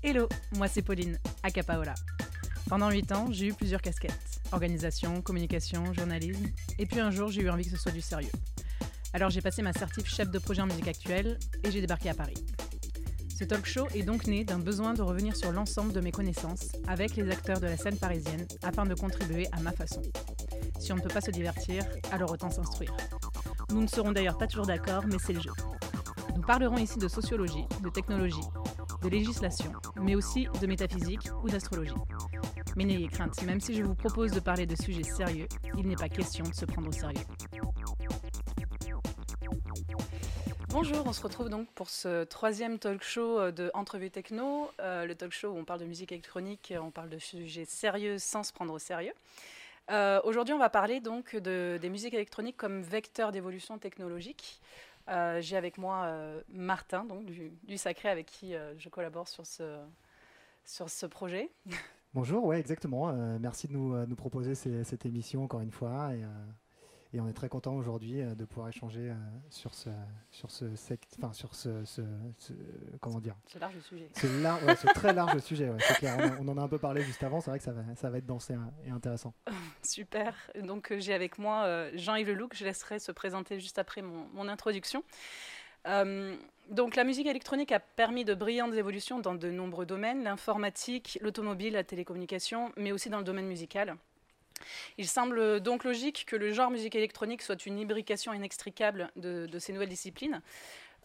Hello, 0.00 0.28
moi 0.56 0.68
c'est 0.68 0.82
Pauline, 0.82 1.18
à 1.42 1.50
Capaola. 1.50 1.94
Pendant 2.68 2.88
8 2.88 3.10
ans, 3.10 3.26
j'ai 3.32 3.48
eu 3.48 3.52
plusieurs 3.52 3.82
casquettes. 3.82 4.40
Organisation, 4.52 5.20
communication, 5.22 5.92
journalisme. 5.92 6.46
Et 6.78 6.86
puis 6.86 7.00
un 7.00 7.10
jour, 7.10 7.30
j'ai 7.30 7.42
eu 7.42 7.50
envie 7.50 7.64
que 7.64 7.70
ce 7.70 7.76
soit 7.76 7.90
du 7.90 8.00
sérieux. 8.00 8.30
Alors 9.12 9.30
j'ai 9.30 9.40
passé 9.40 9.60
ma 9.60 9.72
certif 9.72 10.06
chef 10.06 10.30
de 10.30 10.38
projet 10.38 10.62
en 10.62 10.66
musique 10.66 10.86
actuelle 10.86 11.36
et 11.64 11.72
j'ai 11.72 11.80
débarqué 11.80 12.10
à 12.10 12.14
Paris. 12.14 12.36
Ce 13.36 13.42
talk 13.42 13.66
show 13.66 13.88
est 13.92 14.04
donc 14.04 14.28
né 14.28 14.44
d'un 14.44 14.60
besoin 14.60 14.94
de 14.94 15.02
revenir 15.02 15.34
sur 15.34 15.50
l'ensemble 15.50 15.92
de 15.92 16.00
mes 16.00 16.12
connaissances 16.12 16.68
avec 16.86 17.16
les 17.16 17.28
acteurs 17.28 17.58
de 17.58 17.66
la 17.66 17.76
scène 17.76 17.98
parisienne 17.98 18.46
afin 18.62 18.86
de 18.86 18.94
contribuer 18.94 19.48
à 19.50 19.60
ma 19.60 19.72
façon. 19.72 20.02
Si 20.78 20.92
on 20.92 20.96
ne 20.96 21.00
peut 21.00 21.08
pas 21.08 21.20
se 21.20 21.32
divertir, 21.32 21.84
alors 22.12 22.30
autant 22.30 22.50
s'instruire. 22.50 22.96
Nous 23.70 23.82
ne 23.82 23.88
serons 23.88 24.12
d'ailleurs 24.12 24.38
pas 24.38 24.46
toujours 24.46 24.66
d'accord, 24.66 25.04
mais 25.08 25.18
c'est 25.18 25.32
le 25.32 25.40
jeu. 25.40 25.52
Nous 26.36 26.42
parlerons 26.42 26.78
ici 26.78 26.98
de 26.98 27.08
sociologie, 27.08 27.64
de 27.82 27.90
technologie, 27.90 28.40
de 29.02 29.08
législation, 29.08 29.72
mais 30.00 30.14
aussi 30.14 30.48
de 30.60 30.66
métaphysique 30.66 31.28
ou 31.42 31.48
d'astrologie. 31.48 31.94
Mais 32.76 32.84
n'ayez 32.84 33.08
crainte, 33.08 33.42
même 33.42 33.60
si 33.60 33.74
je 33.74 33.82
vous 33.82 33.94
propose 33.94 34.32
de 34.32 34.40
parler 34.40 34.66
de 34.66 34.74
sujets 34.74 35.02
sérieux, 35.02 35.48
il 35.76 35.86
n'est 35.86 35.96
pas 35.96 36.08
question 36.08 36.44
de 36.44 36.54
se 36.54 36.64
prendre 36.64 36.88
au 36.88 36.92
sérieux. 36.92 37.24
Bonjour, 40.70 41.06
on 41.06 41.12
se 41.12 41.22
retrouve 41.22 41.48
donc 41.48 41.66
pour 41.74 41.88
ce 41.88 42.24
troisième 42.24 42.78
talk 42.78 43.02
show 43.02 43.40
euh, 43.40 43.50
de 43.50 43.70
Entrevue 43.72 44.10
Techno, 44.10 44.70
euh, 44.80 45.06
le 45.06 45.14
talk 45.14 45.32
show 45.32 45.48
où 45.48 45.56
on 45.56 45.64
parle 45.64 45.80
de 45.80 45.86
musique 45.86 46.12
électronique, 46.12 46.74
on 46.80 46.90
parle 46.90 47.08
de 47.08 47.18
sujets 47.18 47.64
sérieux 47.64 48.18
sans 48.18 48.42
se 48.42 48.52
prendre 48.52 48.74
au 48.74 48.78
sérieux. 48.78 49.14
Euh, 49.90 50.20
aujourd'hui, 50.24 50.52
on 50.52 50.58
va 50.58 50.68
parler 50.68 51.00
donc 51.00 51.34
de, 51.34 51.78
des 51.80 51.88
musiques 51.88 52.12
électroniques 52.12 52.56
comme 52.56 52.82
vecteur 52.82 53.32
d'évolution 53.32 53.78
technologique. 53.78 54.60
Euh, 55.08 55.40
j'ai 55.40 55.56
avec 55.56 55.78
moi 55.78 56.04
euh, 56.04 56.42
Martin, 56.48 57.04
donc 57.04 57.24
du, 57.24 57.52
du, 57.64 57.78
Sacré, 57.78 58.08
avec 58.08 58.26
qui 58.26 58.54
euh, 58.54 58.74
je 58.78 58.88
collabore 58.88 59.28
sur 59.28 59.46
ce, 59.46 59.78
sur 60.64 60.90
ce 60.90 61.06
projet. 61.06 61.50
Bonjour, 62.14 62.44
ouais, 62.44 62.58
exactement. 62.58 63.12
merci 63.38 63.68
de 63.68 63.72
nous, 63.74 64.06
nous 64.06 64.16
proposer 64.16 64.54
cette 64.54 65.04
émission 65.04 65.44
encore 65.44 65.60
une 65.60 65.70
fois. 65.70 66.10
Et 67.12 67.20
on 67.20 67.28
est 67.28 67.32
très 67.32 67.48
content 67.48 67.74
aujourd'hui 67.74 68.22
de 68.22 68.44
pouvoir 68.44 68.68
échanger 68.68 69.12
sur 69.50 69.74
ce, 69.74 69.88
sur 70.30 70.50
ce, 70.50 70.66
enfin 71.18 71.32
sur 71.32 71.54
ce, 71.54 71.84
ce, 71.84 72.02
ce, 72.38 72.52
comment 73.00 73.20
dire 73.20 73.34
Ce 73.46 73.58
large 73.58 73.78
sujet. 73.80 74.08
Ce, 74.14 74.42
lar 74.42 74.62
ouais, 74.64 74.76
ce 74.76 74.86
très 74.88 75.12
large 75.12 75.38
sujet, 75.38 75.70
ouais, 75.70 75.78
c'est 75.80 75.94
clair. 75.94 76.36
On, 76.38 76.46
on, 76.46 76.52
en 76.52 76.58
a 76.58 76.62
un 76.62 76.68
peu 76.68 76.78
parlé 76.78 77.02
juste 77.02 77.22
avant. 77.22 77.40
C'est 77.40 77.50
vrai 77.50 77.58
que 77.58 77.64
ça 77.64 77.72
va, 77.72 77.82
ça 77.96 78.10
va 78.10 78.18
être 78.18 78.26
dansé 78.26 78.54
et 78.84 78.90
intéressant. 78.90 79.32
Super. 79.82 80.34
Donc 80.62 80.92
j'ai 80.98 81.14
avec 81.14 81.38
moi 81.38 81.64
euh, 81.64 81.90
Jean-Yves 81.94 82.28
Leloup, 82.28 82.48
que 82.48 82.56
je 82.56 82.64
laisserai 82.64 82.98
se 82.98 83.12
présenter 83.12 83.58
juste 83.58 83.78
après 83.78 84.02
mon, 84.02 84.26
mon 84.34 84.48
introduction. 84.48 85.02
Euh, 85.86 86.36
donc 86.70 86.96
la 86.96 87.04
musique 87.04 87.26
électronique 87.26 87.72
a 87.72 87.80
permis 87.80 88.24
de 88.24 88.34
brillantes 88.34 88.74
évolutions 88.74 89.20
dans 89.20 89.34
de 89.34 89.50
nombreux 89.50 89.86
domaines, 89.86 90.22
l'informatique, 90.22 91.18
l'automobile, 91.22 91.72
la 91.72 91.84
télécommunication, 91.84 92.72
mais 92.76 92.92
aussi 92.92 93.08
dans 93.08 93.18
le 93.18 93.24
domaine 93.24 93.46
musical. 93.46 93.96
Il 94.96 95.06
semble 95.06 95.60
donc 95.60 95.84
logique 95.84 96.24
que 96.26 96.36
le 96.36 96.52
genre 96.52 96.70
musique 96.70 96.94
électronique 96.94 97.42
soit 97.42 97.66
une 97.66 97.78
imbrication 97.78 98.32
inextricable 98.32 99.10
de, 99.16 99.58
ces 99.58 99.72
nouvelles 99.72 99.88
disciplines. 99.88 100.42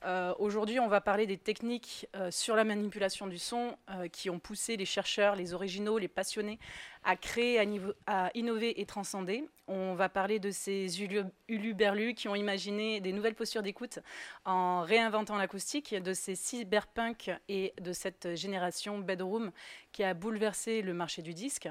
Euh, 0.05 0.33
Aujourd'hui, 0.37 0.79
on 0.79 0.87
va 0.87 0.99
parler 0.99 1.25
des 1.25 1.37
techniques 1.37 2.07
euh, 2.15 2.29
sur 2.29 2.55
la 2.55 2.65
manipulation 2.65 3.25
du 3.25 3.37
son 3.37 3.77
euh, 3.89 4.07
qui 4.09 4.29
ont 4.29 4.39
poussé 4.39 4.75
les 4.75 4.85
chercheurs, 4.85 5.35
les 5.35 5.53
originaux, 5.53 5.97
les 5.97 6.09
passionnés 6.09 6.59
à 7.05 7.15
créer, 7.15 7.59
à 8.07 8.31
innover 8.33 8.81
et 8.81 8.85
transcender. 8.85 9.45
On 9.67 9.93
va 9.93 10.09
parler 10.09 10.39
de 10.39 10.51
ces 10.51 11.01
uluberlus 11.49 12.15
qui 12.15 12.27
ont 12.27 12.35
imaginé 12.35 13.01
des 13.01 13.11
nouvelles 13.11 13.35
postures 13.35 13.61
d'écoute 13.61 13.99
en 14.45 14.81
réinventant 14.81 15.37
l'acoustique, 15.37 15.95
de 15.95 16.13
ces 16.13 16.35
cyberpunk 16.35 17.31
et 17.49 17.73
de 17.81 17.91
cette 17.91 18.35
génération 18.35 18.99
bedroom 18.99 19.51
qui 19.91 20.03
a 20.03 20.13
bouleversé 20.13 20.81
le 20.81 20.93
marché 20.93 21.21
du 21.21 21.33
disque 21.33 21.69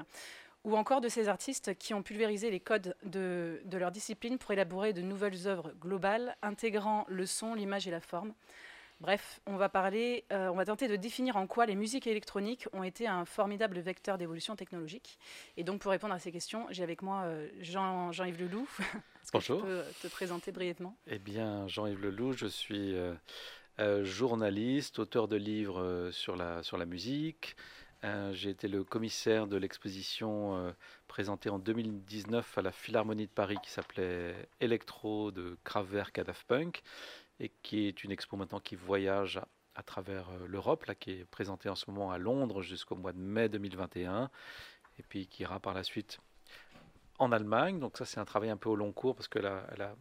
ou 0.63 0.77
encore 0.77 1.01
de 1.01 1.09
ces 1.09 1.27
artistes 1.27 1.75
qui 1.77 1.93
ont 1.93 2.03
pulvérisé 2.03 2.49
les 2.49 2.59
codes 2.59 2.95
de, 3.03 3.61
de, 3.65 3.77
leur 3.77 3.91
discipline 3.91 4.37
pour 4.37 4.51
élaborer 4.51 4.93
de 4.93 5.01
nouvelles 5.01 5.47
œuvres 5.47 5.73
globales, 5.79 6.35
intégrant 6.41 7.05
le 7.07 7.25
son, 7.25 7.53
l'image 7.53 7.87
et 7.87 7.91
la 7.91 7.99
forme. 7.99 8.33
Bref, 9.01 9.41
on 9.47 9.57
va 9.57 9.67
parler, 9.67 10.23
euh, 10.31 10.47
on 10.49 10.55
va 10.55 10.65
tenter 10.65 10.87
de 10.87 10.95
définir 10.95 11.35
en 11.35 11.45
quoi 11.45 11.65
les 11.65 11.75
musiques 11.75 12.07
électroniques 12.07 12.67
ont 12.71 12.83
été 12.83 13.07
un 13.07 13.25
formidable 13.25 13.79
vecteur 13.79 14.17
d'évolution 14.17 14.55
technologique. 14.55 15.19
Et 15.57 15.65
donc, 15.65 15.81
pour 15.81 15.91
répondre 15.91 16.13
à 16.13 16.19
ces 16.19 16.31
questions, 16.31 16.67
j'ai 16.69 16.83
avec 16.83 17.01
moi 17.01 17.23
euh, 17.23 17.49
Jean, 17.59 18.13
Jean-Yves 18.13 18.39
Leloup. 18.39 18.69
Bonjour. 19.33 19.59
tu 19.59 19.65
peux 19.65 19.83
te 20.01 20.07
présenter 20.07 20.51
brièvement? 20.51 20.95
Eh 21.07 21.19
bien, 21.19 21.67
Jean-Yves 21.67 22.01
Leloup, 22.01 22.33
je 22.33 22.45
suis 22.45 22.95
euh, 22.95 23.13
euh, 23.79 24.03
journaliste, 24.03 24.99
auteur 24.99 25.27
de 25.27 25.35
livres 25.35 25.81
euh, 25.81 26.11
sur 26.11 26.35
la, 26.35 26.61
sur 26.61 26.77
la 26.77 26.85
musique, 26.85 27.55
euh, 28.03 28.33
j'ai 28.33 28.49
été 28.49 28.67
le 28.67 28.83
commissaire 28.83 29.47
de 29.47 29.55
l'exposition 29.55 30.57
euh, 30.57 30.71
présentée 31.07 31.49
en 31.49 31.57
2019 31.57 32.57
à 32.57 32.61
la 32.61 32.73
Philharmonie 32.73 33.27
de 33.27 33.31
Paris 33.31 33.57
qui 33.63 33.71
s'appelait 33.71 34.49
Electro 34.59 35.31
de 35.31 35.57
Kraftwerk 35.63 36.17
à 36.19 36.25
Punk 36.47 36.83
et 37.39 37.49
qui 37.61 37.87
est 37.87 38.03
une 38.03 38.11
expo 38.11 38.35
maintenant 38.35 38.59
qui 38.59 38.75
voyage 38.75 39.39
à, 39.75 39.83
travers 39.83 40.29
euh, 40.29 40.47
l'Europe, 40.47 40.85
qui 40.99 41.11
est 41.11 41.25
présentée 41.25 41.69
en 41.69 41.75
ce 41.75 41.89
moment 41.89 42.11
à 42.11 42.17
Londres 42.17 42.61
jusqu'au 42.61 42.95
mois 42.95 43.13
de 43.13 43.19
mai 43.19 43.47
2021 43.47 44.29
et 44.99 45.03
puis 45.03 45.27
qui 45.27 45.43
ira 45.43 45.61
par 45.61 45.73
la 45.73 45.83
suite 45.83 46.19
en 47.19 47.31
Allemagne. 47.31 47.79
Donc 47.79 47.97
ça 47.97 48.03
c'est 48.03 48.19
un 48.19 48.25
travail 48.25 48.49
un 48.49 48.57
peu 48.57 48.67
au 48.67 48.75
long 48.75 48.91
cours 48.91 49.15
parce 49.15 49.29
que 49.29 49.39
là, 49.39 49.65
elle 49.71 49.81
a 49.81 49.95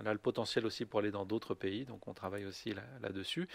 elle 0.00 0.08
a 0.08 0.12
le 0.12 0.18
potentiel 0.18 0.64
aussi 0.66 0.86
pour 0.86 1.00
aller 1.00 1.10
dans 1.10 1.26
d'autres 1.26 1.54
pays, 1.54 1.84
donc 1.84 2.08
on 2.08 2.14
travaille 2.14 2.46
aussi 2.46 2.72
là-dessus. 3.02 3.42
Là 3.42 3.46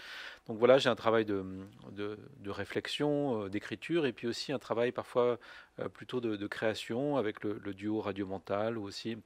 donc 0.46 0.58
voilà, 0.58 0.78
j'ai 0.78 0.88
un 0.88 0.94
travail 0.94 1.24
de, 1.24 1.44
de, 1.90 2.50
réflexion, 2.50 3.42
euh, 3.44 3.48
d'écriture, 3.48 4.06
et 4.06 4.12
puis 4.12 4.28
aussi 4.28 4.52
un 4.52 4.58
travail 4.58 4.92
parfois 4.92 5.38
euh, 5.80 5.88
plutôt 5.88 6.20
de, 6.20 6.46
création 6.46 7.16
avec 7.16 7.42
le, 7.42 7.74
duo 7.74 8.00
Radio 8.00 8.26
Mental, 8.26 8.78
ou 8.78 8.84
aussi 8.84 9.16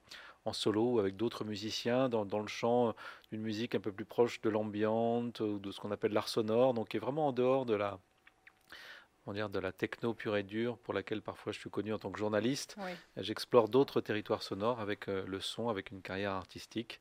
en 0.47 0.55
solo 0.55 0.99
avec 0.99 1.17
d'autres 1.17 1.45
musiciens 1.45 2.09
dans, 2.09 2.25
dans, 2.25 2.41
le 2.41 2.49
champ 2.49 2.95
d'une 3.31 3.43
musique 3.43 3.75
un 3.75 3.81
peu 3.81 3.93
plus 3.93 4.07
proche 4.07 4.41
de 4.41 4.49
l'ambiante 4.49 5.41
ou 5.41 5.59
de 5.59 5.71
ce 5.71 5.81
qu'on 5.81 5.91
appelle 5.91 6.13
l'art 6.13 6.29
sonore, 6.29 6.73
donc 6.73 6.89
qui 6.89 6.97
est 6.97 7.01
vraiment 7.01 7.29
en 7.29 7.33
dehors 7.33 7.67
de 7.67 7.75
la, 7.75 7.99
on 9.27 9.33
dire, 9.33 9.49
de 9.51 9.59
la 9.59 9.73
techno 9.73 10.15
pure 10.15 10.37
et 10.37 10.43
dure 10.43 10.79
pour 10.79 10.95
laquelle 10.95 11.23
parfois 11.23 11.53
je 11.53 11.59
suis 11.59 11.71
connu 11.71 11.93
en 11.93 11.99
tant 11.99 12.11
que 12.11 12.19
journaliste. 12.19 12.77
Oui. 12.79 12.93
J'explore 13.17 13.69
d'autres 13.69 14.01
territoires 14.01 14.43
sonores 14.43 14.81
avec 14.81 15.09
euh, 15.09 15.25
le 15.27 15.41
son, 15.41 15.69
avec 15.69 15.91
une 15.91 16.03
carrière 16.03 16.33
artistique. 16.33 17.01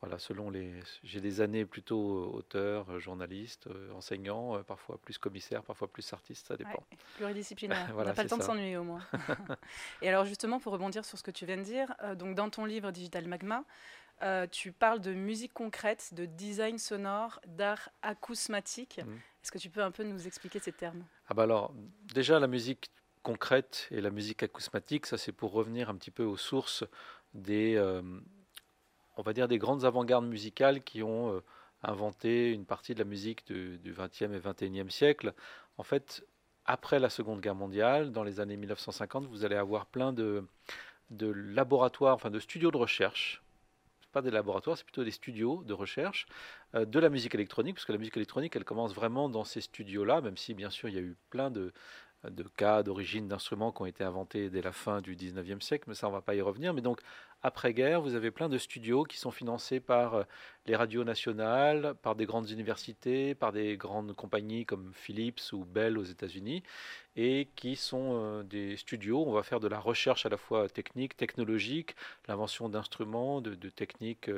Voilà, 0.00 0.20
selon 0.20 0.48
les, 0.48 0.72
j'ai 1.02 1.20
des 1.20 1.40
années 1.40 1.64
plutôt 1.64 2.32
auteur, 2.32 2.88
euh, 2.88 3.00
journaliste, 3.00 3.66
euh, 3.66 3.92
enseignant, 3.92 4.54
euh, 4.54 4.62
parfois 4.62 4.96
plus 4.96 5.18
commissaire, 5.18 5.64
parfois 5.64 5.88
plus 5.88 6.12
artiste, 6.12 6.46
ça 6.46 6.56
dépend. 6.56 6.70
Ouais, 6.70 6.98
pluridisciplinaire. 7.16 7.88
voilà, 7.92 8.10
On 8.10 8.10
n'a 8.10 8.14
pas 8.14 8.22
le 8.22 8.28
temps 8.28 8.36
ça. 8.36 8.42
de 8.42 8.46
s'ennuyer 8.46 8.76
au 8.76 8.84
moins. 8.84 9.02
et 10.02 10.08
alors 10.08 10.24
justement, 10.24 10.60
pour 10.60 10.72
rebondir 10.72 11.04
sur 11.04 11.18
ce 11.18 11.24
que 11.24 11.32
tu 11.32 11.46
viens 11.46 11.56
de 11.56 11.62
dire, 11.62 11.94
euh, 12.04 12.14
donc 12.14 12.36
dans 12.36 12.48
ton 12.48 12.64
livre 12.64 12.92
Digital 12.92 13.26
Magma, 13.26 13.64
euh, 14.22 14.46
tu 14.46 14.70
parles 14.70 15.00
de 15.00 15.12
musique 15.12 15.52
concrète, 15.52 16.14
de 16.14 16.26
design 16.26 16.78
sonore, 16.78 17.40
d'art 17.46 17.90
acousmatique. 18.02 19.00
Mmh. 19.04 19.12
Est-ce 19.42 19.50
que 19.52 19.58
tu 19.58 19.70
peux 19.70 19.82
un 19.82 19.90
peu 19.90 20.04
nous 20.04 20.28
expliquer 20.28 20.60
ces 20.60 20.72
termes? 20.72 21.04
Ah 21.28 21.34
bah 21.34 21.42
alors, 21.42 21.74
déjà 22.14 22.38
la 22.40 22.46
musique 22.46 22.90
concrète 23.22 23.86
et 23.90 24.00
la 24.00 24.10
musique 24.10 24.42
acousmatique, 24.42 25.04
ça 25.04 25.18
c'est 25.18 25.32
pour 25.32 25.52
revenir 25.52 25.90
un 25.90 25.94
petit 25.94 26.10
peu 26.10 26.24
aux 26.24 26.38
sources 26.38 26.84
des, 27.34 27.74
euh, 27.76 28.00
on 29.18 29.22
va 29.22 29.34
dire 29.34 29.46
des 29.46 29.58
grandes 29.58 29.84
avant-gardes 29.84 30.24
musicales 30.26 30.82
qui 30.82 31.02
ont 31.02 31.34
euh, 31.34 31.40
inventé 31.82 32.50
une 32.52 32.64
partie 32.64 32.94
de 32.94 32.98
la 33.00 33.04
musique 33.04 33.46
du, 33.46 33.78
du 33.78 33.92
20e 33.92 34.32
et 34.32 34.40
21e 34.40 34.88
siècle. 34.88 35.34
En 35.76 35.82
fait, 35.82 36.24
après 36.64 36.98
la 36.98 37.10
Seconde 37.10 37.42
Guerre 37.42 37.54
mondiale, 37.54 38.10
dans 38.10 38.24
les 38.24 38.40
années 38.40 38.56
1950, 38.56 39.26
vous 39.26 39.44
allez 39.44 39.56
avoir 39.56 39.84
plein 39.84 40.14
de, 40.14 40.46
de 41.10 41.26
laboratoires, 41.26 42.14
enfin 42.14 42.30
de 42.30 42.40
studios 42.40 42.70
de 42.70 42.78
recherche 42.78 43.42
pas 44.12 44.22
des 44.22 44.30
laboratoires, 44.30 44.76
c'est 44.76 44.84
plutôt 44.84 45.04
des 45.04 45.10
studios 45.10 45.62
de 45.64 45.72
recherche 45.72 46.26
euh, 46.74 46.84
de 46.84 46.98
la 46.98 47.08
musique 47.08 47.34
électronique, 47.34 47.76
parce 47.76 47.84
que 47.84 47.92
la 47.92 47.98
musique 47.98 48.16
électronique, 48.16 48.56
elle 48.56 48.64
commence 48.64 48.94
vraiment 48.94 49.28
dans 49.28 49.44
ces 49.44 49.60
studios-là, 49.60 50.20
même 50.20 50.36
si 50.36 50.54
bien 50.54 50.70
sûr 50.70 50.88
il 50.88 50.94
y 50.94 50.98
a 50.98 51.02
eu 51.02 51.16
plein 51.30 51.50
de, 51.50 51.72
de 52.24 52.42
cas 52.42 52.82
d'origine 52.82 53.28
d'instruments 53.28 53.72
qui 53.72 53.82
ont 53.82 53.86
été 53.86 54.04
inventés 54.04 54.50
dès 54.50 54.62
la 54.62 54.72
fin 54.72 55.00
du 55.00 55.14
19e 55.16 55.60
siècle, 55.60 55.84
mais 55.88 55.94
ça 55.94 56.08
on 56.08 56.10
ne 56.10 56.16
va 56.16 56.22
pas 56.22 56.34
y 56.34 56.40
revenir. 56.40 56.74
Mais 56.74 56.80
donc 56.80 57.00
après-guerre, 57.42 58.00
vous 58.00 58.16
avez 58.16 58.32
plein 58.32 58.48
de 58.48 58.58
studios 58.58 59.04
qui 59.04 59.16
sont 59.16 59.30
financés 59.30 59.78
par 59.78 60.14
euh, 60.14 60.24
les 60.66 60.74
radios 60.74 61.04
nationales, 61.04 61.94
par 62.02 62.16
des 62.16 62.26
grandes 62.26 62.50
universités, 62.50 63.34
par 63.36 63.52
des 63.52 63.76
grandes 63.76 64.12
compagnies 64.14 64.66
comme 64.66 64.90
Philips 64.92 65.52
ou 65.52 65.64
Bell 65.64 65.98
aux 65.98 66.04
États-Unis, 66.04 66.64
et 67.14 67.48
qui 67.54 67.76
sont 67.76 68.20
euh, 68.20 68.42
des 68.42 68.76
studios 68.76 69.22
où 69.22 69.28
on 69.28 69.32
va 69.32 69.44
faire 69.44 69.60
de 69.60 69.68
la 69.68 69.78
recherche 69.78 70.26
à 70.26 70.28
la 70.28 70.36
fois 70.36 70.68
technique, 70.68 71.16
technologique, 71.16 71.94
l'invention 72.26 72.68
d'instruments, 72.68 73.40
de, 73.40 73.54
techniques 73.68 74.30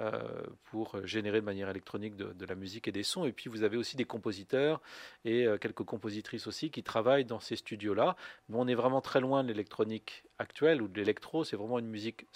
euh, 0.00 0.46
pour 0.64 1.06
générer 1.06 1.40
de 1.40 1.46
manière 1.46 1.68
électronique 1.68 2.16
de, 2.16 2.32
de, 2.32 2.46
la 2.46 2.54
musique 2.54 2.88
et 2.88 2.92
des 2.92 3.02
sons. 3.02 3.26
Et 3.26 3.32
puis 3.32 3.50
vous 3.50 3.64
avez 3.64 3.76
aussi 3.76 3.96
des 3.96 4.04
compositeurs 4.06 4.80
et 5.26 5.46
quelques 5.60 5.84
compositrices 5.84 6.46
aussi 6.46 6.70
qui 6.70 6.82
travaillent 6.82 7.24
dans 7.24 7.40
ces 7.40 7.56
studios-là. 7.56 8.16
Mais 8.48 8.56
on 8.58 8.66
est 8.66 8.74
vraiment 8.74 9.00
très 9.00 9.20
loin 9.20 9.44
de 9.44 9.48
l'électronique 9.48 10.24
actuelle 10.38 10.82
ou 10.82 10.88
de 10.88 10.96
l'électro, 10.96 11.44
c'est 11.44 11.56
vraiment 11.56 11.78
une 11.78 11.88
musique 11.88 12.26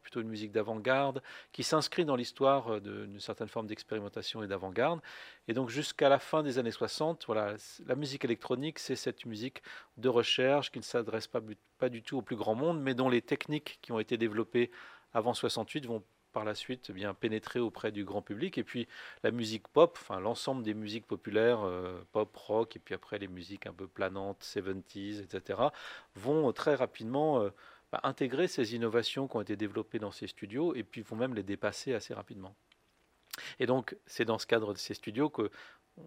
plutôt 0.00 0.20
une 0.20 0.28
musique 0.28 0.52
d'avant-garde, 0.52 1.22
qui 1.52 1.62
s'inscrit 1.62 2.04
dans 2.04 2.16
l'histoire 2.16 2.80
d'une 2.80 3.20
certaine 3.20 3.48
forme 3.48 3.66
d'expérimentation 3.66 4.42
et 4.42 4.46
d'avant-garde. 4.46 5.00
Et 5.48 5.54
donc 5.54 5.68
jusqu'à 5.68 6.08
la 6.08 6.18
fin 6.18 6.42
des 6.42 6.58
années 6.58 6.70
60, 6.70 7.24
voilà, 7.26 7.54
la 7.86 7.94
musique 7.94 8.24
électronique, 8.24 8.78
c'est 8.78 8.96
cette 8.96 9.26
musique 9.26 9.62
de 9.96 10.08
recherche 10.08 10.70
qui 10.70 10.78
ne 10.78 10.84
s'adresse 10.84 11.26
pas, 11.26 11.88
du 11.88 12.02
tout 12.02 12.18
au 12.18 12.22
plus 12.22 12.36
grand 12.36 12.54
monde, 12.54 12.80
mais 12.80 12.94
dont 12.94 13.08
les 13.08 13.22
techniques 13.22 13.78
qui 13.82 13.92
ont 13.92 13.98
été 13.98 14.16
développées 14.16 14.70
avant 15.12 15.34
68 15.34 15.86
vont 15.86 16.02
par 16.32 16.44
la 16.44 16.54
suite 16.54 16.86
eh 16.90 16.92
bien 16.92 17.14
pénétrer 17.14 17.60
auprès 17.60 17.92
du 17.92 18.04
grand 18.04 18.22
public. 18.22 18.58
Et 18.58 18.64
puis 18.64 18.88
la 19.22 19.30
musique 19.30 19.68
pop, 19.68 19.98
enfin 20.00 20.20
l'ensemble 20.20 20.62
des 20.62 20.74
musiques 20.74 21.06
populaires, 21.06 21.62
euh, 21.62 22.02
pop, 22.12 22.34
rock, 22.36 22.76
et 22.76 22.78
puis 22.78 22.94
après 22.94 23.18
les 23.18 23.28
musiques 23.28 23.66
un 23.66 23.72
peu 23.72 23.86
planantes, 23.86 24.42
70s, 24.42 25.22
etc., 25.22 25.60
vont 26.16 26.48
euh, 26.48 26.52
très 26.52 26.74
rapidement 26.74 27.40
euh, 27.40 27.50
intégrer 28.04 28.48
ces 28.48 28.74
innovations 28.74 29.28
qui 29.28 29.36
ont 29.36 29.40
été 29.42 29.56
développées 29.56 29.98
dans 29.98 30.12
ces 30.12 30.26
studios, 30.26 30.74
et 30.74 30.82
puis 30.82 31.02
vont 31.02 31.16
même 31.16 31.34
les 31.34 31.42
dépasser 31.42 31.94
assez 31.94 32.14
rapidement. 32.14 32.54
Et 33.58 33.66
donc 33.66 33.96
c'est 34.06 34.24
dans 34.24 34.38
ce 34.38 34.46
cadre 34.46 34.72
de 34.72 34.78
ces 34.78 34.94
studios 34.94 35.30
que 35.30 35.50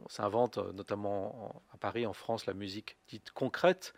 s'invente 0.10 0.58
notamment 0.74 1.64
à 1.72 1.78
Paris, 1.78 2.06
en 2.06 2.14
France, 2.14 2.46
la 2.46 2.54
musique 2.54 2.98
dite 3.08 3.32
concrète, 3.32 3.94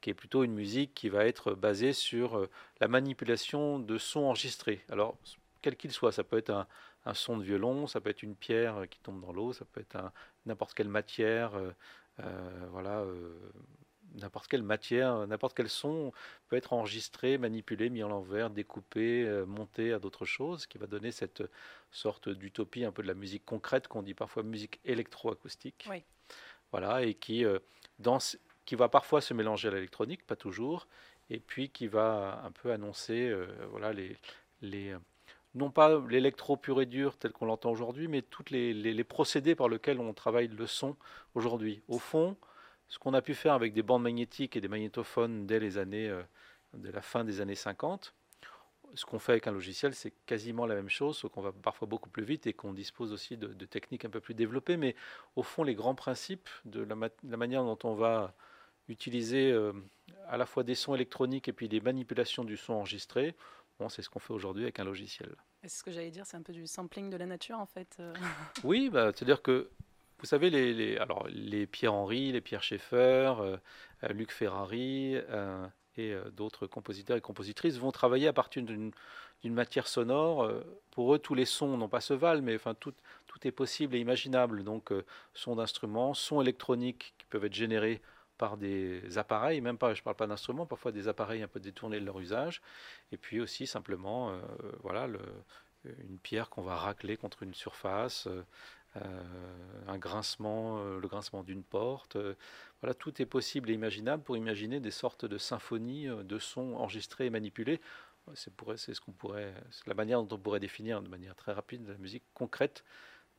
qui 0.00 0.10
est 0.10 0.14
plutôt 0.14 0.44
une 0.44 0.52
musique 0.52 0.94
qui 0.94 1.08
va 1.08 1.26
être 1.26 1.54
basée 1.54 1.92
sur 1.92 2.48
la 2.80 2.88
manipulation 2.88 3.78
de 3.78 3.98
sons 3.98 4.24
enregistrés. 4.24 4.84
Alors, 4.88 5.16
quel 5.62 5.76
qu'il 5.76 5.92
soit. 5.92 6.12
Ça 6.12 6.24
peut 6.24 6.36
être 6.36 6.50
un, 7.04 7.14
son 7.14 7.38
de 7.38 7.44
violon, 7.44 7.86
ça 7.86 8.00
peut 8.00 8.10
être 8.10 8.22
une 8.22 8.36
pierre 8.36 8.82
qui 8.90 9.00
tombe 9.00 9.20
dans 9.20 9.32
l'eau, 9.32 9.52
ça 9.52 9.64
peut 9.64 9.80
être 9.80 9.96
n'importe 10.44 10.74
quelle 10.74 10.88
matière, 10.88 11.54
euh, 11.54 11.72
euh, 12.20 12.66
voilà, 12.70 13.00
euh, 13.00 13.38
n'importe 14.14 14.48
quelle 14.48 14.62
matière, 14.62 15.26
n'importe 15.26 15.56
quel 15.56 15.68
son 15.68 16.12
peut 16.48 16.56
être 16.56 16.72
enregistré, 16.72 17.38
manipulé, 17.38 17.90
mis 17.90 18.02
en 18.02 18.08
l'envers, 18.08 18.50
découpé, 18.50 19.44
monté 19.46 19.92
à 19.92 19.98
d'autres 19.98 20.24
choses, 20.24 20.66
qui 20.66 20.78
va 20.78 20.86
donner 20.86 21.12
cette 21.12 21.42
sorte 21.90 22.28
d'utopie 22.28 22.84
un 22.84 22.92
peu 22.92 23.02
de 23.02 23.08
la 23.08 23.14
musique 23.14 23.44
concrète 23.44 23.88
qu'on 23.88 24.02
dit 24.02 24.14
parfois 24.14 24.42
musique 24.42 24.80
électroacoustique. 24.84 25.86
Oui. 25.90 26.02
Voilà, 26.70 27.02
et 27.02 27.14
qui, 27.14 27.44
dans, 27.98 28.18
qui 28.64 28.74
va 28.74 28.88
parfois 28.88 29.20
se 29.20 29.34
mélanger 29.34 29.68
à 29.68 29.72
l'électronique, 29.72 30.26
pas 30.26 30.36
toujours, 30.36 30.86
et 31.30 31.38
puis 31.38 31.68
qui 31.68 31.86
va 31.86 32.42
un 32.44 32.50
peu 32.50 32.72
annoncer 32.72 33.34
voilà, 33.70 33.92
les, 33.92 34.16
les 34.62 34.94
non 35.54 35.70
pas 35.70 36.00
l'électro 36.08 36.56
pur 36.56 36.80
et 36.80 36.86
dur 36.86 37.16
tel 37.16 37.32
qu'on 37.32 37.46
l'entend 37.46 37.70
aujourd'hui, 37.70 38.08
mais 38.08 38.22
tous 38.22 38.44
les, 38.50 39.04
procédés 39.04 39.54
par 39.54 39.68
lesquels 39.68 40.00
on 40.00 40.12
travaille 40.14 40.48
le 40.48 40.66
son 40.66 40.96
aujourd'hui. 41.34 41.82
Au 41.88 41.98
fond, 41.98 42.36
ce 42.92 42.98
qu'on 42.98 43.14
a 43.14 43.22
pu 43.22 43.34
faire 43.34 43.54
avec 43.54 43.72
des 43.72 43.82
bandes 43.82 44.02
magnétiques 44.02 44.54
et 44.54 44.60
des 44.60 44.68
magnétophones 44.68 45.46
dès 45.46 45.58
les 45.58 45.78
années, 45.78 46.10
euh, 46.10 46.22
de 46.74 46.90
la 46.90 47.00
fin 47.00 47.24
des 47.24 47.40
années 47.40 47.54
50, 47.54 48.14
ce 48.94 49.06
qu'on 49.06 49.18
fait 49.18 49.32
avec 49.32 49.46
un 49.46 49.52
logiciel, 49.52 49.94
c'est 49.94 50.12
quasiment 50.26 50.66
la 50.66 50.74
même 50.74 50.90
chose, 50.90 51.16
sauf 51.16 51.32
qu'on 51.32 51.40
va 51.40 51.52
parfois 51.52 51.88
beaucoup 51.88 52.10
plus 52.10 52.24
vite 52.24 52.46
et 52.46 52.52
qu'on 52.52 52.74
dispose 52.74 53.10
aussi 53.10 53.38
de, 53.38 53.64
techniques 53.64 54.04
un 54.04 54.10
peu 54.10 54.20
plus 54.20 54.34
développées. 54.34 54.76
Mais 54.76 54.94
au 55.36 55.42
fond, 55.42 55.64
les 55.64 55.74
grands 55.74 55.94
principes 55.94 56.50
de 56.66 56.82
la, 56.82 57.36
manière 57.38 57.64
dont 57.64 57.78
on 57.84 57.94
va 57.94 58.34
utiliser 58.88 59.50
euh, 59.50 59.72
à 60.28 60.36
la 60.36 60.44
fois 60.44 60.62
des 60.62 60.74
sons 60.74 60.94
électroniques 60.94 61.48
et 61.48 61.54
puis 61.54 61.70
des 61.70 61.80
manipulations 61.80 62.44
du 62.44 62.58
son 62.58 62.74
enregistré, 62.74 63.34
c'est 63.88 64.02
ce 64.02 64.10
qu'on 64.10 64.18
fait 64.18 64.34
aujourd'hui 64.34 64.64
avec 64.64 64.78
un 64.80 64.84
logiciel. 64.84 65.34
C'est 65.62 65.68
ce 65.68 65.82
que 65.82 65.90
j'allais 65.90 66.10
dire, 66.10 66.26
c'est 66.26 66.36
un 66.36 66.42
peu 66.42 66.52
du 66.52 66.66
sampling 66.66 67.08
de 67.10 67.16
la 67.16 67.26
nature 67.26 67.58
en 67.58 67.66
fait. 67.66 67.96
Euh. 68.00 68.12
oui, 68.64 68.90
bah, 68.90 69.12
c'est-à-dire 69.14 69.42
que 69.42 69.70
vous 70.22 70.28
savez, 70.28 70.50
les, 70.50 70.96
alors, 70.98 71.26
les 71.28 71.66
Pierre 71.66 71.94
Henry, 71.94 72.32
les 72.32 72.40
Pierre 72.40 72.62
Schaeffer, 72.62 73.34
euh, 73.40 73.56
euh, 74.04 74.08
Luc 74.12 74.30
Ferrari 74.32 75.16
et 75.98 76.14
d'autres 76.32 76.66
compositeurs 76.66 77.18
et 77.18 77.20
compositrices 77.20 77.76
vont 77.76 77.92
travailler 77.92 78.26
à 78.26 78.32
partir 78.32 78.62
d'une 78.62 78.92
matière 79.44 79.86
sonore. 79.86 80.50
pour 80.90 81.14
eux, 81.14 81.18
tous 81.18 81.34
les 81.34 81.44
sons 81.44 81.76
n'ont 81.76 81.88
pas 81.88 82.00
se 82.00 82.14
valent, 82.14 82.40
mais 82.40 82.54
enfin, 82.54 82.72
tout, 82.74 82.94
est 83.44 83.50
possible 83.50 83.94
et 83.94 83.98
imaginable. 83.98 84.64
Donc, 84.64 84.90
sons 85.34 85.56
d'instruments, 85.56 86.14
sons 86.14 86.40
électroniques 86.40 87.12
qui 87.18 87.26
peuvent 87.26 87.44
être 87.44 87.52
générés 87.52 88.00
par 88.42 88.56
des 88.56 89.18
appareils, 89.18 89.60
même 89.60 89.78
pas, 89.78 89.94
je 89.94 90.00
ne 90.00 90.04
parle 90.04 90.16
pas 90.16 90.26
d'instruments, 90.26 90.66
parfois 90.66 90.90
des 90.90 91.06
appareils 91.06 91.42
un 91.42 91.48
peu 91.48 91.60
détournés 91.60 92.00
de 92.00 92.04
leur 92.04 92.18
usage, 92.18 92.60
et 93.12 93.16
puis 93.16 93.40
aussi 93.40 93.68
simplement, 93.68 94.30
euh, 94.30 94.40
voilà, 94.82 95.06
une 95.84 96.18
pierre 96.18 96.50
qu'on 96.50 96.62
va 96.62 96.74
racler 96.74 97.16
contre 97.16 97.44
une 97.44 97.54
surface, 97.54 98.26
euh, 98.26 98.44
un 98.94 99.98
grincement, 99.98 100.78
euh, 100.78 101.00
le 101.00 101.08
grincement 101.08 101.42
d'une 101.42 101.62
porte, 101.62 102.16
voilà, 102.80 102.94
tout 102.94 103.20
est 103.22 103.26
possible 103.26 103.70
et 103.70 103.74
imaginable 103.74 104.22
pour 104.22 104.36
imaginer 104.36 104.80
des 104.80 104.90
sortes 104.90 105.24
de 105.24 105.38
symphonies 105.38 106.06
de 106.06 106.38
sons 106.38 106.74
enregistrés 106.74 107.26
et 107.26 107.30
manipulés. 107.30 107.80
C'est, 108.34 108.52
c'est 108.76 108.94
ce 108.94 109.00
qu'on 109.00 109.12
pourrait, 109.12 109.54
c'est 109.70 109.86
la 109.88 109.94
manière 109.94 110.22
dont 110.22 110.36
on 110.36 110.38
pourrait 110.38 110.60
définir 110.60 111.02
de 111.02 111.08
manière 111.08 111.34
très 111.34 111.52
rapide 111.52 111.88
la 111.88 111.98
musique 111.98 112.22
concrète 112.34 112.84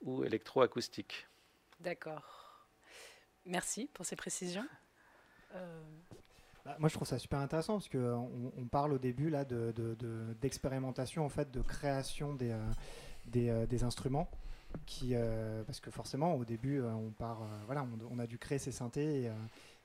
ou 0.01 0.23
électroacoustique. 0.23 1.27
D'accord. 1.79 2.67
Merci 3.45 3.89
pour 3.94 4.05
ces 4.05 4.15
précisions. 4.15 4.65
Euh, 5.55 5.81
bah, 6.65 6.77
moi, 6.79 6.88
je 6.88 6.95
trouve 6.95 7.07
ça 7.07 7.19
super 7.19 7.39
intéressant 7.39 7.73
parce 7.73 7.89
qu'on 7.89 8.51
on 8.57 8.65
parle 8.65 8.94
au 8.94 8.97
début 8.97 9.29
là 9.29 9.44
d'expérimentation, 9.45 11.23
de, 11.23 11.25
en 11.25 11.29
fait, 11.29 11.51
de 11.51 11.61
création 11.61 12.33
des, 12.33 12.51
euh, 12.51 12.59
euh, 13.35 13.65
des, 13.65 13.83
instruments. 13.83 14.29
Qui, 14.85 15.13
parce 15.65 15.79
que 15.79 15.91
forcément, 15.91 16.35
au 16.35 16.45
début, 16.45 16.81
on 16.81 17.11
part, 17.11 17.41
voilà, 17.65 17.85
on, 18.11 18.19
a 18.19 18.27
dû 18.27 18.37
créer 18.37 18.57
ces 18.57 18.71
synthés 18.71 19.31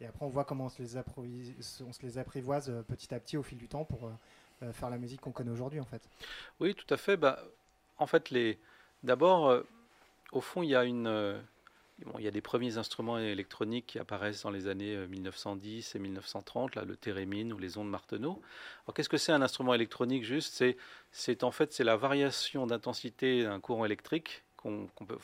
et, 0.00 0.06
après, 0.06 0.24
on 0.24 0.28
voit 0.28 0.44
comment 0.44 0.66
on 0.66 0.68
se 0.68 0.82
les, 0.82 0.96
on 0.96 1.92
se 1.92 2.02
les 2.02 2.18
apprivoise 2.18 2.72
petit 2.88 3.14
à 3.14 3.20
petit 3.20 3.36
au 3.36 3.42
fil 3.42 3.58
du 3.58 3.68
temps 3.68 3.84
pour 3.84 4.10
faire 4.72 4.90
la 4.90 4.98
musique 4.98 5.20
qu'on 5.20 5.32
connaît 5.32 5.50
aujourd'hui, 5.50 5.80
en 5.80 5.84
fait. 5.84 6.08
Oui, 6.60 6.74
tout 6.74 6.92
à 6.92 6.96
fait. 6.96 7.16
Bah, 7.16 7.38
en 7.98 8.06
fait, 8.06 8.30
les, 8.30 8.58
d'abord, 9.02 9.62
au 10.32 10.40
fond, 10.40 10.62
il 10.62 10.70
y 10.70 10.76
a 10.76 10.84
une 10.84 11.40
il 12.18 12.24
y 12.24 12.28
a 12.28 12.30
des 12.30 12.40
premiers 12.40 12.78
instruments 12.78 13.18
électroniques 13.18 13.86
qui 13.86 13.98
apparaissent 13.98 14.42
dans 14.42 14.50
les 14.50 14.68
années 14.68 14.96
1910 15.08 15.94
euh, 15.94 15.98
et 15.98 16.00
1930, 16.00 16.74
là, 16.76 16.84
le 16.84 16.96
thérémine 16.96 17.52
ou 17.52 17.58
les 17.58 17.76
ondes 17.76 17.90
Martenot. 17.90 18.40
Alors, 18.84 18.94
qu'est-ce 18.94 19.08
que 19.08 19.16
c'est 19.16 19.32
un 19.32 19.42
instrument 19.42 19.74
électronique 19.74 20.24
juste? 20.24 20.54
C'est, 20.54 20.76
c'est 21.10 21.42
en 21.42 21.50
fait 21.50 21.72
c'est 21.72 21.84
la 21.84 21.96
variation 21.96 22.66
d'intensité 22.66 23.42
d'un 23.42 23.60
courant 23.60 23.84
électrique 23.84 24.44
qu'on, 24.58 24.88
peut, 25.06 25.18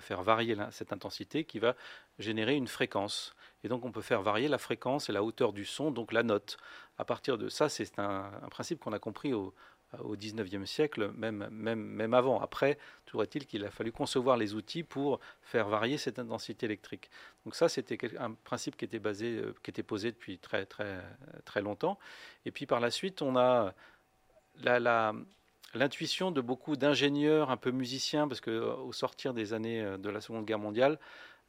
faire, 0.00 0.22
varier 0.22 0.56
cette 0.72 0.92
intensité 0.92 1.44
qui 1.44 1.58
va 1.58 1.76
générer 2.18 2.54
une 2.56 2.66
fréquence. 2.66 3.34
Et 3.62 3.68
donc 3.68 3.84
on 3.84 3.92
peut 3.92 4.00
faire 4.00 4.22
varier 4.22 4.48
la 4.48 4.58
fréquence 4.58 5.08
et 5.08 5.12
la 5.12 5.22
hauteur 5.22 5.52
du 5.52 5.64
son, 5.64 5.90
donc 5.90 6.12
la 6.12 6.22
note. 6.22 6.56
À 6.98 7.04
partir 7.04 7.38
de 7.38 7.48
ça, 7.48 7.68
c'est 7.68 7.98
un, 7.98 8.30
principe 8.50 8.80
qu'on 8.80 8.92
a 8.92 8.98
compris 8.98 9.32
au, 9.32 9.54
au 9.98 10.16
XIXe 10.16 10.68
siècle, 10.68 11.10
même, 11.16 11.48
même, 11.50 11.80
même 11.80 12.14
avant. 12.14 12.40
Après, 12.40 12.78
toujours 13.04 13.22
est-il 13.22 13.46
qu'il 13.46 13.64
a 13.64 13.70
fallu 13.70 13.92
concevoir 13.92 14.36
les 14.36 14.54
outils 14.54 14.82
pour 14.82 15.20
faire 15.42 15.68
varier 15.68 15.98
cette 15.98 16.18
intensité 16.18 16.66
électrique. 16.66 17.10
Donc 17.44 17.54
ça, 17.54 17.68
c'était 17.68 17.98
un 18.18 18.32
principe 18.32 18.76
qui 18.76 18.84
était 18.84 18.98
basé, 18.98 19.36
euh, 19.36 19.54
qui 19.62 19.70
était 19.70 19.82
posé 19.82 20.12
depuis 20.12 20.38
très 20.38 20.66
très 20.66 21.02
très 21.44 21.60
longtemps. 21.60 21.98
Et 22.44 22.50
puis 22.50 22.66
par 22.66 22.80
la 22.80 22.90
suite, 22.90 23.20
on 23.22 23.36
a 23.36 23.74
la, 24.62 25.12
l'intuition 25.74 26.30
de 26.30 26.40
beaucoup 26.40 26.76
d'ingénieurs, 26.76 27.50
un 27.50 27.56
peu 27.56 27.70
musiciens, 27.70 28.28
parce 28.28 28.40
que 28.40 28.50
euh, 28.50 28.92
sortir 28.92 29.34
des 29.34 29.52
années 29.52 29.82
euh, 29.82 29.98
de 29.98 30.10
la 30.10 30.20
Seconde 30.20 30.44
Guerre 30.44 30.58
mondiale, 30.58 30.98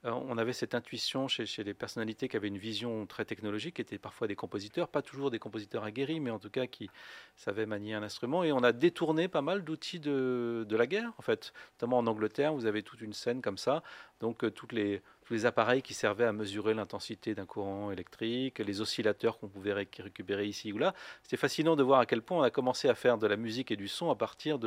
euh, 0.05 0.11
on 0.11 0.37
avait 0.37 0.53
cette 0.53 0.73
intuition 0.73 1.27
chez, 1.27 1.45
les 1.63 1.73
personnalités 1.73 2.27
qui 2.27 2.35
avaient 2.35 2.47
une 2.47 2.57
vision 2.57 3.05
très 3.05 3.25
technologique, 3.25 3.75
qui 3.75 3.81
étaient 3.81 3.99
parfois 3.99 4.27
des 4.27 4.35
compositeurs, 4.35 4.87
pas 4.87 5.01
toujours 5.01 5.29
des 5.29 5.39
compositeurs 5.39 5.83
aguerris, 5.83 6.19
mais 6.19 6.31
en 6.31 6.39
tout 6.39 6.49
cas 6.49 6.65
qui 6.65 6.89
savaient 7.35 7.65
manier 7.67 7.93
un 7.93 8.03
instrument. 8.03 8.43
Et 8.43 8.51
on 8.51 8.63
a 8.63 8.71
détourné 8.71 9.27
pas 9.27 9.41
mal 9.41 9.63
d'outils 9.63 9.99
de, 9.99 10.65
la 10.69 10.87
guerre, 10.87 11.13
en 11.17 11.21
fait. 11.21 11.53
Notamment 11.75 11.99
en 11.99 12.07
Angleterre, 12.07 12.53
vous 12.53 12.65
avez 12.65 12.83
toute 12.83 13.01
une 13.01 13.13
scène 13.13 13.41
comme 13.41 13.57
ça. 13.57 13.83
Donc, 14.19 14.51
toutes 14.53 14.71
les, 14.71 15.01
tous 15.31 15.35
les 15.35 15.45
appareils 15.45 15.81
qui 15.81 15.93
servaient 15.93 16.25
à 16.25 16.33
mesurer 16.33 16.73
l'intensité 16.73 17.33
d'un 17.33 17.45
courant 17.45 17.89
électrique, 17.89 18.59
les 18.59 18.81
oscillateurs 18.81 19.39
qu'on 19.39 19.47
pouvait 19.47 19.71
récupérer 19.71 20.45
ici 20.45 20.73
ou 20.73 20.77
là. 20.77 20.93
C'était 21.23 21.37
fascinant 21.37 21.77
de 21.77 21.83
voir 21.83 22.01
à 22.01 22.05
quel 22.05 22.21
point 22.21 22.39
on 22.39 22.41
a 22.41 22.49
commencé 22.49 22.89
à 22.89 22.95
faire 22.95 23.17
de 23.17 23.27
la 23.27 23.37
musique 23.37 23.71
et 23.71 23.77
du 23.77 23.87
son 23.87 24.11
à 24.11 24.15
partir 24.15 24.59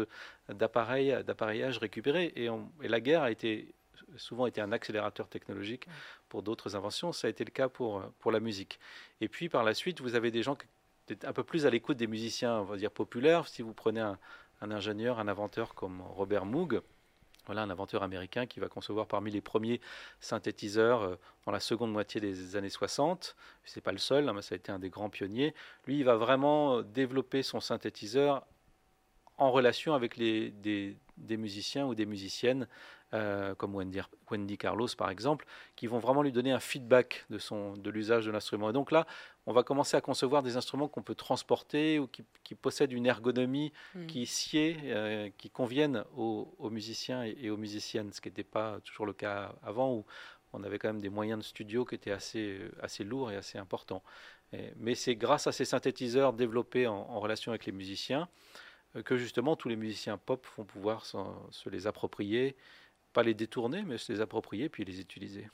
d'appareils, 0.49 1.23
d'appareillages 1.23 1.77
récupérés. 1.77 2.33
Et, 2.35 2.49
et 2.83 2.89
la 2.89 3.01
guerre 3.01 3.23
a 3.23 3.31
été 3.31 3.75
souvent 4.17 4.47
été 4.47 4.63
un 4.63 4.73
accélérateur 4.73 5.29
technologique 5.29 5.87
pour 6.31 6.43
d'autres 6.43 6.77
inventions. 6.77 7.13
Ça 7.13 7.27
a 7.27 7.31
été 7.31 7.45
le 7.45 7.51
cas 7.51 7.69
pour, 7.69 8.01
pour 8.21 8.33
la 8.33 8.41
musique. 8.41 8.81
Et 9.21 9.29
puis 9.29 9.51
par 9.51 9.65
la 9.65 9.75
suite, 9.75 10.01
vous 10.01 10.15
avez 10.15 10.31
des 10.31 10.43
gens 10.43 10.55
qui 10.55 10.65
étaient 11.11 11.27
un 11.27 11.35
peu 11.35 11.45
plus 11.45 11.67
à 11.67 11.71
l'écoute 11.71 11.99
des 11.99 12.07
musiciens, 12.07 12.61
on 12.61 12.65
va 12.65 12.79
dire 12.79 12.91
populaires. 12.91 13.49
Si 13.49 13.61
vous 13.61 13.75
prenez 13.75 14.01
un, 14.01 14.19
ingénieur, 14.63 15.19
un 15.19 15.29
inventeur 15.29 15.75
comme 15.75 16.01
Robert 16.01 16.47
Moog, 16.47 16.81
voilà 17.47 17.63
un 17.63 17.71
inventeur 17.71 18.03
américain 18.03 18.47
qui 18.47 18.61
va 18.61 18.69
concevoir 18.69 19.07
parmi 19.07 19.31
les 19.31 19.41
premiers 19.41 19.81
synthétiseurs 20.21 21.03
euh, 21.03 21.17
dans 21.47 21.53
la 21.53 21.61
seconde 21.61 21.93
moitié 21.93 22.21
des 22.21 22.57
années 22.57 22.71
60. 22.71 23.37
C'est 23.65 23.81
pas 23.81 23.93
le 23.93 23.99
seul, 23.99 24.29
hein, 24.29 24.33
mais 24.33 24.43
ça 24.43 24.55
a 24.55 24.57
été 24.57 24.73
un 24.73 24.79
des 24.79 24.91
grands 24.91 25.11
pionniers. 25.11 25.55
Lui, 25.87 25.99
il 25.99 26.05
va 26.05 26.17
vraiment 26.17 26.83
développer 26.83 27.43
son 27.43 27.61
synthétiseur 27.61 28.47
en 29.37 29.51
relation 29.51 29.95
avec 29.95 30.17
des 30.17 30.97
musiciens 31.37 31.87
ou 31.87 31.95
des 31.95 32.07
musiciennes 32.07 32.69
euh, 33.15 33.55
comme 33.55 33.75
Wendy, 33.75 34.01
Wendy, 34.31 34.59
Carlos 34.59 34.89
par 34.99 35.09
exemple, 35.09 35.47
qui 35.77 35.87
vont 35.87 35.99
vraiment 35.99 36.23
lui 36.23 36.33
donner 36.33 36.53
un 36.53 36.61
feedback 36.61 37.25
de, 37.31 37.39
son, 37.39 37.75
de 37.75 37.91
l'usage 37.91 38.27
de 38.27 38.31
l'instrument. 38.31 38.71
Et 38.71 38.73
donc 38.73 38.91
là, 38.91 39.07
on 39.47 39.53
va 39.53 39.63
commencer 39.63 39.97
à 39.97 40.01
concevoir 40.01 40.43
des 40.43 40.57
instruments 40.57 40.89
qu'on 40.89 41.03
peut 41.03 41.15
transporter 41.15 41.99
ou 41.99 42.07
qui, 42.07 42.25
qui 42.43 42.55
possèdent 42.55 42.93
une 42.93 43.07
ergonomie 43.07 43.73
mm. 43.95 44.07
qui 44.07 44.27
sied, 44.27 44.77
euh, 44.85 45.31
qui 45.39 45.49
conviennent 45.49 46.05
aux, 46.17 46.71
musiciens 46.71 47.23
et, 47.23 47.51
aux 47.51 47.57
musiciennes, 47.57 48.13
ce 48.13 48.21
qui 48.21 48.29
n'était 48.29 48.43
pas 48.43 48.81
toujours 48.85 49.07
le 49.07 49.13
cas 49.13 49.55
avant 49.63 49.95
où 49.95 50.05
on 50.53 50.63
avait 50.63 50.79
quand 50.79 50.89
même 50.89 51.01
des 51.01 51.09
moyens 51.09 51.39
de 51.39 51.45
studio 51.45 51.85
qui 51.85 51.95
étaient 51.95 52.13
assez, 52.13 52.61
assez 52.81 53.05
lourds 53.05 53.31
et 53.31 53.37
assez 53.37 53.59
importants. 53.59 54.03
mais 54.77 54.95
c'est 54.95 55.17
grâce 55.17 55.47
à 55.49 55.53
ces 55.53 55.65
synthétiseurs 55.65 56.33
développés 56.33 56.87
en, 56.87 56.95
en 56.95 57.19
relation 57.19 57.51
avec 57.51 57.67
les 57.67 57.73
musiciens 57.73 58.29
euh, 58.97 59.03
que 59.03 59.17
justement 59.17 59.57
tous 59.57 59.69
les 59.69 59.77
musiciens 59.77 60.19
pop 60.19 60.47
vont 60.57 60.65
pouvoir 60.65 61.05
se 61.07 61.69
les 61.69 61.87
approprier 61.87 62.57
pas 63.15 63.23
les 63.23 63.33
détourner, 63.33 63.83
mais 63.87 63.97
se 63.97 64.13
les 64.13 64.21
approprier 64.21 64.69
puis 64.69 64.85
les 64.85 65.01
utiliser. 65.01 65.49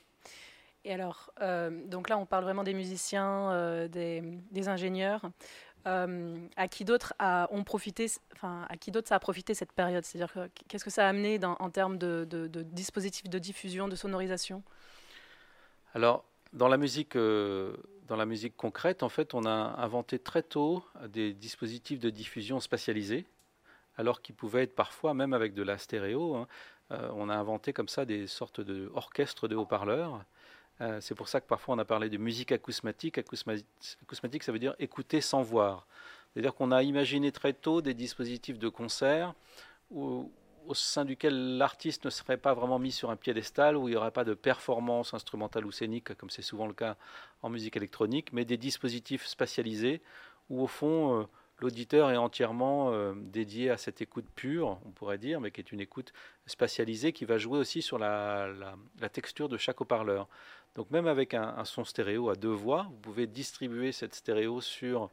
Et 0.83 0.93
alors, 0.93 1.31
euh, 1.41 1.69
donc 1.85 2.09
là, 2.09 2.17
on 2.17 2.25
parle 2.25 2.43
vraiment 2.43 2.63
des 2.63 2.73
musiciens, 2.73 3.51
euh, 3.51 3.87
des, 3.87 4.67
ingénieurs. 4.67 5.29
Euh, 5.87 6.37
à 6.57 6.67
qui 6.67 6.85
d'autres 6.85 7.13
ont 7.19 7.63
profité, 7.63 8.05
enfin, 8.33 8.67
à 8.69 8.77
qui 8.77 8.91
d'autres 8.91 9.07
ça 9.07 9.15
a 9.15 9.19
profité 9.19 9.55
cette 9.55 9.71
période? 9.71 10.05
C'est-à-dire 10.05 10.47
qu'est-ce 10.67 10.83
que 10.83 10.91
ça 10.91 11.05
a 11.05 11.09
amené 11.09 11.39
dans, 11.39 11.55
en 11.59 11.71
termes 11.71 11.97
de, 11.97 12.25
dispositifs 12.71 13.29
de 13.29 13.39
diffusion, 13.39 13.87
de 13.87 13.95
sonorisation? 13.95 14.61
Alors, 15.95 16.23
dans 16.53 16.67
la 16.67 16.77
musique, 16.77 17.15
dans 17.15 18.15
la 18.15 18.25
musique 18.25 18.55
concrète, 18.55 19.01
en 19.01 19.09
fait, 19.09 19.33
on 19.33 19.45
a 19.45 19.75
inventé 19.79 20.19
très 20.19 20.43
tôt 20.43 20.83
des 21.09 21.33
dispositifs 21.33 21.99
de 21.99 22.11
diffusion 22.11 22.59
spatialisés, 22.59 23.25
alors 23.97 24.21
qu'ils 24.21 24.35
pouvaient 24.35 24.63
être 24.63 24.75
parfois 24.75 25.15
même 25.15 25.33
avec 25.33 25.55
de 25.55 25.63
la 25.63 25.79
stéréo. 25.79 26.35
Hein, 26.35 26.47
on 27.13 27.29
a 27.29 27.35
inventé 27.35 27.73
comme 27.73 27.87
ça 27.87 28.05
des 28.05 28.27
sortes 28.27 28.61
d'orchestres 28.61 29.47
de, 29.47 29.55
haut-parleurs. 29.55 30.23
Euh, 30.81 30.99
c'est 30.99 31.15
pour 31.15 31.27
ça 31.27 31.39
que 31.41 31.47
parfois 31.47 31.75
on 31.75 31.79
a 31.79 31.85
parlé 31.85 32.09
de 32.09 32.17
musique 32.17 32.51
acousmatique. 32.51 33.17
Acousmatique, 33.17 34.43
ça 34.43 34.51
veut 34.51 34.59
dire 34.59 34.75
écouter 34.79 35.21
sans 35.21 35.41
voir. 35.41 35.85
C'est-à-dire 36.33 36.55
qu'on 36.55 36.71
a 36.71 36.81
imaginé 36.81 37.31
très 37.31 37.53
tôt 37.53 37.81
des 37.81 37.93
dispositifs 37.93 38.57
de 38.57 38.69
concert 38.69 39.33
au 39.91 40.73
sein 40.73 41.05
duquel 41.05 41.57
l'artiste 41.57 42.05
ne 42.05 42.09
serait 42.09 42.37
pas 42.37 42.53
vraiment 42.53 42.79
mis 42.79 42.91
sur 42.91 43.09
un 43.09 43.15
piédestal, 43.15 43.75
où 43.75 43.87
il 43.87 43.91
n'y 43.91 43.97
aurait 43.97 44.11
pas 44.11 44.23
de 44.23 44.33
performance 44.33 45.13
instrumentale 45.13 45.65
ou 45.65 45.71
scénique, 45.71 46.15
comme 46.15 46.29
c'est 46.29 46.41
souvent 46.41 46.67
le 46.67 46.73
cas 46.73 46.95
en 47.41 47.49
musique 47.49 47.75
électronique, 47.75 48.31
mais 48.31 48.45
des 48.45 48.57
dispositifs 48.57 49.25
spatialisés, 49.25 50.01
où 50.49 50.61
au 50.61 50.67
fond, 50.67 51.21
euh, 51.21 51.23
l'auditeur 51.61 52.11
est 52.11 52.17
entièrement 52.17 52.91
euh, 52.91 53.13
dédié 53.15 53.69
à 53.69 53.77
cette 53.77 54.01
écoute 54.01 54.25
pure, 54.35 54.79
on 54.85 54.91
pourrait 54.91 55.17
dire, 55.17 55.39
mais 55.39 55.51
qui 55.51 55.61
est 55.61 55.71
une 55.71 55.79
écoute 55.79 56.11
spatialisée 56.47 57.13
qui 57.13 57.25
va 57.25 57.37
jouer 57.37 57.59
aussi 57.59 57.81
sur 57.81 57.97
la, 57.97 58.49
texture 59.13 59.47
de 59.47 59.57
chaque 59.57 59.79
haut-parleur. 59.79 60.27
Donc 60.75 60.89
même 60.89 61.07
avec 61.07 61.33
un, 61.33 61.63
son 61.65 61.83
stéréo 61.83 62.29
à 62.29 62.35
deux 62.35 62.49
voix, 62.49 62.87
vous 62.89 62.97
pouvez 62.97 63.27
distribuer 63.27 63.91
cette 63.91 64.15
stéréo 64.15 64.61
sur 64.61 65.09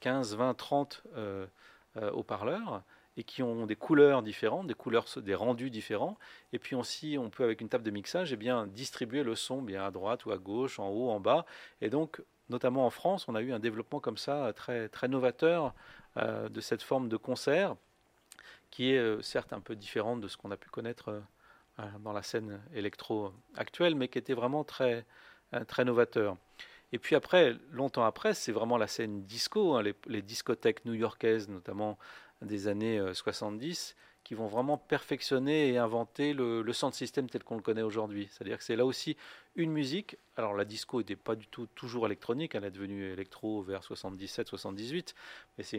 15, 0.00 0.36
20, 0.36 0.54
30 0.54 1.02
haut-parleurs 2.12 2.82
et 3.16 3.24
qui 3.24 3.42
ont 3.42 3.66
des 3.66 3.76
couleurs 3.76 4.22
différentes, 4.22 4.66
des 4.66 4.74
couleurs, 4.74 5.06
des 5.16 5.34
rendus 5.34 5.70
différents. 5.70 6.16
Et 6.52 6.58
puis 6.58 6.74
aussi, 6.74 7.16
on 7.18 7.30
peut 7.30 7.44
avec 7.44 7.60
une 7.60 7.68
table 7.68 7.84
de 7.84 7.90
mixage, 7.90 8.32
eh 8.32 8.36
bien 8.36 8.66
distribuer 8.66 9.22
le 9.22 9.34
son 9.34 9.60
bien 9.60 9.84
à 9.84 9.90
droite 9.90 10.24
ou 10.24 10.32
à 10.32 10.38
gauche, 10.38 10.78
en 10.78 10.88
haut, 10.88 11.10
en 11.10 11.20
bas. 11.20 11.44
Et 11.80 11.90
donc 11.90 12.22
notamment 12.52 12.86
en 12.86 12.90
France, 12.90 13.26
on 13.28 13.34
a 13.34 13.40
eu 13.40 13.52
un 13.52 13.58
développement 13.58 13.98
comme 13.98 14.18
ça 14.18 14.52
très, 14.54 14.88
très 14.88 15.08
novateur 15.08 15.74
euh, 16.18 16.48
de 16.48 16.60
cette 16.60 16.82
forme 16.82 17.08
de 17.08 17.16
concert, 17.16 17.74
qui 18.70 18.92
est 18.92 18.98
euh, 18.98 19.22
certes 19.22 19.52
un 19.52 19.60
peu 19.60 19.74
différente 19.74 20.20
de 20.20 20.28
ce 20.28 20.36
qu'on 20.36 20.50
a 20.50 20.56
pu 20.56 20.68
connaître 20.68 21.22
euh, 21.80 21.84
dans 22.00 22.12
la 22.12 22.22
scène 22.22 22.60
électro 22.74 23.32
actuelle, 23.56 23.94
mais 23.96 24.08
qui 24.08 24.18
était 24.18 24.34
vraiment 24.34 24.62
très, 24.62 25.04
très 25.66 25.84
novateur. 25.84 26.36
Et 26.92 26.98
puis 26.98 27.16
après, 27.16 27.56
longtemps 27.70 28.04
après, 28.04 28.34
c'est 28.34 28.52
vraiment 28.52 28.76
la 28.76 28.86
scène 28.86 29.24
disco, 29.24 29.74
hein, 29.74 29.82
les, 30.06 30.22
discothèques 30.22 30.84
new-yorkaises, 30.84 31.48
notamment 31.48 31.98
des 32.42 32.68
années 32.68 33.02
70, 33.14 33.96
qui 34.24 34.34
vont 34.34 34.46
vraiment 34.46 34.78
perfectionner 34.78 35.72
et 35.72 35.78
inventer 35.78 36.32
le, 36.32 36.62
le 36.62 36.72
sound 36.72 36.94
system 36.94 37.28
tel 37.28 37.42
qu'on 37.42 37.56
le 37.56 37.62
connaît 37.62 37.82
aujourd'hui. 37.82 38.28
C'est-à-dire 38.30 38.58
que 38.58 38.64
c'est 38.64 38.76
là 38.76 38.86
aussi 38.86 39.16
une 39.56 39.70
musique. 39.70 40.16
Alors 40.36 40.54
la 40.54 40.64
disco 40.64 40.98
n'était 40.98 41.16
pas 41.16 41.34
du 41.36 41.46
tout 41.46 41.66
toujours 41.74 42.06
électronique, 42.06 42.54
elle 42.54 42.64
est 42.64 42.70
devenue 42.70 43.10
électro 43.10 43.62
vers 43.62 43.82
77-78, 43.82 45.14
mais 45.58 45.64
c'est 45.64 45.78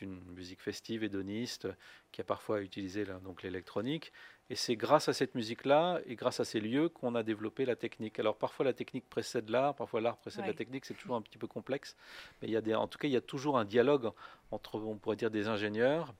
une, 0.00 0.20
musique 0.34 0.62
festive, 0.62 1.04
hédoniste, 1.04 1.68
qui 2.12 2.20
a 2.22 2.24
parfois 2.24 2.62
utilisé 2.62 3.04
donc 3.22 3.42
l'électronique. 3.42 4.12
Et 4.48 4.54
c'est 4.54 4.76
grâce 4.76 5.08
à 5.08 5.12
cette 5.12 5.34
musique-là 5.34 6.00
et 6.06 6.14
grâce 6.14 6.40
à 6.40 6.44
ces 6.44 6.60
lieux 6.60 6.88
qu'on 6.88 7.16
a 7.16 7.22
développé 7.22 7.66
la 7.66 7.76
technique. 7.76 8.18
Alors 8.18 8.36
parfois 8.36 8.64
la 8.64 8.72
technique 8.72 9.08
précède 9.08 9.50
l'art, 9.50 9.74
parfois 9.74 10.00
l'art 10.00 10.16
précède 10.16 10.46
la 10.46 10.54
technique, 10.54 10.84
c'est 10.84 10.94
toujours 10.94 11.16
un 11.16 11.22
petit 11.22 11.38
peu 11.38 11.48
complexe. 11.48 11.96
Mais 12.40 12.48
il 12.48 12.52
y 12.52 12.56
a 12.56 12.60
des, 12.60 12.74
en 12.74 12.86
tout 12.86 12.98
cas, 12.98 13.08
il 13.08 13.12
y 13.12 13.16
a 13.16 13.20
toujours 13.20 13.58
un 13.58 13.64
dialogue 13.64 14.10
entre, 14.52 14.76
on 14.80 14.96
pourrait 14.96 15.16
dire, 15.16 15.30
des 15.30 15.48
ingénieurs 15.48 16.14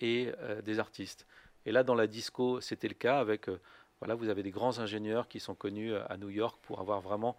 et 0.00 0.32
euh, 0.38 0.62
des 0.62 0.78
artistes. 0.78 1.26
Et 1.66 1.72
là, 1.72 1.82
dans 1.82 1.94
la 1.94 2.06
disco, 2.06 2.60
c'était 2.60 2.88
le 2.88 2.94
cas 2.94 3.18
avec, 3.18 3.48
euh, 3.48 3.60
voilà, 4.00 4.14
vous 4.14 4.28
avez 4.28 4.42
des 4.42 4.50
grands 4.50 4.78
ingénieurs 4.78 5.28
qui 5.28 5.40
sont 5.40 5.54
connus 5.54 5.92
euh, 5.92 6.02
à 6.08 6.16
New 6.16 6.30
York 6.30 6.58
pour 6.62 6.80
avoir 6.80 7.00
vraiment 7.00 7.36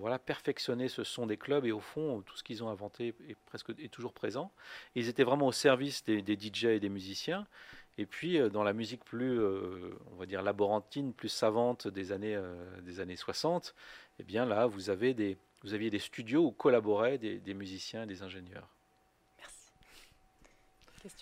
voilà, 0.00 0.18
perfectionné 0.18 0.88
ce 0.88 1.04
son 1.04 1.28
des 1.28 1.36
clubs 1.36 1.64
et 1.64 1.70
au 1.70 1.78
fond, 1.78 2.22
tout 2.22 2.36
ce 2.36 2.42
qu'ils 2.42 2.64
ont 2.64 2.68
inventé 2.68 3.14
est, 3.28 3.36
presque, 3.46 3.70
est 3.78 3.88
toujours 3.88 4.12
présent. 4.12 4.50
ils 4.96 5.08
étaient 5.08 5.22
vraiment 5.22 5.46
au 5.46 5.52
service 5.52 6.04
des, 6.04 6.22
des 6.22 6.36
DJ 6.36 6.64
et 6.64 6.80
des 6.80 6.88
musiciens. 6.88 7.46
Et 7.96 8.04
puis, 8.04 8.40
dans 8.50 8.64
la 8.64 8.72
musique 8.72 9.04
plus, 9.04 9.40
on 9.40 10.16
va 10.18 10.26
dire, 10.26 10.42
laborantine, 10.42 11.12
plus 11.12 11.28
savante 11.28 11.86
des 11.86 12.10
années, 12.10 12.36
des 12.82 12.98
années 12.98 13.14
60, 13.14 13.76
eh 14.18 14.24
bien 14.24 14.44
là, 14.44 14.66
vous, 14.66 14.90
avez 14.90 15.14
des, 15.14 15.38
vous 15.62 15.72
aviez 15.72 15.88
des 15.88 16.00
studios 16.00 16.44
où 16.46 16.50
collaboraient 16.50 17.18
des, 17.18 17.38
des 17.38 17.54
musiciens 17.54 18.02
et 18.02 18.06
des 18.06 18.24
ingénieurs. 18.24 18.73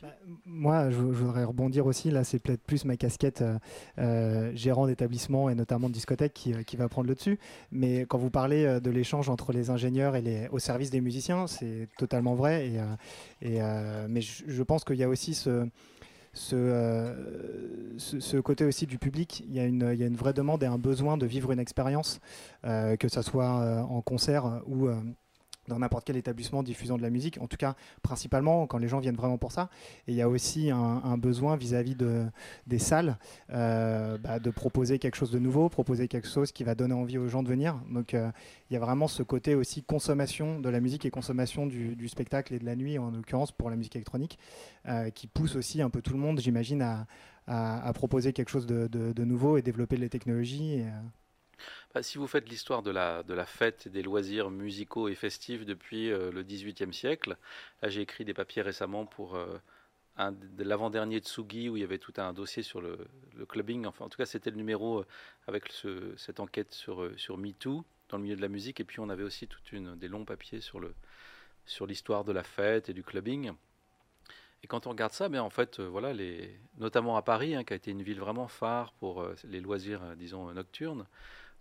Bah, 0.01 0.09
moi, 0.47 0.91
je, 0.91 0.97
voudrais 0.97 1.45
rebondir 1.45 1.87
aussi. 1.87 2.11
Là, 2.11 2.23
c'est 2.23 2.39
peut-être 2.39 2.62
plus 2.62 2.85
ma 2.85 2.97
casquette 2.97 3.43
euh, 3.43 3.59
euh, 3.99 4.53
gérant 4.55 4.87
d'établissement 4.87 5.49
et 5.51 5.57
notamment 5.57 5.89
de 5.89 5.95
discothèque 5.95 6.33
qui, 6.33 6.53
qui, 6.65 6.77
va 6.77 6.89
prendre 6.89 7.09
le 7.09 7.15
dessus. 7.17 7.39
Mais 7.73 8.03
quand 8.03 8.19
vous 8.19 8.31
parlez 8.31 8.65
euh, 8.65 8.81
de 8.81 8.91
l'échange 8.91 9.29
entre 9.29 9.53
les 9.53 9.71
ingénieurs 9.71 10.15
et 10.15 10.23
les, 10.23 10.49
au 10.53 10.61
service 10.61 10.91
des 10.91 11.01
musiciens, 11.01 11.49
c'est 11.49 11.89
totalement 11.99 12.35
vrai. 12.35 12.71
Et, 13.41 13.61
mais 14.09 14.21
je, 14.21 14.62
pense 14.62 14.85
qu'il 14.85 14.97
y 14.97 15.03
a 15.03 15.09
aussi 15.09 15.35
ce, 15.35 15.69
côté 18.41 18.65
aussi 18.65 18.87
du 18.87 18.99
public. 18.99 19.43
Il 19.49 19.55
y, 19.55 19.59
a 19.59 19.65
une, 19.65 19.91
il 19.93 19.99
y, 19.99 20.05
a 20.05 20.07
une, 20.07 20.17
vraie 20.17 20.33
demande 20.33 20.62
et 20.62 20.67
un 20.67 20.79
besoin 20.79 21.17
de 21.17 21.27
vivre 21.27 21.51
une 21.51 21.59
expérience, 21.59 22.21
que 22.62 23.09
ce 23.09 23.23
soit 23.23 23.85
en 23.89 24.01
concert 24.01 24.62
ou 24.67 24.89
dans 25.69 25.78
n'importe 25.78 26.04
quel 26.04 26.16
établissement 26.16 26.62
diffusant 26.62 26.97
de 26.97 27.02
la 27.02 27.11
musique, 27.11 27.38
en 27.40 27.47
tout 27.47 27.57
cas 27.57 27.76
principalement 28.02 28.66
quand 28.66 28.78
les 28.78 28.88
gens 28.88 29.00
viennent 29.00 29.16
vraiment 29.16 29.38
pour 29.38 29.52
ça. 29.52 29.71
Et 30.09 30.12
il 30.12 30.16
y 30.16 30.23
a 30.23 30.28
aussi 30.28 30.71
un, 30.71 31.16
besoin 31.19 31.57
vis-à-vis 31.57 31.95
de, 31.95 32.26
des 32.66 32.78
salles 32.78 33.16
euh, 33.50 34.19
bah, 34.19 34.38
de 34.38 34.50
proposer 34.50 34.99
quelque 34.99 35.16
chose 35.16 35.31
de 35.31 35.38
nouveau, 35.38 35.69
proposer 35.69 36.09
quelque 36.09 36.28
chose 36.28 36.52
qui 36.52 36.64
va 36.64 36.75
donner 36.75 36.95
envie 36.95 37.19
aux 37.19 37.28
gens 37.28 37.42
de 37.42 37.49
venir. 37.49 37.81
Donc 37.90 38.14
euh, 38.14 38.31
il 38.71 38.75
y 38.75 38.76
a 38.76 38.81
vraiment 38.81 39.09
ce 39.09 39.23
côté 39.23 39.54
aussi 39.54 39.83
consommation 39.83 40.59
de 40.59 40.69
la 40.69 40.81
musique 40.81 41.04
et 41.04 41.11
consommation 41.11 41.66
du, 41.66 42.09
spectacle 42.09 42.54
et 42.54 42.59
de 42.59 42.64
la 42.64 42.76
nuit, 42.76 42.99
en 42.99 43.11
l'occurrence 43.11 43.52
pour 43.52 43.71
la 43.71 43.76
musique 43.76 43.97
électronique, 43.97 44.38
euh, 44.88 45.11
qui 45.11 45.26
pousse 45.26 45.57
aussi 45.57 45.81
un 45.81 45.90
peu 45.90 46.02
tout 46.02 46.12
le 46.12 46.19
monde, 46.19 46.40
j'imagine, 46.40 46.83
à, 46.83 47.07
proposer 47.95 48.33
quelque 48.33 48.49
chose 48.49 48.66
de, 48.66 49.25
nouveau 49.25 49.57
et 49.57 49.62
développer 49.62 49.97
les 49.97 50.09
technologies. 50.09 50.83
Bah, 51.95 52.02
si 52.02 52.19
vous 52.19 52.26
faites 52.26 52.49
l'histoire 52.49 52.83
de 52.83 52.90
la, 52.90 53.23
de 53.23 53.35
fête 53.45 53.88
des 53.88 54.02
loisirs 54.02 54.50
musicaux 54.50 55.09
et 55.09 55.14
festifs 55.14 55.66
depuis 55.66 56.11
euh, 56.11 56.31
le 56.31 56.42
XVIIIe 56.42 56.92
siècle, 56.92 57.37
là 57.83 57.88
j'ai 57.88 58.00
écrit 58.00 58.25
des 58.25 58.35
papiers 58.35 58.62
récemment 58.62 59.04
pour 59.04 59.37
euh, 59.37 59.59
un, 60.16 60.35
l'avant-dernier 60.59 61.19
Tsugi 61.19 61.69
où 61.69 61.76
il 61.76 61.81
y 61.81 61.85
avait 61.85 61.99
tout 61.99 62.14
un 62.16 62.33
dossier 62.33 62.62
sur 62.62 62.81
le, 62.81 62.99
clubbing. 63.49 63.87
Enfin, 63.87 64.07
en 64.07 64.09
tout 64.09 64.16
cas, 64.16 64.26
c'était 64.26 64.50
le 64.50 64.57
numéro 64.57 65.00
euh, 65.00 65.07
avec 65.47 65.69
ce, 65.71 66.16
cette 66.16 66.40
enquête 66.40 66.73
sur, 66.73 67.11
sur 67.16 67.37
MeToo 67.37 67.85
dans 68.09 68.16
le 68.16 68.23
milieu 68.23 68.37
de 68.37 68.42
la 68.42 68.49
musique. 68.49 68.81
Et 68.81 68.85
puis 68.85 69.00
on 69.00 69.09
avait 69.09 69.23
aussi 69.23 69.49
des 69.64 70.09
longs 70.09 70.25
papiers 70.25 70.61
sur, 70.61 70.81
l'histoire 71.87 72.25
de 72.25 72.33
la 72.33 72.42
fête 72.42 72.88
et 72.88 72.95
du 72.95 73.02
clubbing. 73.02 73.52
Et 74.62 74.69
quand 74.69 74.87
on 74.87 74.90
regarde 74.90 75.12
ça, 75.12 75.28
bien 75.28 75.42
en 75.42 75.50
fait, 75.50 75.81
voilà, 75.81 76.12
les, 76.12 76.61
notamment 76.78 77.16
à 77.16 77.23
Paris, 77.23 77.57
hein, 77.57 77.64
qui 77.64 77.73
a 77.73 77.76
été 77.76 77.90
une 77.90 78.02
ville 78.02 78.21
vraiment 78.21 78.47
phare 78.47 78.92
pour 78.92 79.26
les 79.45 79.61
loisirs, 79.61 80.00
disons, 80.16 80.52
nocturnes, 80.52 81.07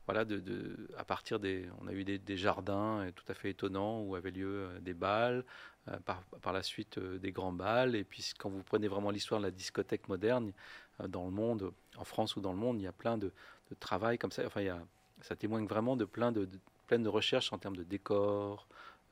voilà, 0.07 0.25
de, 0.25 0.87
à 0.97 1.03
partir 1.03 1.39
des, 1.39 1.67
on 1.79 1.87
a 1.87 1.93
eu 1.93 2.03
des, 2.03 2.37
jardins 2.37 3.07
tout 3.15 3.23
à 3.27 3.33
fait 3.33 3.51
étonnants 3.51 4.01
où 4.01 4.15
avaient 4.15 4.31
lieu 4.31 4.67
euh, 4.67 4.79
des 4.79 4.93
balles, 4.93 5.45
euh, 5.87 5.97
par, 6.41 6.53
la 6.53 6.63
suite 6.63 6.97
euh, 6.97 7.19
des 7.19 7.31
grands 7.31 7.53
balles. 7.53 7.95
Et 7.95 8.03
puis 8.03 8.33
quand 8.37 8.49
vous 8.49 8.63
prenez 8.63 8.87
vraiment 8.87 9.11
l'histoire 9.11 9.39
de 9.39 9.45
la 9.45 9.51
discothèque 9.51 10.07
moderne 10.09 10.51
dans 11.07 11.25
le 11.25 11.31
monde, 11.31 11.71
en 11.97 12.03
France 12.03 12.35
ou 12.35 12.41
dans 12.41 12.51
le 12.51 12.57
monde, 12.57 12.79
il 12.79 12.83
y 12.83 12.87
a 12.87 12.91
plein 12.91 13.17
de, 13.17 13.31
travail 13.79 14.17
comme 14.17 14.31
ça. 14.31 14.45
Enfin, 14.45 14.61
il 14.61 14.67
y 14.67 14.69
a, 14.69 14.83
ça 15.21 15.35
témoigne 15.35 15.65
vraiment 15.65 15.95
de 15.95 16.03
plein 16.03 16.33
de, 16.33 16.49
plein 16.87 16.99
de 16.99 17.07
recherches 17.07 17.53
en 17.53 17.57
termes 17.57 17.77
de 17.77 17.83
décor, 17.83 18.67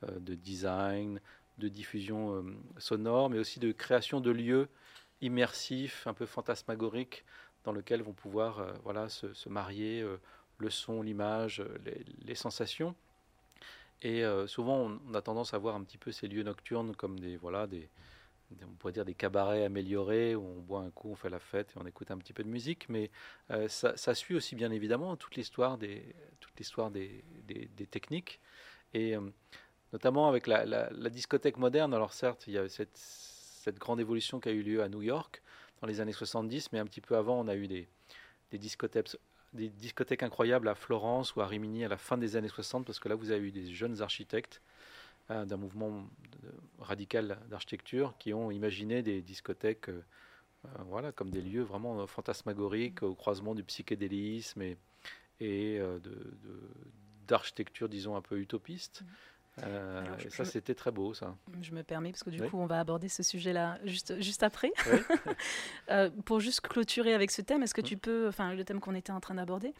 de 0.06 0.34
design, 0.34 1.18
de 1.56 1.68
diffusion 1.68 2.44
sonore, 2.76 3.30
mais 3.30 3.38
aussi 3.38 3.58
de 3.58 3.72
création 3.72 4.20
de 4.20 4.30
lieux 4.30 4.68
immersifs, 5.22 6.06
un 6.06 6.12
peu 6.12 6.26
fantasmagoriques 6.26 7.24
dans 7.64 7.72
lequel 7.72 8.02
vont 8.02 8.12
pouvoir 8.12 8.74
voilà, 8.84 9.08
se, 9.08 9.48
marier 9.48 10.04
le 10.60 10.70
son, 10.70 11.02
l'image, 11.02 11.62
les, 12.24 12.34
sensations. 12.34 12.94
Et 14.02 14.24
souvent, 14.46 14.98
on, 15.08 15.14
a 15.14 15.22
tendance 15.22 15.52
à 15.52 15.58
voir 15.58 15.74
un 15.74 15.82
petit 15.82 15.98
peu 15.98 16.10
ces 16.12 16.26
lieux 16.26 16.42
nocturnes 16.42 16.94
comme 16.96 17.18
des, 17.20 17.36
voilà, 17.36 17.66
des, 17.66 17.88
on 18.62 18.74
pourrait 18.74 18.92
dire 18.92 19.04
des 19.04 19.14
cabarets 19.14 19.64
améliorés 19.64 20.34
où 20.34 20.44
on 20.44 20.60
boit 20.60 20.80
un 20.80 20.90
coup, 20.90 21.10
on 21.10 21.14
fait 21.14 21.30
la 21.30 21.38
fête 21.38 21.70
et 21.70 21.78
on 21.80 21.86
écoute 21.86 22.10
un 22.10 22.18
petit 22.18 22.32
peu 22.32 22.42
de 22.42 22.48
musique, 22.48 22.88
mais 22.88 23.10
euh, 23.50 23.68
ça, 23.68 24.14
suit 24.14 24.34
aussi 24.34 24.54
bien 24.54 24.70
évidemment 24.70 25.16
toute 25.16 25.36
l'histoire 25.36 25.78
des, 25.78 26.14
toute 26.40 26.56
l'histoire 26.58 26.90
des, 26.90 27.24
des, 27.46 27.86
techniques 27.86 28.40
et 28.92 29.16
euh, 29.16 29.20
notamment 29.92 30.28
avec 30.28 30.46
la, 30.46 30.64
la, 30.64 31.10
discothèque 31.10 31.56
moderne. 31.56 31.94
Alors 31.94 32.12
certes, 32.12 32.46
il 32.46 32.54
y 32.54 32.58
a 32.58 32.68
cette, 32.68 32.96
cette, 32.96 33.78
grande 33.78 34.00
évolution 34.00 34.40
qui 34.40 34.48
a 34.48 34.52
eu 34.52 34.62
lieu 34.62 34.82
à 34.82 34.88
New 34.88 35.02
York 35.02 35.42
dans 35.80 35.86
les 35.86 36.00
années 36.00 36.12
70, 36.12 36.72
mais 36.72 36.78
un 36.78 36.86
petit 36.86 37.00
peu 37.00 37.16
avant, 37.16 37.40
on 37.40 37.48
a 37.48 37.54
eu 37.54 37.66
des, 37.66 37.88
des 38.50 38.58
discothèques 38.58 39.16
des 39.52 39.68
discothèques 39.68 40.22
incroyables 40.22 40.68
à 40.68 40.74
Florence 40.74 41.34
ou 41.34 41.40
à 41.40 41.46
Rimini 41.46 41.84
à 41.84 41.88
la 41.88 41.96
fin 41.96 42.16
des 42.16 42.36
années 42.36 42.48
60, 42.48 42.86
parce 42.86 42.98
que 42.98 43.08
là, 43.08 43.14
vous 43.14 43.30
avez 43.30 43.48
eu 43.48 43.50
des 43.50 43.72
jeunes 43.72 44.00
architectes 44.02 44.62
euh, 45.30 45.44
d'un 45.44 45.56
mouvement 45.56 46.08
radical 46.78 47.38
d'architecture 47.48 48.14
qui 48.18 48.32
ont 48.32 48.50
imaginé 48.50 49.02
des 49.02 49.22
discothèques 49.22 49.88
euh, 49.88 50.04
euh, 50.66 50.68
voilà, 50.86 51.12
comme 51.12 51.30
des 51.30 51.40
lieux 51.40 51.62
vraiment 51.62 52.06
fantasmagoriques 52.06 53.02
au 53.02 53.14
croisement 53.14 53.54
du 53.54 53.64
psychédélisme 53.64 54.62
et, 54.62 54.76
et 55.40 55.80
d'architecture, 57.26 57.88
disons, 57.88 58.14
un 58.16 58.20
peu 58.20 58.38
utopiste. 58.38 59.02
Mmh. 59.02 59.06
Euh, 59.64 60.04
et 60.24 60.30
ça, 60.30 60.44
c'était 60.44 60.74
très 60.74 60.90
beau, 60.90 61.14
ça. 61.14 61.34
Je 61.60 61.72
me 61.72 61.82
permets, 61.82 62.10
parce 62.10 62.22
que 62.22 62.30
du 62.30 62.42
coup, 62.42 62.58
on 62.58 62.66
va 62.66 62.80
aborder 62.80 63.08
ce 63.08 63.22
sujet-là 63.22 63.78
juste, 63.84 64.20
juste 64.20 64.42
après. 64.42 64.72
euh, 65.90 66.10
pour 66.24 66.40
juste 66.40 66.60
clôturer 66.60 67.14
avec 67.14 67.30
ce 67.30 67.42
thème, 67.42 67.62
est-ce 67.62 67.74
que 67.74 67.80
mmh. 67.80 67.84
tu 67.84 67.96
peux, 67.96 68.28
enfin, 68.28 68.54
le 68.54 68.64
thème 68.64 68.80
qu'on 68.80 68.94
était 68.94 69.12
en 69.12 69.20
train 69.20 69.34
d'aborder, 69.34 69.74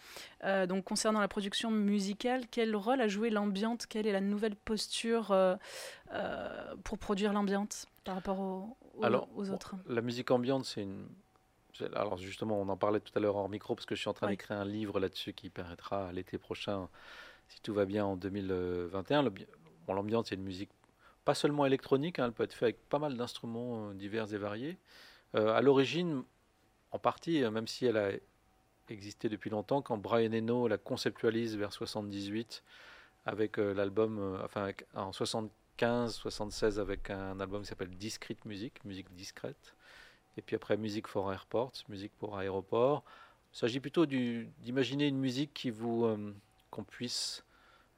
euh, 0.45 0.67
donc 0.67 0.85
concernant 0.85 1.21
la 1.21 1.29
production 1.29 1.71
musicale, 1.71 2.45
quel 2.51 2.75
rôle 2.77 3.01
a 3.01 3.09
joué 3.09 3.31
l'ambiante 3.31 3.87
Quelle 3.87 4.07
est 4.07 4.13
la 4.13 4.21
nouvelle 4.21 4.57
posture 4.57 5.35
pour 6.85 6.99
produire 6.99 7.33
l'ambiante 7.33 7.87
par 8.05 8.17
rapport 8.17 8.41
aux, 8.41 8.77
aux 9.37 9.51
autres? 9.51 9.77
La 9.89 10.01
musique 10.01 10.31
ambiante, 10.31 10.65
c'est 10.65 10.83
une. 10.83 11.07
Alors 11.95 12.19
justement, 12.19 12.61
on 12.61 12.69
en 12.69 12.77
parlait 12.77 13.01
tout 13.01 13.13
à 13.17 13.21
l'heure 13.21 13.37
en 13.37 13.49
micro 13.49 13.75
parce 13.75 13.87
que 13.87 13.95
je 13.95 14.01
suis 14.01 14.11
en 14.11 14.13
train 14.13 14.29
d'écrire 14.29 14.59
un 14.59 14.67
livre 14.67 15.01
là-dessus 15.01 15.33
qui 15.33 15.49
paraîtra 15.49 16.13
l'été 16.13 16.37
prochain 16.37 16.91
si 17.51 17.61
tout 17.63 17.75
va 17.75 17.85
bien 17.85 18.05
en 18.05 18.17
2021. 18.17 19.25
L'ambiance, 19.89 20.29
c'est 20.29 20.37
une 20.37 20.45
musique 20.45 20.71
pas 21.25 21.35
seulement 21.35 21.67
électronique, 21.67 22.19
hein, 22.19 22.27
elle 22.27 22.33
peut 22.33 22.45
être 22.45 22.53
faite 22.53 22.63
avec 22.63 22.89
pas 22.89 22.99
mal 22.99 23.17
d'instruments 23.17 23.91
euh, 23.91 23.95
divers 23.95 24.33
et 24.33 24.39
variés. 24.39 24.79
Euh, 25.35 25.55
à 25.55 25.61
l'origine, 25.61 26.23
en 26.93 26.99
partie, 26.99 27.45
euh, 27.45 27.51
même 27.51 27.67
si 27.67 27.87
elle 27.87 27.97
a 27.97 28.11
existé 28.89 29.29
depuis 29.29 29.51
longtemps, 29.51 29.83
quand 29.83 29.97
Brian 29.97 30.33
Eno 30.33 30.67
la 30.67 30.79
conceptualise 30.79 31.57
vers 31.57 31.73
78 31.73 32.65
avec 33.27 33.59
l'album, 33.59 34.41
enfin 34.43 34.73
en 34.95 35.13
75, 35.13 36.15
76 36.15 36.81
avec 36.81 37.11
un 37.11 37.39
album 37.39 37.63
qui 37.63 37.69
s'appelle 37.69 37.91
Discrete 37.91 38.45
Music, 38.47 38.85
musique 38.85 39.15
discrète, 39.15 39.77
et 40.37 40.43
puis 40.43 40.57
après 40.57 40.77
Music 40.77 41.07
for 41.07 41.31
Airports, 41.31 41.75
musique 41.89 42.13
pour 42.19 42.37
aéroport. 42.37 43.05
Il 43.53 43.59
s'agit 43.59 43.79
plutôt 43.79 44.07
d'imaginer 44.07 45.07
une 45.07 45.19
musique 45.19 45.55
qui 45.55 45.71
vous 45.71 46.09
qu'on 46.71 46.83
puisse 46.83 47.45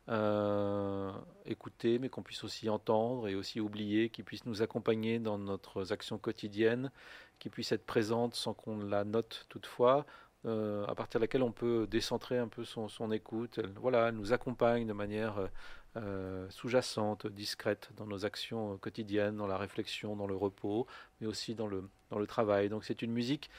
euh, 0.08 1.12
écouter, 1.46 1.98
mais 1.98 2.08
qu'on 2.08 2.22
puisse 2.22 2.42
aussi 2.44 2.68
entendre 2.68 3.28
et 3.28 3.34
aussi 3.34 3.60
oublier, 3.60 4.08
qui 4.08 4.22
puisse 4.22 4.44
nous 4.46 4.62
accompagner 4.62 5.18
dans 5.18 5.38
notre 5.38 5.92
action 5.92 6.18
quotidienne, 6.18 6.90
qui 7.38 7.48
puisse 7.48 7.72
être 7.72 7.86
présente 7.86 8.34
sans 8.34 8.54
qu'on 8.54 8.78
la 8.78 9.04
note 9.04 9.46
toutefois, 9.48 10.04
euh, 10.44 10.84
à 10.86 10.94
partir 10.94 11.20
de 11.20 11.24
laquelle 11.24 11.44
on 11.44 11.52
peut 11.52 11.86
décentrer 11.88 12.38
un 12.38 12.48
peu 12.48 12.64
son, 12.64 13.12
écoute. 13.12 13.58
Elle, 13.58 13.72
voilà, 13.80 14.10
nous 14.10 14.32
accompagne 14.32 14.86
de 14.86 14.92
manière 14.92 15.48
euh, 15.96 16.46
sous-jacente, 16.50 17.28
discrète 17.28 17.90
dans 17.96 18.06
nos 18.06 18.24
actions 18.24 18.78
quotidiennes, 18.78 19.36
dans 19.36 19.46
la 19.46 19.56
réflexion, 19.56 20.16
dans 20.16 20.26
le 20.26 20.34
repos, 20.36 20.86
mais 21.20 21.28
aussi 21.28 21.54
dans 21.54 21.68
le 21.68 22.26
travail. 22.26 22.68
Donc 22.68 22.84
c'est 22.84 23.02
une 23.02 23.12
musique 23.12 23.50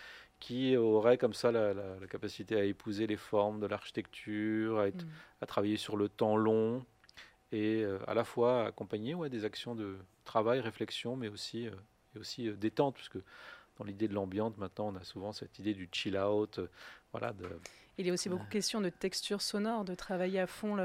qui 0.43 0.75
aurait 0.75 1.17
comme 1.17 1.33
ça 1.33 1.53
la, 1.53 1.73
capacité 2.09 2.57
à 2.57 2.65
épouser 2.65 3.07
les 3.07 3.15
formes 3.15 3.61
de 3.61 3.65
l'architecture, 3.65 4.77
à, 4.77 4.87
mm. 4.87 4.91
à, 5.39 5.45
travailler 5.45 5.77
sur 5.77 5.95
le 5.95 6.09
temps 6.09 6.35
long 6.35 6.85
et 7.53 7.81
euh, 7.81 7.97
à 8.07 8.13
la 8.13 8.25
fois 8.25 8.65
accompagner 8.65 9.15
ouais, 9.15 9.29
des 9.29 9.45
actions 9.45 9.73
de 9.73 9.97
travail, 10.25 10.59
réflexion, 10.59 11.15
mais 11.15 11.29
aussi, 11.29 11.67
euh, 11.67 11.71
et 12.13 12.19
aussi 12.19 12.49
euh, 12.49 12.57
détente, 12.57 12.95
puisque 12.95 13.19
dans 13.77 13.85
l'idée 13.85 14.09
de 14.09 14.13
l'ambiance, 14.13 14.57
maintenant, 14.57 14.89
on 14.89 14.95
a 14.97 15.03
souvent 15.05 15.31
cette 15.31 15.59
idée 15.59 15.73
du 15.73 15.87
chill 15.89 16.17
out. 16.17 16.59
voilà, 17.13 17.31
de, 17.31 17.47
Il 17.97 18.05
y 18.05 18.09
a 18.09 18.13
aussi 18.13 18.27
beaucoup 18.27 18.45
de 18.45 18.51
questions 18.51 18.81
de 18.81 18.89
texture 18.89 19.41
sonore, 19.41 19.85
de 19.85 19.95
travailler 19.95 20.41
à 20.41 20.47
fond 20.47 20.75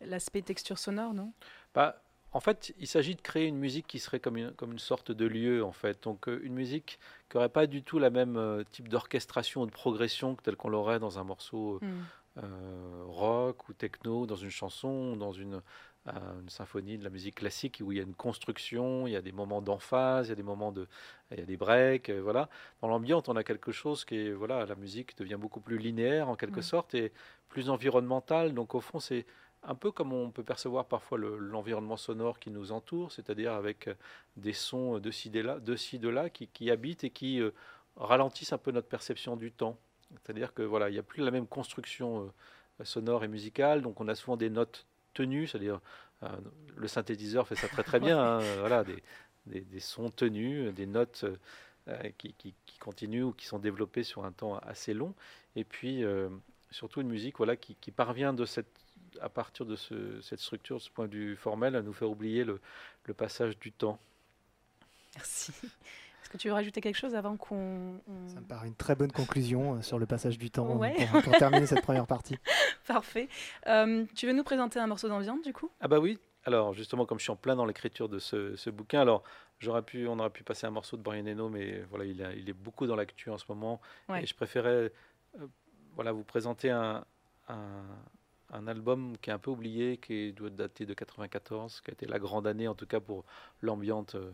l'aspect 0.00 0.42
texture 0.42 0.80
sonore, 0.80 1.14
non? 1.14 1.32
Bah, 1.74 2.01
en 2.32 2.40
fait, 2.40 2.74
il 2.78 2.86
s'agit 2.86 3.14
de 3.14 3.20
créer 3.20 3.46
une 3.46 3.58
musique 3.58 3.86
qui 3.86 3.98
serait 3.98 4.20
comme 4.20 4.36
une, 4.38 4.52
comme 4.52 4.72
une 4.72 4.78
sorte 4.78 5.12
de 5.12 5.26
lieu, 5.26 5.62
en 5.64 5.72
fait. 5.72 6.02
Donc, 6.02 6.28
euh, 6.28 6.40
une 6.42 6.54
musique 6.54 6.98
qui 7.28 7.36
n'aurait 7.36 7.50
pas 7.50 7.66
du 7.66 7.82
tout 7.82 7.98
la 7.98 8.10
même 8.10 8.36
euh, 8.36 8.64
type 8.70 8.88
d'orchestration 8.88 9.62
ou 9.62 9.66
de 9.66 9.70
progression 9.70 10.34
que 10.34 10.42
tel 10.42 10.56
qu'on 10.56 10.70
l'aurait 10.70 10.98
dans 10.98 11.18
un 11.18 11.24
morceau 11.24 11.78
euh, 11.82 12.42
hmm. 12.42 13.10
rock 13.10 13.68
ou 13.68 13.74
techno, 13.74 14.24
dans 14.24 14.36
une 14.36 14.50
chanson, 14.50 15.14
dans 15.16 15.32
une, 15.32 15.60
une 16.06 16.48
symphonie 16.48 16.96
de 16.96 17.04
la 17.04 17.10
musique 17.10 17.34
classique 17.34 17.82
où 17.84 17.92
il 17.92 17.98
y 17.98 18.00
a 18.00 18.04
une 18.04 18.14
construction, 18.14 19.06
il 19.06 19.12
y 19.12 19.16
a 19.16 19.22
des 19.22 19.32
moments 19.32 19.60
d'emphase, 19.60 20.28
il 20.28 20.30
y 20.30 20.32
a 20.32 20.36
des 20.36 20.42
moments 20.42 20.72
de, 20.72 20.88
il 21.32 21.38
y 21.38 21.42
a 21.42 21.46
des 21.46 21.58
breaks, 21.58 22.08
voilà. 22.08 22.48
Dans 22.80 22.88
l'ambiance, 22.88 23.28
on 23.28 23.36
a 23.36 23.44
quelque 23.44 23.72
chose 23.72 24.06
qui 24.06 24.16
est, 24.16 24.32
voilà, 24.32 24.64
la 24.64 24.74
musique 24.74 25.18
devient 25.18 25.38
beaucoup 25.38 25.60
plus 25.60 25.76
linéaire 25.76 26.30
en 26.30 26.36
quelque 26.36 26.60
hmm. 26.60 26.62
sorte 26.62 26.94
et 26.94 27.12
plus 27.50 27.68
environnementale. 27.68 28.54
Donc, 28.54 28.74
au 28.74 28.80
fond, 28.80 29.00
c'est 29.00 29.26
un 29.64 29.74
peu 29.74 29.92
comme 29.92 30.12
on 30.12 30.30
peut 30.30 30.42
percevoir 30.42 30.86
parfois 30.86 31.18
l'environnement 31.18 31.96
sonore 31.96 32.38
qui 32.38 32.50
nous 32.50 32.72
entoure, 32.72 33.12
c'est-à-dire 33.12 33.52
avec 33.52 33.88
euh, 33.88 33.94
des 34.36 34.52
sons 34.52 34.98
de 34.98 35.10
ci, 35.10 35.30
de 35.30 35.40
là, 35.40 35.60
de, 35.60 35.76
ci, 35.76 35.98
de 35.98 36.08
là 36.08 36.30
qui, 36.30 36.70
habitent 36.70 37.04
et 37.04 37.10
qui 37.10 37.40
euh, 37.40 37.52
ralentissent 37.96 38.52
un 38.52 38.58
peu 38.58 38.72
notre 38.72 38.88
perception 38.88 39.36
du 39.36 39.52
temps. 39.52 39.78
C'est-à-dire 40.10 40.52
que 40.52 40.62
voilà, 40.62 40.90
il 40.90 40.92
n'y 40.92 40.98
a 40.98 41.02
plus 41.02 41.22
la 41.22 41.30
même 41.30 41.46
construction 41.46 42.32
euh, 42.80 42.84
sonore 42.84 43.24
et 43.24 43.28
musicale, 43.28 43.82
donc 43.82 44.00
on 44.00 44.08
a 44.08 44.14
souvent 44.14 44.36
des 44.36 44.50
notes 44.50 44.86
tenues, 45.14 45.46
c'est-à-dire 45.46 45.80
le 46.76 46.86
synthétiseur 46.86 47.48
fait 47.48 47.56
ça 47.56 47.66
très 47.66 47.82
très 47.82 47.98
bien, 47.98 48.18
hein, 48.38 48.40
voilà, 48.60 48.84
des, 48.84 49.80
sons 49.80 50.10
tenus, 50.10 50.72
des 50.72 50.86
notes 50.86 51.24
qui, 52.16 52.54
continuent 52.78 53.24
ou 53.24 53.32
qui 53.32 53.44
sont 53.44 53.58
développées 53.58 54.04
sur 54.04 54.24
un 54.24 54.30
temps 54.30 54.56
assez 54.58 54.94
long, 54.94 55.14
et 55.56 55.64
puis 55.64 56.04
surtout 56.70 57.00
une 57.00 57.08
musique 57.08 57.38
voilà, 57.38 57.56
qui 57.56 57.90
parvient 57.90 58.32
de 58.32 58.44
cette 58.44 58.81
à 59.20 59.28
partir 59.28 59.66
de 59.66 59.76
cette 59.76 60.40
structure, 60.40 60.76
de 60.76 60.82
ce 60.82 60.90
point 60.90 61.06
de 61.06 61.16
vue 61.16 61.36
formel, 61.36 61.76
à 61.76 61.82
nous 61.82 61.92
faire 61.92 62.10
oublier 62.10 62.44
le, 62.44 62.60
passage 63.14 63.58
du 63.58 63.72
temps. 63.72 63.98
Merci. 65.16 65.52
Est-ce 66.22 66.30
que 66.30 66.38
tu 66.38 66.48
veux 66.48 66.54
rajouter 66.54 66.80
quelque 66.80 66.96
chose 66.96 67.14
avant 67.14 67.36
qu'on... 67.36 68.00
Ça 68.28 68.40
me 68.40 68.46
paraît 68.46 68.68
une 68.68 68.74
très 68.74 68.94
bonne 68.94 69.12
conclusion 69.12 69.74
euh, 69.74 69.82
sur 69.82 69.98
le 69.98 70.06
passage 70.06 70.38
du 70.38 70.50
temps 70.50 70.78
pour, 70.78 71.36
terminer 71.38 71.66
cette 71.66 71.82
première 71.82 72.06
partie. 72.06 72.38
Parfait. 72.86 73.28
Euh, 73.66 74.04
tu 74.14 74.26
veux 74.26 74.32
nous 74.32 74.44
présenter 74.44 74.78
un 74.78 74.86
morceau 74.86 75.08
d'ambiance 75.08 75.42
du 75.42 75.52
coup? 75.52 75.70
Ah 75.80 75.88
bah 75.88 75.98
oui. 75.98 76.18
Alors 76.44 76.72
justement, 76.74 77.06
comme 77.06 77.18
je 77.18 77.24
suis 77.24 77.32
en 77.32 77.36
plein 77.36 77.56
dans 77.56 77.66
l'écriture 77.66 78.08
de 78.08 78.18
ce, 78.18 78.70
bouquin, 78.70 79.00
alors 79.00 79.22
j'aurais 79.58 79.82
pu, 79.82 80.06
on 80.08 80.18
aurait 80.18 80.30
pu 80.30 80.42
passer 80.42 80.66
un 80.66 80.70
morceau 80.70 80.96
de 80.96 81.02
Brian 81.02 81.26
Eno, 81.26 81.48
mais 81.48 81.82
voilà, 81.90 82.04
il, 82.04 82.34
il 82.36 82.48
est 82.48 82.54
beaucoup 82.54 82.86
dans 82.86 82.96
l'actu 82.96 83.30
en 83.30 83.38
ce 83.38 83.44
moment, 83.48 83.80
et 84.14 84.26
je 84.26 84.34
préférais 84.34 84.92
euh, 85.38 85.46
voilà 85.94 86.12
vous 86.12 86.24
présenter 86.24 86.70
un, 86.70 87.04
un 87.48 87.84
album 88.66 89.16
qui 89.18 89.30
est 89.30 89.32
un 89.32 89.38
peu 89.38 89.50
oublié, 89.50 89.98
qui 89.98 90.32
doit 90.32 90.50
dater 90.50 90.86
de 90.86 90.94
94, 90.94 91.80
qui 91.80 91.90
a 91.90 91.92
été 91.92 92.06
la 92.06 92.18
grande 92.18 92.46
année 92.46 92.68
en 92.68 92.74
tout 92.74 92.86
cas 92.86 93.00
pour 93.00 93.24
l'ambiance 93.60 94.14
euh, 94.14 94.32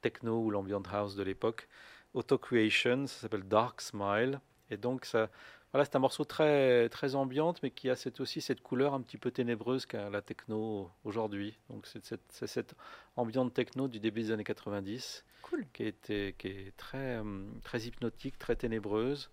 techno 0.00 0.40
ou 0.40 0.50
l'ambiance 0.50 0.86
house 0.92 1.16
de 1.16 1.22
l'époque. 1.22 1.68
Auto 2.14 2.38
Creation, 2.38 3.06
ça 3.06 3.22
s'appelle 3.22 3.46
Dark 3.46 3.80
Smile. 3.80 4.40
Et 4.70 4.76
donc 4.76 5.04
ça, 5.04 5.30
voilà, 5.72 5.84
c'est 5.84 5.96
un 5.96 6.00
morceau 6.00 6.24
très 6.24 6.88
très 6.88 7.14
ambiante, 7.14 7.62
mais 7.62 7.70
qui 7.70 7.90
a 7.90 7.96
cette, 7.96 8.20
aussi 8.20 8.40
cette 8.40 8.62
couleur 8.62 8.94
un 8.94 9.02
petit 9.02 9.18
peu 9.18 9.30
ténébreuse 9.30 9.86
qu'a 9.86 10.10
la 10.10 10.22
techno 10.22 10.90
aujourd'hui. 11.04 11.58
Donc 11.68 11.86
c'est 11.86 12.04
cette, 12.04 12.32
cette, 12.32 12.74
ambiance 13.16 13.52
techno 13.52 13.88
du 13.88 14.00
début 14.00 14.22
des 14.22 14.30
années 14.30 14.44
90, 14.44 15.24
cool. 15.42 15.66
qui, 15.72 15.84
était, 15.84 16.34
qui 16.38 16.48
est 16.48 16.76
très 16.76 17.16
euh, 17.18 17.44
très 17.62 17.82
hypnotique, 17.82 18.38
très 18.38 18.56
ténébreuse 18.56 19.30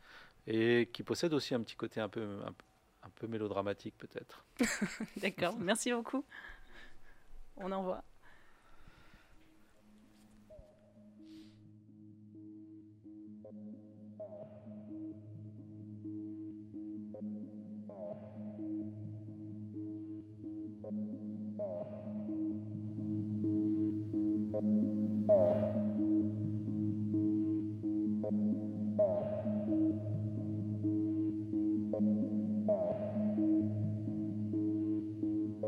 et 0.48 0.90
qui 0.92 1.04
possède 1.04 1.34
aussi 1.34 1.56
un 1.56 1.62
petit 1.62 1.76
côté 1.76 2.02
un 2.02 2.10
peu, 2.10 2.22
un, 2.46 2.54
un 3.04 3.10
peu 3.10 3.28
mélodramatique 3.28 3.98
peut-être. 3.98 4.46
D'accord, 5.18 5.58
merci 5.60 5.92
beaucoup. 5.92 6.26
On 7.58 7.72
envoie. 7.72 8.04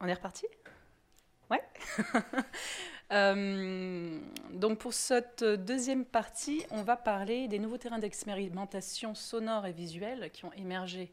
On 0.00 0.06
est 0.06 0.14
reparti? 0.14 0.46
Ouais. 1.50 1.62
Euh, 3.12 4.18
donc 4.50 4.78
pour 4.78 4.92
cette 4.92 5.44
deuxième 5.44 6.04
partie, 6.04 6.64
on 6.72 6.82
va 6.82 6.96
parler 6.96 7.46
des 7.46 7.60
nouveaux 7.60 7.78
terrains 7.78 8.00
d'expérimentation 8.00 9.14
sonore 9.14 9.64
et 9.64 9.70
visuelle 9.70 10.30
qui 10.32 10.44
ont 10.44 10.52
émergé 10.54 11.12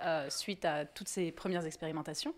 euh, 0.00 0.30
suite 0.30 0.64
à 0.64 0.86
toutes 0.86 1.08
ces 1.08 1.32
premières 1.32 1.66
expérimentations. 1.66 2.34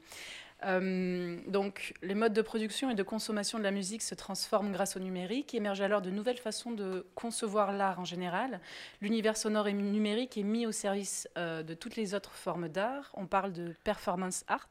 Euh, 0.65 1.39
donc, 1.47 1.95
les 2.03 2.15
modes 2.15 2.33
de 2.33 2.43
production 2.43 2.91
et 2.91 2.95
de 2.95 3.03
consommation 3.03 3.59
de 3.59 3.63
la 3.63 3.71
musique 3.71 4.03
se 4.03 4.15
transforment 4.15 4.73
grâce 4.73 4.97
au 4.97 5.01
numérique. 5.01 5.55
Émergent 5.55 5.83
alors 5.83 6.03
de 6.03 6.11
nouvelles 6.11 6.39
façons 6.39 6.71
de 6.71 7.07
concevoir 7.15 7.73
l'art 7.73 8.01
en 8.01 8.05
général. 8.05 8.61
L'univers 9.01 9.37
sonore 9.37 9.69
et 9.69 9.73
numérique 9.73 10.39
est 10.39 10.43
mis 10.43 10.67
au 10.67 10.73
service 10.73 11.29
euh, 11.37 11.63
de 11.63 11.75
toutes 11.75 11.97
les 11.97 12.15
autres 12.15 12.33
formes 12.33 12.69
d'art. 12.69 13.11
On 13.15 13.27
parle 13.27 13.53
de 13.53 13.75
performance 13.85 14.45
art. 14.49 14.69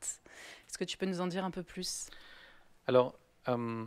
Est-ce 0.67 0.77
que 0.77 0.83
tu 0.83 0.97
peux 0.97 1.05
nous 1.05 1.21
en 1.21 1.27
dire 1.27 1.45
un 1.45 1.51
peu 1.51 1.63
plus? 1.63 2.07
Alors, 2.87 3.15
euh, 3.47 3.85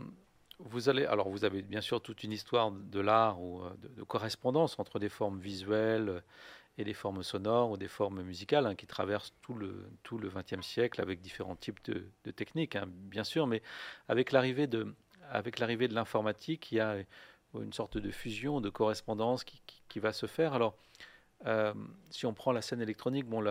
vous 0.59 0.89
allez, 0.89 1.05
alors 1.05 1.29
vous 1.29 1.43
avez 1.43 1.61
bien 1.61 1.81
sûr 1.81 2.01
toute 2.01 2.23
une 2.23 2.31
histoire 2.31 2.71
de 2.71 2.99
l'art 2.99 3.41
ou 3.41 3.61
de, 3.77 3.87
de, 3.89 4.03
correspondance 4.03 4.79
entre 4.79 4.99
des 4.99 5.09
formes 5.09 5.39
visuelles 5.39 6.23
et 6.79 6.85
des 6.85 6.93
formes 6.93 7.23
sonores 7.23 7.71
ou 7.71 7.77
des 7.77 7.89
formes 7.89 8.21
musicales 8.23 8.65
hein, 8.65 8.73
qui 8.73 8.87
traversent 8.87 9.33
tout 9.41 9.53
le, 9.53 9.85
tout 10.01 10.17
le 10.17 10.29
XXe 10.29 10.65
siècle 10.65 11.01
avec 11.01 11.19
différents 11.19 11.57
types 11.57 11.83
de, 11.83 12.31
techniques, 12.31 12.77
hein, 12.77 12.85
bien 12.87 13.25
sûr, 13.25 13.47
mais 13.47 13.61
avec 14.07 14.31
l'arrivée 14.31 14.65
de, 14.65 14.95
l'informatique, 15.93 16.71
il 16.71 16.75
y 16.75 16.79
a 16.79 16.95
une 17.53 17.73
sorte 17.73 17.97
de 17.97 18.09
fusion, 18.11 18.61
de 18.61 18.69
correspondance 18.69 19.43
qui, 19.43 19.61
qui, 19.89 19.99
va 19.99 20.13
se 20.13 20.25
faire. 20.25 20.53
Alors, 20.53 20.77
euh, 21.47 21.73
si 22.11 22.25
on 22.25 22.33
prend 22.33 22.53
la 22.53 22.61
scène 22.61 22.81
électronique, 22.81 23.25
bon, 23.25 23.41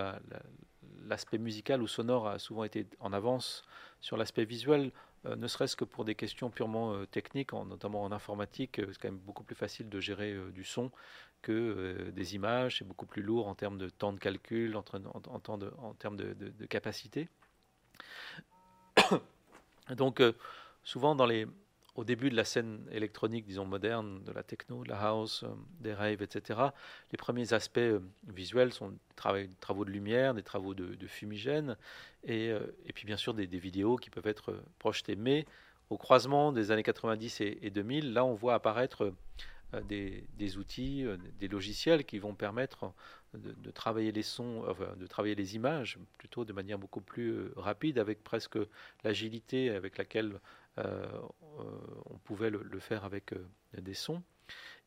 l'aspect 1.05 1.38
musical 1.38 1.83
ou 1.83 1.87
sonore 1.87 2.29
a 2.29 2.38
souvent 2.38 2.64
été 2.64 2.87
en 2.99 3.12
avance 3.12 3.62
sur 4.01 4.17
l'aspect 4.17 4.47
visuel. 4.47 4.91
Euh, 5.27 5.37
ne 5.37 5.49
serait-ce 5.49 5.77
que 5.77 5.85
pour 5.85 6.05
des 6.05 6.14
questions 6.14 6.49
purement 6.49 6.95
euh, 6.95 7.05
techniques, 7.05 7.53
notamment 7.53 8.05
en 8.05 8.12
informatique, 8.12 8.77
c'est 8.77 8.99
quand 8.99 9.09
même 9.09 9.19
beaucoup 9.19 9.43
plus 9.43 9.57
facile 9.57 9.91
de 9.91 10.01
gérer 10.01 10.35
du 10.53 10.64
son 10.64 10.91
que 11.42 11.53
euh, 11.53 12.11
des 12.11 12.35
images. 12.35 12.79
C'est 12.79 12.87
beaucoup 12.87 13.07
plus 13.07 13.22
lourd 13.22 13.48
en 13.48 13.55
termes 13.55 13.79
de 13.79 13.88
temps 13.88 14.12
de 14.12 14.18
calcul, 14.18 14.77
en, 14.77 14.83
de, 15.57 15.70
termes 15.98 16.16
de, 16.16 16.66
capacité. 16.66 17.29
Donc, 19.96 20.20
euh, 20.20 20.33
souvent, 20.83 21.14
dans 21.14 21.27
les, 21.27 21.46
au 21.94 22.05
début 22.05 22.31
de 22.31 22.37
la 22.37 22.44
scène 22.44 22.87
électronique, 22.90 23.46
disons 23.46 23.64
moderne, 23.64 24.22
de 24.24 24.33
la 24.33 24.42
techno, 24.42 24.85
de 24.85 24.88
la 24.88 25.01
house, 25.01 25.44
euh, 25.44 25.48
des 25.81 25.94
raves, 25.94 26.22
etc., 26.22 26.61
les 27.12 27.16
premiers 27.16 27.53
aspects 27.53 27.81
visuels 28.27 28.72
sont 28.72 28.90
des 28.90 29.48
travaux, 29.61 29.85
de 29.85 29.90
lumière, 29.90 30.35
des 30.35 30.42
travaux 30.42 30.74
de, 30.74 31.07
fumigène, 31.07 31.77
et, 32.24 32.53
puis 32.94 33.07
bien 33.07 33.16
sûr 33.16 33.33
des, 33.35 33.46
vidéos 33.46 33.96
qui 33.96 34.11
peuvent 34.11 34.27
être 34.27 34.62
projetées. 34.79 35.16
Mais 35.16 35.46
au 35.88 35.96
croisement 35.96 36.53
des 36.53 36.70
années 36.70 36.83
90 36.83 37.40
et, 37.40 37.59
et 37.62 37.70
2000, 37.70 38.12
là, 38.12 38.24
on 38.24 38.35
voit 38.35 38.55
apparaître 38.55 39.14
euh, 39.74 39.83
des, 39.83 40.57
outils, 40.57 41.04
euh, 41.04 41.18
des 41.38 41.48
logiciels 41.48 42.04
qui 42.04 42.18
vont 42.18 42.35
permettre 42.35 42.94
de, 43.35 43.70
travailler 43.70 44.12
les 44.12 44.22
sons, 44.22 44.62
de 44.96 45.07
travailler 45.07 45.35
les 45.35 45.57
images 45.57 45.98
plutôt 46.16 46.46
de 46.46 46.54
manière 46.54 46.78
beaucoup 46.78 47.02
plus 47.02 47.33
euh, 47.33 47.52
rapide, 47.57 47.98
avec 47.98 48.24
presque 48.24 48.59
l'agilité 49.04 49.70
avec 49.70 49.98
laquelle 49.98 50.40
on 50.78 52.18
pouvait 52.22 52.50
le, 52.50 52.78
faire 52.78 53.04
avec 53.04 53.35
des 53.76 53.94
sons. 53.94 54.22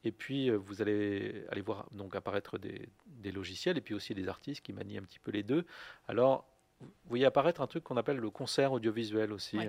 Et 0.06 0.14
puis 0.14 0.50
vous 0.50 0.82
allez 0.82 1.44
aller 1.50 1.62
voir 1.62 1.88
donc 1.92 2.16
apparaître 2.16 2.58
des, 2.58 2.90
logiciels 3.32 3.78
et 3.78 3.82
puis 3.82 3.94
aussi 3.94 4.16
des 4.16 4.30
artistes 4.30 4.64
qui 4.64 4.72
manient 4.72 5.00
un 5.00 5.04
petit 5.04 5.20
peu 5.20 5.32
les 5.32 5.44
deux. 5.44 5.66
Alors 6.08 6.48
vous 6.80 6.88
voyez 7.10 7.26
apparaître 7.26 7.60
un 7.60 7.68
truc 7.68 7.84
qu'on 7.84 7.98
appelle 7.98 8.18
le 8.18 8.30
concert 8.30 8.72
audiovisuel 8.72 9.34
aussi 9.34 9.60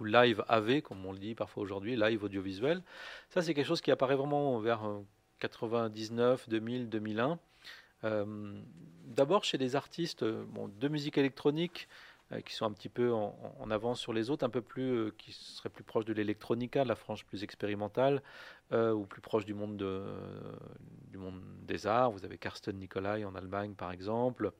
ou 0.00 0.04
live 0.04 0.44
AV, 0.48 0.82
comme 0.82 1.04
on 1.04 1.12
le 1.12 1.18
dit 1.18 1.34
parfois 1.34 1.62
aujourd'hui, 1.62 1.96
live 1.96 2.24
audiovisuel. 2.24 2.82
Ça, 3.30 3.42
c'est 3.42 3.54
quelque 3.54 3.66
chose 3.66 3.80
qui 3.80 3.90
apparaît 3.90 4.16
vraiment 4.16 4.58
vers 4.58 4.82
99, 5.40 6.48
2000, 6.48 6.88
2001. 6.88 7.38
D'abord 9.06 9.44
chez 9.44 9.56
des 9.56 9.76
artistes 9.76 10.24
euh, 10.24 10.44
de 10.80 10.88
musique 10.88 11.16
électronique 11.16 11.88
euh, 12.32 12.40
qui 12.40 12.54
sont 12.54 12.66
un 12.66 12.72
petit 12.72 12.88
peu 12.88 13.12
en, 13.12 13.70
avance 13.70 14.00
sur 14.00 14.12
les 14.12 14.30
autres, 14.30 14.44
un 14.44 14.50
peu 14.50 14.60
plus, 14.60 14.96
euh, 14.96 15.14
qui 15.16 15.32
seraient 15.32 15.68
plus 15.68 15.84
proches 15.84 16.04
de 16.04 16.12
l'électronica, 16.12 16.84
la 16.84 16.96
frange 16.96 17.24
plus 17.24 17.42
expérimentale, 17.44 18.22
ou 18.72 19.06
plus 19.06 19.20
proche 19.20 19.44
du 19.44 19.54
monde, 19.54 19.76
de, 19.76 20.02
du 21.08 21.18
monde 21.18 21.40
des 21.62 21.86
arts. 21.86 22.10
Vous 22.10 22.24
avez 22.24 22.36
Karsten 22.36 22.76
Nicolai 22.76 23.24
en 23.24 23.36
Allemagne, 23.36 23.74
par 23.74 23.92
exemple 23.92 24.50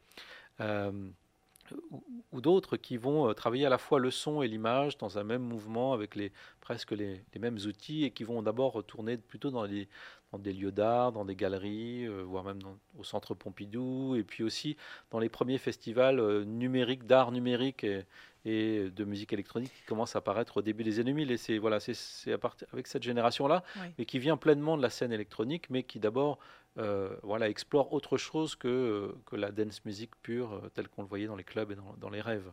ou, 2.33 2.41
d'autres 2.41 2.77
qui 2.77 2.97
vont 2.97 3.29
euh, 3.29 3.33
travailler 3.33 3.67
à 3.67 3.69
la 3.69 3.79
fois 3.79 3.99
le 3.99 4.11
son 4.11 4.43
et 4.43 4.49
l'image 4.49 4.99
dans 4.99 5.19
un 5.19 5.25
même 5.25 5.43
mouvement 5.43 5.93
avec 5.93 6.15
les, 6.15 6.33
presque 6.61 6.93
les, 6.93 7.25
mêmes 7.39 7.59
outils 7.67 8.05
et 8.05 8.11
qui 8.11 8.25
vont 8.25 8.43
d'abord 8.43 8.73
retourner 8.73 9.17
plutôt 9.17 9.51
dans, 9.51 9.65
les, 9.65 9.89
dans 10.33 10.39
des 10.39 10.53
lieux 10.53 10.73
d'art, 10.73 11.13
dans 11.13 11.25
des 11.25 11.37
galeries, 11.37 12.07
euh, 12.07 12.23
voire 12.23 12.45
même 12.45 12.59
au 12.99 13.05
centre 13.05 13.35
Pompidou, 13.35 14.15
et 14.17 14.23
puis 14.23 14.43
aussi 14.43 14.77
dans 15.11 15.19
les 15.19 15.29
premiers 15.29 15.59
festivals 15.59 16.21
euh, 16.21 16.45
numériques, 16.45 17.07
d'art 17.07 17.33
numérique 17.33 17.85
et, 17.85 18.05
et, 18.45 18.91
de 18.91 19.05
musique 19.05 19.33
électronique 19.33 19.73
qui 19.75 19.85
commencent 19.85 20.17
à 20.17 20.19
apparaître 20.19 20.59
au 20.59 20.63
début 20.63 20.85
des 20.85 21.01
années 21.01 21.13
2000. 21.13 21.31
Et 21.31 21.37
c'est 21.37 21.59
voilà, 21.59 21.81
c'est 21.81 22.33
avec 22.73 22.87
cette 22.87 23.03
génération-là, 23.03 23.63
mais 23.99 24.05
qui 24.05 24.19
vient 24.19 24.37
pleinement 24.37 24.77
de 24.77 24.83
la 24.83 24.91
scène 24.91 25.13
électronique, 25.13 25.71
mais 25.71 25.83
qui 25.83 26.01
d'abord 26.01 26.39
euh, 26.79 27.17
voilà, 27.23 27.49
explore 27.49 27.93
autre 27.93 28.19
chose 28.19 28.55
que, 28.55 29.15
que 29.27 29.37
la 29.37 29.51
dance 29.51 29.85
music 29.85 30.11
pure 30.23 30.53
euh, 30.53 30.71
telle 30.75 30.89
qu'on 30.89 31.03
le 31.03 31.09
voyait 31.09 31.27
dans 31.27 31.37
les 31.37 31.45
clubs 31.45 31.71
et 31.71 31.75
dans, 31.75 31.95
dans 31.99 32.11
les 32.11 32.21
rêves. 32.21 32.51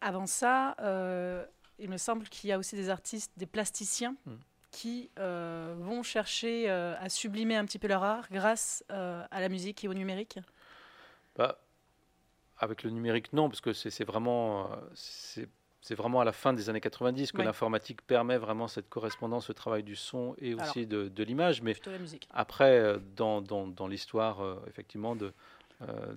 Avant 0.00 0.26
ça, 0.26 0.74
euh, 0.80 1.44
il 1.78 1.88
me 1.88 1.96
semble 1.96 2.28
qu'il 2.28 2.50
y 2.50 2.52
a 2.52 2.58
aussi 2.58 2.76
des 2.76 2.90
artistes, 2.90 3.32
des 3.36 3.46
plasticiens. 3.46 4.16
Hmm. 4.26 4.36
qui 4.72 5.10
vont 5.16 6.02
chercher 6.02 6.68
à 6.68 7.08
sublimer 7.08 7.56
un 7.56 7.64
petit 7.64 7.78
peu 7.78 7.88
leur 7.88 8.02
art 8.02 8.26
grâce 8.30 8.84
à 8.90 9.40
la 9.40 9.48
musique 9.48 9.84
et 9.84 9.88
au 9.88 9.94
numérique? 9.94 10.38
Bah, 11.34 11.58
Avec 12.58 12.82
le 12.82 12.90
numérique, 12.90 13.32
non, 13.32 13.48
parce 13.48 13.62
que 13.62 13.72
c'est 13.72 14.04
vraiment, 14.04 14.68
c'est 15.80 15.94
vraiment 15.94 16.20
à 16.20 16.24
la 16.24 16.32
fin 16.32 16.52
des 16.52 16.68
années 16.68 16.80
90 16.80 17.32
que 17.32 17.42
l'informatique 17.42 18.02
permet 18.02 18.38
vraiment 18.38 18.68
cette 18.68 18.88
correspondance, 18.88 19.50
au 19.50 19.52
travail 19.52 19.82
du 19.82 19.96
son 19.96 20.34
et 20.38 20.54
aussi 20.54 20.86
de, 20.86 21.22
l'image. 21.22 21.62
Mais 21.62 21.76
après, 22.30 22.78
euh, 22.78 22.98
dans, 23.14 23.40
dans, 23.40 23.86
l'histoire, 23.86 24.40
euh, 24.40 24.56
effectivement, 24.66 25.14
de, 25.14 25.32
euh, 25.82 26.14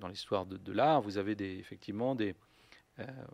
dans 0.00 0.08
l'histoire 0.08 0.46
de, 0.46 0.72
l'art, 0.72 1.02
vous 1.02 1.18
avez 1.18 1.34
des, 1.34 1.58
effectivement 1.58 2.14
des, 2.14 2.34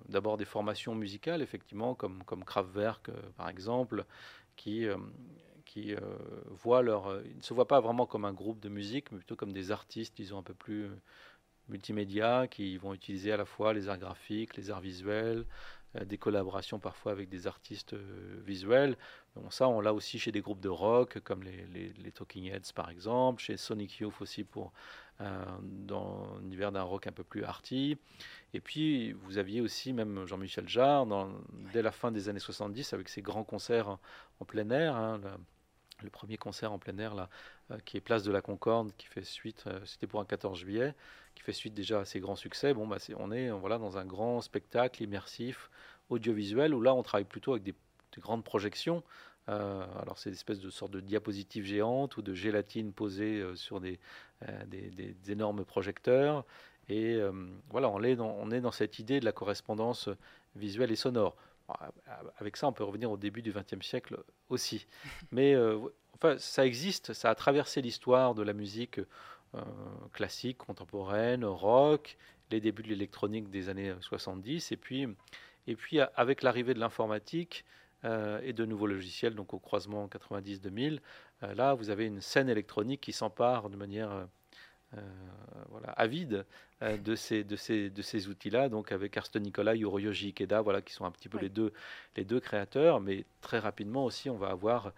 d'abord 0.08 0.36
des 0.36 0.44
formations 0.44 0.94
musicales, 0.94 1.42
effectivement, 1.42 1.94
comme, 1.94 2.22
comme 2.24 2.44
Kraftwerk, 2.44 3.10
par 3.36 3.48
exemple, 3.48 4.04
qui, 4.54 4.86
qui 5.64 5.94
voient 6.50 6.82
leur, 6.82 7.20
ils 7.24 7.36
ne 7.36 7.42
se 7.42 7.52
voient 7.52 7.66
pas 7.66 7.80
vraiment 7.80 8.06
comme 8.06 8.24
un 8.24 8.32
groupe 8.32 8.60
de 8.60 8.68
musique, 8.68 9.10
mais 9.10 9.18
plutôt 9.18 9.34
comme 9.34 9.52
des 9.52 9.72
artistes, 9.72 10.16
disons, 10.16 10.38
un 10.38 10.42
peu 10.44 10.54
plus 10.54 10.88
multimédia, 11.68 12.46
qui 12.48 12.76
vont 12.76 12.94
utiliser 12.94 13.32
à 13.32 13.36
la 13.36 13.44
fois 13.44 13.72
les 13.72 13.88
arts 13.88 13.98
graphiques, 13.98 14.56
les 14.56 14.70
arts 14.70 14.80
visuels, 14.80 15.44
euh, 15.96 16.04
des 16.04 16.18
collaborations 16.18 16.78
parfois 16.78 17.12
avec 17.12 17.28
des 17.28 17.46
artistes 17.46 17.94
euh, 17.94 18.40
visuels. 18.44 18.96
Bon, 19.34 19.50
ça, 19.50 19.68
on 19.68 19.80
l'a 19.80 19.92
aussi 19.92 20.18
chez 20.18 20.32
des 20.32 20.40
groupes 20.40 20.60
de 20.60 20.68
rock 20.68 21.20
comme 21.20 21.42
les, 21.42 22.10
Talking 22.12 22.50
Heads 22.50 22.72
par 22.74 22.90
exemple, 22.90 23.42
chez 23.42 23.56
Sonic 23.56 23.98
Youth 23.98 24.20
aussi 24.20 24.44
pour 24.44 24.72
euh, 25.20 25.44
dans 25.62 26.38
l'univers 26.40 26.72
d'un 26.72 26.82
rock 26.82 27.06
un 27.06 27.12
peu 27.12 27.24
plus 27.24 27.44
arty. 27.44 27.98
Et 28.54 28.60
puis 28.60 29.12
vous 29.12 29.38
aviez 29.38 29.60
aussi 29.60 29.92
même 29.92 30.26
Jean-Michel 30.26 30.68
Jarre 30.68 31.06
dès 31.72 31.82
la 31.82 31.92
fin 31.92 32.10
des 32.10 32.28
années 32.28 32.40
70 32.40 32.92
avec 32.92 33.08
ses 33.08 33.22
grands 33.22 33.44
concerts 33.44 33.98
en, 34.40 34.44
plein 34.44 34.68
air. 34.70 34.96
Hein, 34.96 35.20
premier 36.10 36.36
concert 36.36 36.72
en 36.72 36.78
plein 36.78 36.96
air 36.98 37.14
là, 37.14 37.28
qui 37.84 37.96
est 37.96 38.00
Place 38.00 38.22
de 38.22 38.32
la 38.32 38.40
Concorde, 38.40 38.92
qui 38.96 39.06
fait 39.06 39.24
suite, 39.24 39.64
c'était 39.84 40.06
pour 40.06 40.20
un 40.20 40.24
14 40.24 40.58
juillet, 40.58 40.94
qui 41.34 41.42
fait 41.42 41.52
suite 41.52 41.74
déjà 41.74 42.00
à 42.00 42.04
ses 42.04 42.20
grands 42.20 42.36
succès. 42.36 42.74
Bon, 42.74 42.86
bah, 42.86 42.98
on 43.18 43.32
est 43.32 43.50
voilà, 43.50 43.78
dans 43.78 43.98
un 43.98 44.04
grand 44.04 44.40
spectacle 44.40 45.02
immersif, 45.02 45.70
audiovisuel, 46.10 46.74
où 46.74 46.80
là, 46.80 46.94
on 46.94 47.02
travaille 47.02 47.24
plutôt 47.24 47.52
avec 47.52 47.62
des, 47.62 47.74
grandes 48.18 48.44
projections. 48.44 49.02
Euh, 49.48 49.84
alors, 50.00 50.18
c'est 50.18 50.30
une 50.30 50.34
espèce 50.34 50.60
de 50.60 50.70
sorte 50.70 50.90
de 50.90 51.00
diapositive 51.00 51.66
géante 51.66 52.16
ou 52.16 52.22
de 52.22 52.32
gélatine 52.32 52.92
posée 52.92 53.40
euh, 53.40 53.54
sur 53.56 53.78
des, 53.78 54.00
euh, 54.48 54.64
des, 54.66 55.14
énormes 55.28 55.64
projecteurs. 55.64 56.44
Et 56.88 57.18
voilà, 57.68 57.90
on 57.90 58.00
est 58.52 58.60
dans 58.60 58.70
cette 58.70 59.00
idée 59.00 59.18
de 59.18 59.24
la 59.24 59.32
correspondance 59.32 60.08
visuelle 60.54 60.92
et 60.92 60.96
sonore. 60.96 61.34
Avec 62.38 62.56
ça, 62.56 62.68
on 62.68 62.72
peut 62.72 62.84
revenir 62.84 63.10
au 63.10 63.16
début 63.16 63.42
du 63.42 63.52
XXe 63.52 63.84
siècle 63.84 64.22
aussi. 64.48 64.86
Mais 65.32 65.56
enfin, 66.14 66.38
ça 66.38 66.64
existe, 66.64 67.12
ça 67.12 67.30
a 67.30 67.34
traversé 67.34 67.82
l'histoire 67.82 68.34
de 68.34 68.42
la 68.42 68.52
musique 68.52 69.00
euh, 69.54 69.60
classique, 70.12 70.58
contemporaine, 70.58 71.44
rock, 71.44 72.18
les 72.50 72.60
débuts 72.60 72.82
de 72.82 72.88
l'électronique 72.88 73.48
des 73.48 73.68
années 73.68 73.94
70, 74.00 74.72
et 74.72 74.76
puis, 74.76 75.06
et 75.66 75.76
puis 75.76 75.98
avec 76.14 76.42
l'arrivée 76.42 76.74
de 76.74 76.80
l'informatique 76.80 77.64
euh, 78.04 78.40
et 78.42 78.52
de 78.52 78.64
nouveaux 78.66 78.86
logiciels, 78.86 79.34
donc 79.34 79.54
au 79.54 79.58
croisement 79.58 80.08
90-2000, 80.08 81.00
euh, 81.42 81.54
là 81.54 81.74
vous 81.74 81.90
avez 81.90 82.06
une 82.06 82.20
scène 82.20 82.48
électronique 82.48 83.00
qui 83.00 83.12
s'empare 83.12 83.70
de 83.70 83.76
manière 83.76 84.28
voilà, 85.70 85.90
avide 85.90 86.44
de 86.80 87.14
ces, 87.14 87.44
de 87.44 87.56
ces, 87.56 87.90
de 87.90 88.02
ces 88.02 88.28
outils-là, 88.28 88.68
donc 88.68 88.92
avec 88.92 89.16
Arsten 89.16 89.42
Nicolas, 89.42 89.74
Yoroyoji 89.74 90.28
Ikeda, 90.28 90.60
voilà, 90.60 90.82
qui 90.82 90.92
sont 90.92 91.04
un 91.04 91.10
petit 91.10 91.28
peu 91.28 91.38
les, 91.38 91.48
deux, 91.48 91.72
les 92.16 92.24
deux 92.24 92.40
créateurs, 92.40 93.00
mais 93.00 93.24
très 93.40 93.58
rapidement 93.58 94.04
aussi, 94.04 94.30
on 94.30 94.36
va 94.36 94.48
avoir 94.48 94.92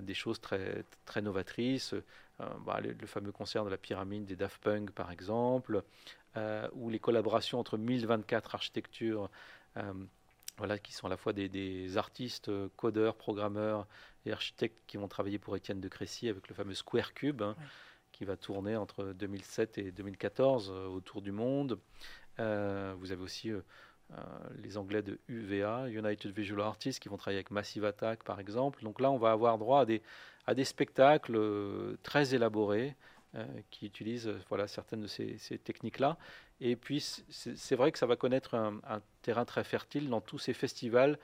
des 0.00 0.14
choses 0.14 0.40
très, 0.40 0.84
très 1.06 1.22
novatrices, 1.22 1.94
bah, 2.38 2.80
le, 2.80 2.92
le, 2.92 3.06
fameux 3.06 3.32
concert 3.32 3.64
de 3.64 3.70
la 3.70 3.78
pyramide 3.78 4.24
des 4.24 4.36
Daft 4.36 4.62
Punk, 4.62 4.90
par 4.90 5.10
exemple, 5.10 5.82
ou 6.72 6.90
les 6.90 6.98
collaborations 6.98 7.58
entre 7.58 7.78
1024 7.78 8.54
architectures 8.54 9.30
voilà, 10.58 10.78
qui 10.78 10.92
sont 10.92 11.06
à 11.06 11.10
la 11.10 11.16
fois 11.16 11.32
des, 11.32 11.96
artistes, 11.96 12.48
euh, 12.48 12.68
codeurs, 12.76 13.16
programmeurs 13.16 13.86
et 14.26 14.32
architectes 14.32 14.78
qui 14.86 14.96
vont 14.96 15.08
travailler 15.08 15.38
pour 15.38 15.56
Étienne 15.56 15.80
de 15.80 15.88
Crécy 15.88 16.28
avec 16.28 16.48
le 16.48 16.54
fameux 16.54 16.74
Square 16.74 17.14
Cube, 17.14 17.42
hein, 17.42 17.56
qui 18.22 18.26
va 18.26 18.36
tourner 18.36 18.76
entre 18.76 19.06
2007 19.14 19.78
et 19.78 19.90
2014 19.90 20.70
euh, 20.72 20.86
autour 20.86 21.22
du 21.22 21.32
monde. 21.32 21.80
Euh, 22.38 22.94
vous 23.00 23.10
avez 23.10 23.20
aussi 23.20 23.50
les 24.62 24.76
Anglais 24.76 25.02
de 25.02 25.18
UVA, 25.26 25.88
United 25.88 26.30
Visual 26.32 26.60
Artists, 26.60 27.02
qui 27.02 27.08
vont 27.08 27.16
travailler 27.16 27.38
avec 27.38 27.50
Massive 27.50 27.84
Attack, 27.84 28.22
par 28.22 28.38
exemple. 28.38 28.84
Donc 28.84 29.00
là, 29.00 29.10
on 29.10 29.16
va 29.16 29.32
avoir 29.32 29.58
droit 29.58 29.84
à 30.46 30.54
des, 30.54 30.64
spectacles 30.64 31.96
très 32.02 32.34
élaborés 32.34 32.94
qui 33.70 33.86
utilisent 33.86 34.30
voilà, 34.50 34.68
certaines 34.68 35.00
de 35.00 35.06
ces, 35.06 35.38
techniques-là. 35.64 36.18
Et 36.60 36.76
puis, 36.76 37.00
c'est 37.00 37.74
vrai 37.74 37.90
que 37.90 37.98
ça 37.98 38.04
va 38.04 38.16
connaître 38.16 38.54
un, 38.54 39.00
terrain 39.22 39.46
très 39.46 39.64
fertile 39.64 40.10
dans 40.10 40.20
tous 40.20 40.38
ces 40.38 40.52
festivals 40.52 41.18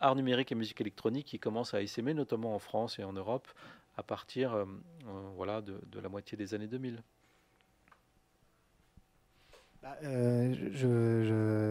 art 0.00 0.16
numérique 0.16 0.50
et 0.50 0.56
musique 0.56 0.80
électronique 0.80 1.28
qui 1.28 1.38
commencent 1.38 1.74
à 1.74 1.80
essaimer, 1.80 2.12
notamment 2.12 2.56
en 2.56 2.58
France 2.58 2.98
et 2.98 3.04
en 3.04 3.12
Europe, 3.12 3.46
à 3.96 4.02
partir 4.02 4.54
euh, 4.54 4.64
euh, 5.06 5.30
voilà, 5.36 5.60
de, 5.60 6.00
la 6.00 6.08
moitié 6.08 6.36
des 6.36 6.54
années 6.54 6.68
2000. 6.68 7.02
Bah, 9.82 9.96
euh, 10.04 10.54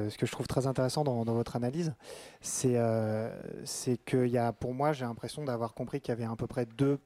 ce 0.09 0.17
que 0.17 0.25
je 0.25 0.31
trouve 0.33 0.45
très 0.45 0.67
intéressant 0.67 1.05
dans, 1.05 1.23
votre 1.23 1.55
analyse, 1.55 1.93
c'est 2.41 2.73
euh, 2.75 3.29
y 4.13 4.53
pour 4.59 4.73
moi, 4.73 4.91
j'ai 4.91 5.05
l'impression 5.05 5.45
d'avoir 5.45 5.73
compris 5.73 6.01
qu'il 6.01 6.09
y 6.09 6.11
avait 6.11 6.25
à 6.25 6.35
peu 6.35 6.45
près 6.45 6.65
deux, 6.65 6.99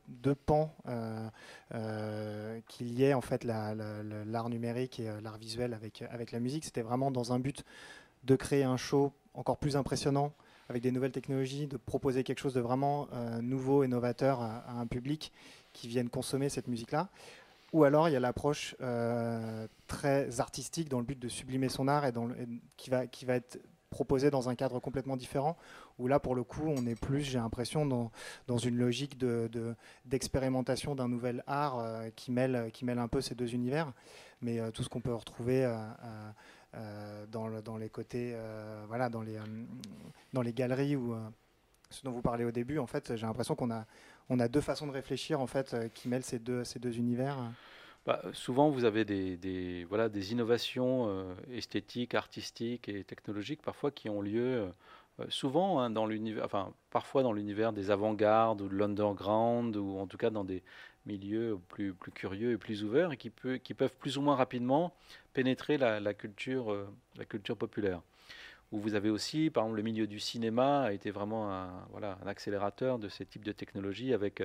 pans 0.48 0.76
euh, 0.88 2.60
qui 2.68 2.86
liaient 2.86 3.14
en 3.14 3.22
fait 3.22 3.44
l'art 3.44 4.50
numérique 4.50 5.00
et 5.00 5.12
l'art 5.22 5.38
visuel 5.38 5.76
avec, 5.76 6.02
avec 6.10 6.32
la 6.32 6.40
musique. 6.40 6.66
C'était 6.66 6.82
vraiment 6.82 7.12
dans 7.12 7.34
un 7.34 7.40
but 7.40 7.64
de 8.24 8.36
créer 8.36 8.64
un 8.64 8.78
show 8.78 9.14
encore 9.36 9.58
plus 9.58 9.78
impressionnant 9.78 10.34
avec 10.70 10.82
des 10.82 10.92
nouvelles 10.92 11.12
technologies, 11.12 11.68
de 11.68 11.78
proposer 11.78 12.24
quelque 12.24 12.40
chose 12.40 12.54
de 12.54 12.62
vraiment 12.62 13.08
nouveau 13.42 13.84
et 13.84 13.88
novateur 13.88 14.42
à, 14.42 14.80
un 14.80 14.88
public 14.88 15.32
qui 15.74 15.88
vienne 15.88 16.10
consommer 16.10 16.50
cette 16.50 16.68
musique-là. 16.68 17.10
Ou 17.74 17.84
alors 17.84 18.08
il 18.08 18.14
y 18.14 18.16
a 18.16 18.22
l'approche 18.22 18.74
euh, 18.80 19.68
très 19.88 20.40
artistique 20.40 20.88
dans 20.88 21.00
le 21.00 21.06
but 21.06 21.20
de 21.20 21.28
sublimer 21.28 21.68
son 21.68 21.90
art 21.90 22.06
et, 22.06 22.14
qui, 22.78 22.90
va, 22.90 23.06
qui 23.06 23.26
va 23.26 23.36
être 23.36 23.60
proposée 23.90 24.32
dans 24.32 24.48
un 24.48 24.56
cadre 24.56 24.80
complètement 24.80 25.18
différent, 25.18 25.58
où 26.00 26.08
là 26.08 26.20
pour 26.20 26.36
le 26.36 26.44
coup 26.44 26.64
on 26.68 26.86
est 26.86 27.00
plus, 27.00 27.22
j'ai 27.22 27.38
l'impression, 27.38 27.86
dans, 27.86 28.12
dans, 28.48 28.58
une 28.58 28.78
logique 28.78 29.18
d'expérimentation 30.06 30.94
de, 30.94 31.00
d'un 31.00 31.10
nouvel 31.10 31.44
art 31.48 31.80
euh, 31.80 32.10
qui, 32.16 32.32
mêle, 32.32 32.70
qui 32.74 32.86
mêle 32.86 33.00
un 33.00 33.10
peu 33.10 33.20
ces 33.20 33.36
deux 33.36 33.54
univers, 33.54 33.92
mais 34.42 34.60
euh, 34.60 34.72
tout 34.72 34.82
ce 34.82 34.88
qu'on 34.90 35.02
peut 35.02 35.14
retrouver 35.14 35.66
dans, 37.32 37.50
dans, 37.62 37.78
les 37.78 37.90
côtés, 37.90 38.36
voilà, 38.88 39.10
dans 39.10 39.22
les, 39.22 39.38
dans 40.34 40.42
les 40.42 40.54
galeries 40.54 40.96
ou 40.96 41.16
ce 41.90 42.04
dont 42.04 42.12
vous 42.12 42.22
parlez 42.22 42.46
au 42.46 42.52
début, 42.52 42.78
en 42.80 42.88
fait, 42.88 43.16
j'ai 43.16 43.26
l'impression 43.26 43.56
qu'on 43.56 43.72
a, 43.72 43.86
on 44.30 44.40
a 44.40 44.48
deux 44.48 44.62
façons 44.62 44.88
de 44.88 44.92
réfléchir 44.92 45.40
en 45.40 45.48
fait 45.48 45.74
euh, 45.74 45.88
qui 45.94 46.08
mêlent 46.08 46.24
ces 46.24 46.40
deux, 46.40 46.64
ces 46.64 46.80
deux 46.80 46.98
univers. 46.98 47.38
Bah, 48.06 48.22
souvent, 48.34 48.70
vous 48.70 48.86
avez 48.86 49.04
des, 49.06 49.86
voilà, 49.90 50.10
des 50.10 50.32
innovations 50.32 51.08
euh, 51.08 51.34
esthétiques, 51.52 52.14
artistiques 52.14 52.88
et 52.90 53.04
technologiques 53.04 53.62
parfois 53.62 53.92
qui 53.92 54.10
ont 54.10 54.22
lieu 54.22 54.72
euh, 55.20 55.26
souvent 55.30 55.80
hein, 55.80 55.90
dans 55.90 56.06
l'univers, 56.06 56.46
enfin 56.46 56.74
parfois 56.92 57.24
dans 57.24 57.34
l'univers 57.34 57.74
des 57.74 57.90
avant-gardes 57.90 58.62
ou 58.62 58.68
de 58.68 58.76
l'underground 58.76 59.76
ou 59.76 59.98
en 59.98 60.08
tout 60.08 60.18
cas 60.18 60.30
dans 60.30 60.44
des 60.44 60.62
milieux 61.06 61.60
plus, 61.70 61.94
curieux 62.14 62.52
et 62.52 62.58
plus 62.58 62.84
ouverts 62.84 63.12
et 63.12 63.18
qui, 63.18 63.30
peuvent 63.30 63.96
plus 64.00 64.18
ou 64.18 64.22
moins 64.22 64.36
rapidement 64.36 64.94
pénétrer 65.34 65.78
la, 65.78 66.14
culture, 66.14 66.76
la 67.18 67.26
culture 67.26 67.58
populaire 67.58 68.02
où 68.72 68.80
vous 68.80 68.96
avez 68.96 69.10
aussi, 69.10 69.50
par 69.50 69.64
exemple, 69.64 69.78
le 69.78 69.84
milieu 69.84 70.08
du 70.08 70.20
cinéma 70.20 70.84
a 70.84 70.92
été 70.92 71.12
vraiment 71.12 71.52
un, 71.54 71.86
voilà, 71.92 72.18
un 72.24 72.28
accélérateur 72.28 73.00
de 73.00 73.10
ces 73.10 73.26
types 73.26 73.46
de 73.46 73.52
technologies 73.52 74.14
avec 74.14 74.44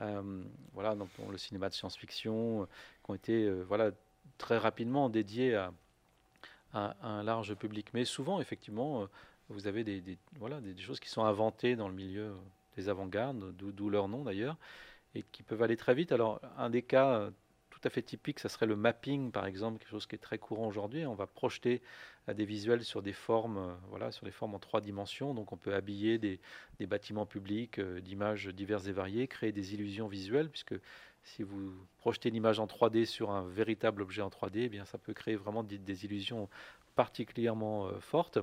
euh, 0.00 0.42
voilà, 0.72 0.94
donc, 0.94 1.08
le 1.30 1.38
cinéma 1.38 1.68
de 1.68 1.74
science-fiction, 1.74 2.62
euh, 2.62 2.66
qui 3.04 3.10
ont 3.10 3.14
été 3.14 3.44
euh, 3.44 3.64
voilà, 3.66 3.90
très 4.38 4.58
rapidement 4.58 5.08
dédiés 5.08 5.54
à, 5.54 5.72
un 6.74 7.22
large 7.22 7.54
public. 7.54 7.88
Mais 7.92 8.06
souvent, 8.06 8.40
effectivement, 8.40 9.06
vous 9.50 9.66
avez 9.66 9.84
des, 9.84 10.16
voilà, 10.38 10.58
des, 10.62 10.74
choses 10.80 11.00
qui 11.00 11.10
sont 11.10 11.22
inventées 11.22 11.76
dans 11.76 11.86
le 11.86 11.92
milieu 11.92 12.32
des 12.76 12.88
avant-gardes, 12.88 13.54
d'où 13.58 13.90
leur 13.90 14.08
nom 14.08 14.24
d'ailleurs, 14.24 14.56
et 15.14 15.22
qui 15.22 15.42
peuvent 15.42 15.62
aller 15.62 15.76
très 15.76 15.94
vite. 15.94 16.12
Alors, 16.12 16.40
un 16.56 16.70
des 16.70 16.82
cas 16.82 17.30
tout 17.82 17.88
à 17.88 17.90
fait 17.90 18.02
typique, 18.02 18.38
ça 18.38 18.48
serait 18.48 18.66
le 18.66 18.76
mapping, 18.76 19.32
par 19.32 19.46
exemple, 19.46 19.78
quelque 19.78 19.90
chose 19.90 20.06
qui 20.06 20.14
est 20.14 20.18
très 20.18 20.38
courant 20.38 20.68
aujourd'hui. 20.68 21.04
On 21.06 21.14
va 21.14 21.26
projeter 21.26 21.82
euh, 22.28 22.34
des 22.34 22.44
visuels 22.44 22.84
sur 22.84 23.02
des 23.02 23.12
formes, 23.12 23.58
euh, 23.58 23.74
voilà, 23.88 24.12
sur 24.12 24.24
des 24.24 24.30
formes 24.30 24.54
en 24.54 24.60
trois 24.60 24.80
dimensions. 24.80 25.34
Donc, 25.34 25.52
on 25.52 25.56
peut 25.56 25.74
habiller 25.74 26.18
des, 26.18 26.38
bâtiments 26.86 27.26
publics 27.26 27.78
euh, 27.78 28.00
d'images 28.00 28.48
diverses 28.48 28.86
et 28.86 28.92
variées, 28.92 29.26
créer 29.26 29.52
des 29.52 29.74
illusions 29.74 30.06
visuelles, 30.06 30.48
puisque 30.48 30.74
si 31.24 31.42
vous 31.42 31.72
projetez 31.98 32.28
une 32.28 32.36
image 32.36 32.60
en 32.60 32.66
3D 32.66 33.04
sur 33.04 33.30
un 33.30 33.48
véritable 33.48 34.02
objet 34.02 34.22
en 34.22 34.28
3D, 34.28 34.62
eh 34.64 34.68
bien, 34.68 34.84
ça 34.84 34.98
peut 34.98 35.14
créer 35.14 35.36
vraiment 35.36 35.64
des, 35.64 36.04
illusions 36.04 36.48
particulièrement 36.94 37.88
fortes. 38.00 38.38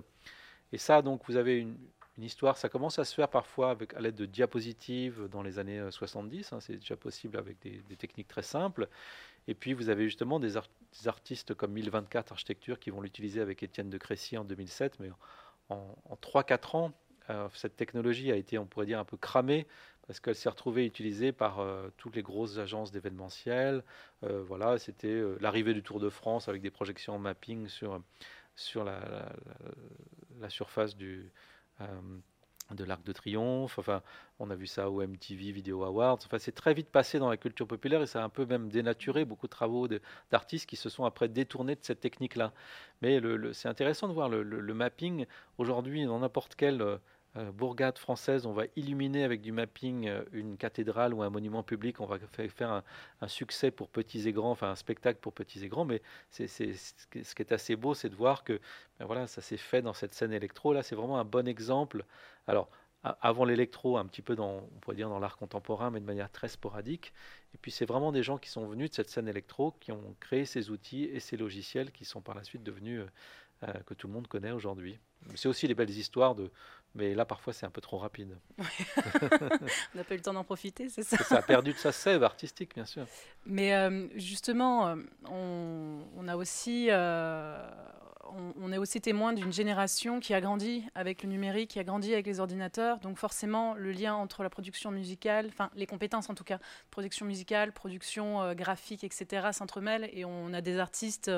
Et 0.72 0.78
ça, 0.78 1.02
donc, 1.02 1.22
vous 1.28 1.36
avez 1.36 1.60
une, 1.60 1.78
histoire. 2.24 2.58
Ça 2.58 2.70
commence 2.70 3.00
à 3.00 3.06
se 3.06 3.14
faire 3.14 3.30
parfois 3.30 3.72
avec, 3.72 3.94
à 3.94 4.02
l'aide 4.02 4.16
de 4.16 4.26
diapositives 4.26 5.28
dans 5.30 5.42
les 5.42 5.60
années 5.60 5.82
70. 5.90 6.54
Hein, 6.54 6.60
c'est 6.60 6.78
déjà 6.78 6.96
possible 6.96 7.38
avec 7.38 7.60
des, 7.62 7.96
techniques 7.96 8.28
très 8.28 8.44
simples. 8.44 8.88
Et 9.48 9.54
puis 9.54 9.74
vous 9.74 9.90
avez 9.90 10.06
justement 10.06 10.40
des, 10.40 10.58
artistes 11.06 11.54
comme 11.54 11.72
1024 11.72 12.32
Architecture 12.32 12.80
qui 12.80 12.90
vont 12.90 13.02
l'utiliser 13.02 13.42
avec 13.42 13.64
Étienne 13.64 13.90
de 13.90 13.98
Crécy 13.98 14.38
en 14.38 14.44
2007, 14.44 15.00
mais 15.00 15.10
en, 15.70 15.96
3-4 16.22 16.78
ans, 16.78 16.94
euh, 17.30 17.48
cette 17.54 17.76
technologie 17.76 18.32
a 18.32 18.36
été, 18.36 18.58
on 18.58 18.66
pourrait 18.66 18.86
dire, 18.86 19.00
un 19.00 19.06
peu 19.06 19.18
cramée 19.18 19.68
parce 20.08 20.20
qu'elle 20.20 20.36
s'est 20.36 20.50
retrouvée 20.50 20.88
utilisée 20.88 21.32
par 21.32 21.60
euh, 21.60 21.90
toutes 21.98 22.16
les 22.16 22.24
grosses 22.24 22.58
agences 22.58 22.92
d'événementiel. 22.92 23.84
Euh, 24.24 24.42
voilà, 24.42 24.80
c'était 24.80 25.22
l'arrivée 25.40 25.76
du 25.76 25.84
Tour 25.84 26.00
de 26.00 26.10
France 26.10 26.50
avec 26.50 26.64
des 26.64 26.72
projections 26.72 27.14
en 27.14 27.20
mapping 27.20 27.68
sur, 27.68 28.02
sur 28.56 28.84
la 28.84 29.30
surface 30.50 30.96
du, 30.96 31.32
de 32.72 32.84
l'Arc 32.84 33.04
de 33.04 33.12
Triomphe. 33.12 33.80
Enfin, 33.80 34.02
on 34.40 34.50
a 34.50 34.56
vu 34.56 34.68
ça 34.68 34.90
au 34.90 35.02
MTV 35.02 35.52
Video 35.52 35.84
Awards. 35.84 36.20
Enfin, 36.26 36.38
c'est 36.40 36.52
très 36.52 36.74
vite 36.74 36.90
passé 36.90 37.20
dans 37.20 37.30
la 37.30 37.38
culture 37.38 37.68
populaire 37.68 38.02
et 38.02 38.08
ça 38.08 38.22
a 38.22 38.26
un 38.26 38.30
peu 38.30 38.46
même 38.46 38.70
dénaturé 38.70 39.26
beaucoup 39.26 39.48
de 39.48 39.52
travaux 39.52 39.88
d'artistes 40.32 40.68
qui 40.68 40.76
se 40.76 40.90
sont 40.90 41.06
après 41.06 41.28
détournés 41.28 41.76
de 41.76 41.84
cette 41.84 42.00
technique-là. 42.00 42.54
Mais 43.02 43.20
c'est 43.54 43.70
intéressant 43.70 44.08
de 44.08 44.14
voir 44.14 44.30
le, 44.30 44.74
mapping 44.74 45.26
aujourd'hui 45.58 46.06
dans 46.06 46.20
n'importe 46.20 46.56
quel 46.56 46.82
euh, 46.82 46.88
euh, 46.94 46.98
bourgade 47.36 47.98
française, 47.98 48.46
on 48.46 48.54
va 48.54 48.64
illuminer 48.76 49.24
avec 49.24 49.42
du 49.42 49.52
mapping 49.52 50.08
euh, 50.08 50.24
une 50.32 50.58
cathédrale 50.58 51.14
ou 51.14 51.22
un 51.22 51.30
monument 51.30 51.64
public, 51.64 52.02
on 52.02 52.06
va 52.06 52.18
faire 52.50 52.84
un, 53.22 53.28
succès 53.28 53.72
pour 53.72 53.90
petits 53.90 54.28
et 54.28 54.32
grands, 54.32 54.52
enfin 54.52 54.72
un 54.72 54.76
spectacle 54.76 55.20
pour 55.20 55.34
petits 55.34 55.64
et 55.64 55.70
grands, 55.70 55.86
mais 55.86 56.02
c'est, 56.32 56.48
ce 56.48 57.06
qui 57.12 57.42
est 57.42 57.52
assez 57.52 57.76
beau, 57.76 57.94
c'est 57.94 58.10
de 58.10 58.16
voir 58.16 58.44
que 58.44 58.60
ben 59.00 59.06
voilà, 59.06 59.28
ça 59.28 59.42
s'est 59.42 59.58
fait 59.58 59.82
dans 59.82 59.94
cette 59.94 60.14
scène 60.14 60.34
électro. 60.34 60.74
Là, 60.74 60.84
c'est 60.84 60.96
vraiment 60.96 61.20
un 61.20 61.26
bon 61.26 61.48
exemple. 61.48 62.04
Alors, 62.48 62.70
avant 63.04 63.46
l'électro, 63.46 63.98
un 63.98 64.06
petit 64.06 64.22
peu 64.22 64.36
dans, 64.36 64.68
on 64.76 64.80
pourrait 64.82 64.96
dire 64.96 65.08
dans 65.08 65.20
l'art 65.20 65.38
contemporain, 65.38 65.90
mais 65.90 66.00
de 66.02 66.06
manière 66.06 66.32
très 66.32 66.50
sporadique. 66.50 67.14
Et 67.54 67.58
puis 67.58 67.72
c'est 67.72 67.86
vraiment 67.86 68.12
des 68.12 68.24
gens 68.24 68.38
qui 68.38 68.50
sont 68.50 68.66
venus 68.68 68.90
de 68.90 68.96
cette 68.96 69.10
scène 69.10 69.28
électro, 69.28 69.72
qui 69.80 69.92
ont 69.92 70.16
créé 70.20 70.46
ces 70.46 70.70
outils 70.70 71.06
et 71.06 71.20
ces 71.20 71.38
logiciels 71.38 71.92
qui 71.92 72.06
sont 72.06 72.22
par 72.22 72.36
la 72.36 72.44
suite 72.44 72.64
devenus 72.64 73.04
euh, 73.64 73.74
que 73.86 73.94
tout 73.94 74.08
le 74.08 74.14
monde 74.14 74.28
connaît 74.28 74.52
aujourd'hui. 74.52 75.00
C'est 75.36 75.48
aussi 75.48 75.68
les 75.68 75.76
belles 75.76 75.90
histoires 75.90 76.36
de, 76.36 76.52
mais 76.96 77.14
là, 77.14 77.24
parfois, 77.26 77.54
c'est 77.54 77.66
un 77.66 77.70
peu 77.70 77.82
trop 77.82 77.98
rapide. 77.98 78.36
on 78.58 78.64
n'a 79.98 80.04
pas 80.04 80.14
eu 80.14 80.18
le 80.18 80.24
temps 80.24 80.34
d'en 80.34 80.44
profiter, 80.44 80.90
c'est 80.90 81.04
ça 81.04 81.18
Ça 81.18 81.38
a 81.38 81.42
perdu 81.42 81.74
de 81.74 81.78
sa 81.78 81.92
sève 81.92 82.24
artistique, 82.24 82.74
bien 82.74 82.86
sûr. 82.86 83.06
Mais 83.46 83.76
euh, 83.76 84.08
justement, 84.16 84.88
euh, 84.88 84.96
on, 85.30 86.28
a 86.28 86.36
aussi, 86.36 86.88
euh, 86.90 87.64
on, 88.60 88.72
est 88.72 88.80
aussi 88.80 89.02
témoin 89.02 89.34
d'une 89.34 89.54
génération 89.54 90.20
qui 90.20 90.34
a 90.34 90.42
grandi 90.42 90.84
avec 90.96 91.22
le 91.22 91.30
numérique, 91.30 91.72
qui 91.72 91.80
a 91.80 91.84
grandi 91.84 92.12
avec 92.12 92.26
les 92.26 92.40
ordinateurs. 92.40 93.00
Donc 93.00 93.18
forcément, 93.18 93.76
le 93.76 93.92
lien 93.92 94.16
entre 94.16 94.42
la 94.42 94.50
production 94.50 94.90
musicale, 94.90 95.46
enfin 95.48 95.70
les 95.76 95.86
compétences 95.86 96.30
en 96.32 96.34
tout 96.34 96.44
cas, 96.44 96.58
production 96.90 97.28
musicale, 97.28 97.72
production 97.72 98.54
graphique, 98.56 99.04
etc., 99.04 99.50
s'entremêlent. 99.52 100.10
Et 100.12 100.26
on 100.26 100.54
a 100.54 100.62
des 100.62 100.80
artistes 100.80 101.30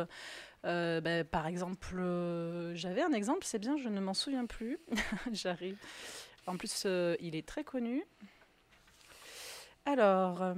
euh, 0.66 1.02
bah, 1.02 1.24
par 1.24 1.48
exemple, 1.48 1.98
euh, 2.00 2.76
j'avais 2.76 3.02
un 3.02 3.14
exemple, 3.14 3.46
c'est 3.46 3.60
bien, 3.60 3.78
je 3.78 3.90
ne 3.90 4.00
m'en 4.00 4.14
souviens 4.14 4.46
plus. 4.46 4.80
J'arrive. 5.32 5.78
En 6.48 6.58
plus, 6.58 6.84
euh, 6.86 7.16
il 7.20 7.36
est 7.36 7.48
très 7.48 7.64
connu. 7.64 8.04
Alors, 9.86 10.56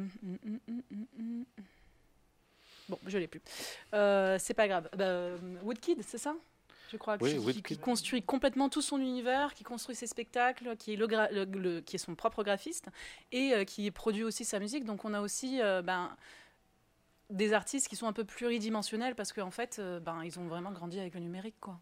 Bon, 2.90 3.00
je 3.08 3.18
l'ai 3.18 3.28
plus. 3.28 3.42
C'est 3.92 4.54
pas 4.54 4.68
grave. 4.68 4.90
Bah, 4.98 5.30
Woodkid, 5.64 6.04
c'est 6.04 6.18
ça? 6.18 6.36
Je 6.94 6.98
crois, 7.00 7.18
qui, 7.18 7.78
construit 7.80 8.22
complètement 8.22 8.70
tout 8.70 8.84
son 8.84 9.00
univers, 9.00 9.56
qui 9.56 9.64
construit 9.64 9.96
ses 9.96 10.06
spectacles, 10.06 10.78
qui 10.78 10.94
est, 10.94 10.96
le, 10.96 11.80
qui 11.80 11.96
est 11.96 12.00
son 12.00 12.14
propre 12.14 12.44
graphiste 12.44 12.86
et 13.32 13.52
euh, 13.56 13.64
qui 13.64 13.90
produit 13.90 14.24
aussi 14.24 14.46
sa 14.46 14.60
musique. 14.60 14.86
Donc 14.86 15.04
on 15.04 15.16
a 15.16 15.22
aussi 15.22 15.60
euh, 15.60 15.82
ben, 15.82 16.16
des 17.34 17.54
artistes 17.54 17.88
qui 17.88 17.96
sont 17.96 18.08
un 18.08 18.14
peu 18.14 18.24
pluridimensionnels 18.24 19.16
parce 19.16 19.34
qu'en 19.34 19.52
fait, 19.52 19.78
euh, 19.80 20.00
ben, 20.00 20.24
ils 20.24 20.40
ont 20.40 20.48
vraiment 20.48 20.72
grandi 20.72 21.00
avec 21.00 21.14
le 21.14 21.20
numérique. 21.20 21.56
Quoi. 21.60 21.80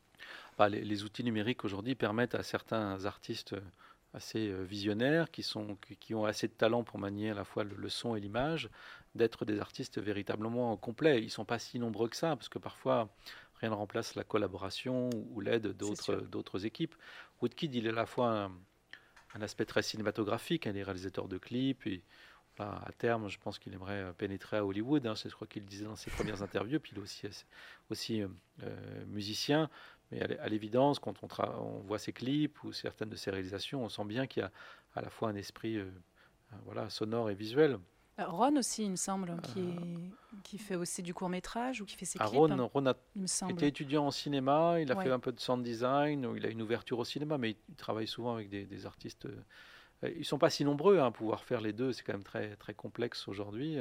Bah, 0.58 0.70
les, 0.70 1.04
outils 1.04 1.24
numériques 1.24 1.64
aujourd'hui 1.66 1.96
permettent 1.96 2.36
à 2.36 2.44
certains 2.44 3.06
artistes 3.06 3.56
assez 4.14 4.52
visionnaires, 4.64 5.32
qui, 5.32 5.44
sont, 5.44 5.78
qui, 6.00 6.14
ont 6.14 6.26
assez 6.26 6.48
de 6.48 6.54
talent 6.54 6.84
pour 6.84 7.00
manier 7.00 7.32
à 7.32 7.34
la 7.34 7.46
fois 7.46 7.64
le, 7.64 7.90
son 7.90 8.16
et 8.16 8.20
l'image, 8.20 8.70
d'être 9.16 9.46
des 9.46 9.60
artistes 9.60 10.00
véritablement 10.00 10.76
complets. 10.78 11.22
Ils 11.22 11.26
ne 11.26 11.30
sont 11.30 11.46
pas 11.46 11.60
si 11.60 11.80
nombreux 11.80 12.10
que 12.10 12.18
ça, 12.18 12.36
parce 12.36 12.50
que 12.50 12.60
parfois, 12.60 13.10
rien 13.62 13.70
ne 13.70 13.76
remplace 13.76 14.16
la 14.16 14.24
collaboration 14.24 15.10
ou 15.30 15.40
l'aide 15.40 15.68
d'autres 15.78 16.66
équipes. 16.66 16.96
Woodkid, 17.42 17.74
il 17.74 17.88
est 17.88 17.92
à 17.92 17.94
la 17.94 18.06
fois 18.06 18.52
un, 19.34 19.42
aspect 19.42 19.66
très 19.66 19.82
cinématographique, 19.82 20.68
un 20.68 20.74
des 20.74 20.84
réalisateurs 20.84 21.28
de 21.28 21.38
clips, 21.38 21.88
et 21.88 22.04
à 22.62 22.92
terme, 22.98 23.30
je 23.30 23.38
pense 23.40 23.60
qu'il 23.60 23.74
aimerait 23.74 24.04
euh, 24.04 24.14
pénétrer 24.14 24.58
à 24.58 24.66
Hollywood, 24.66 25.06
hein, 25.06 25.16
c'est 25.16 25.30
ce 25.30 25.46
qu'il 25.46 25.66
disait 25.66 25.86
dans 25.86 25.96
ses 25.96 26.12
premières 26.12 26.44
interviews, 26.44 26.80
puis 26.80 26.94
il 26.96 27.00
est 27.00 27.02
aussi, 27.02 27.28
aussi 27.90 28.22
euh, 28.22 28.28
euh, 28.64 29.06
musicien, 29.08 29.70
mais 30.12 30.22
à 30.22 30.50
l'évidence, 30.50 31.00
quand 31.00 31.16
on, 31.24 31.28
on, 31.60 31.80
voit 31.80 32.00
ses 32.00 32.12
clips 32.12 32.64
ou 32.64 32.74
certaines 32.74 33.10
de 33.10 33.16
ses 33.16 33.32
réalisations, 33.32 33.84
on 33.84 33.90
sent 33.90 34.06
bien 34.06 34.28
qu'il 34.28 34.44
y 34.44 34.46
a 34.46 34.52
à 34.94 35.02
la 35.02 35.10
fois 35.10 35.30
un 35.30 35.36
esprit 35.36 35.80
voilà, 36.66 36.90
sonore 36.90 37.30
et 37.30 37.34
visuel. 37.34 37.80
Ron 38.18 38.58
aussi, 38.58 38.84
il 38.84 38.92
me 38.92 38.96
semble, 38.98 39.40
qui, 39.42 39.74
qui 40.44 40.58
fait 40.58 40.76
aussi 40.76 41.02
du 41.02 41.14
court 41.14 41.30
métrage 41.30 41.82
ou 41.82 41.86
qui 41.86 41.96
fait 41.96 42.06
ses 42.06 42.20
ah, 42.20 42.26
clips. 42.26 42.38
Ron, 42.38 42.70
Ron 42.74 42.86
a 42.88 42.96
été 43.50 43.68
étudiant 43.68 44.06
en 44.06 44.12
cinéma, 44.12 44.82
il 44.82 44.92
a 44.92 45.02
fait 45.02 45.12
un 45.12 45.20
peu 45.20 45.32
de 45.32 45.40
sound 45.40 45.64
design, 45.64 46.28
il 46.36 46.46
a 46.46 46.50
une 46.50 46.62
ouverture 46.62 47.00
au 47.00 47.06
cinéma, 47.06 47.38
mais 47.38 47.56
il 47.70 47.76
travaille 47.76 48.08
souvent 48.08 48.36
avec 48.36 48.50
des, 48.50 48.86
artistes. 48.86 49.28
Euh, 50.04 50.10
ils 50.14 50.20
ne 50.20 50.24
sont 50.24 50.38
pas 50.38 50.50
si 50.50 50.66
nombreux 50.66 51.00
hein, 51.00 51.08
à 51.08 51.12
pouvoir 51.12 51.44
faire 51.44 51.62
les 51.62 51.74
deux, 51.74 51.94
c'est 51.94 52.04
quand 52.04 52.14
même 52.14 52.24
très, 52.24 52.56
très 52.56 52.74
complexe 52.74 53.28
aujourd'hui. 53.28 53.78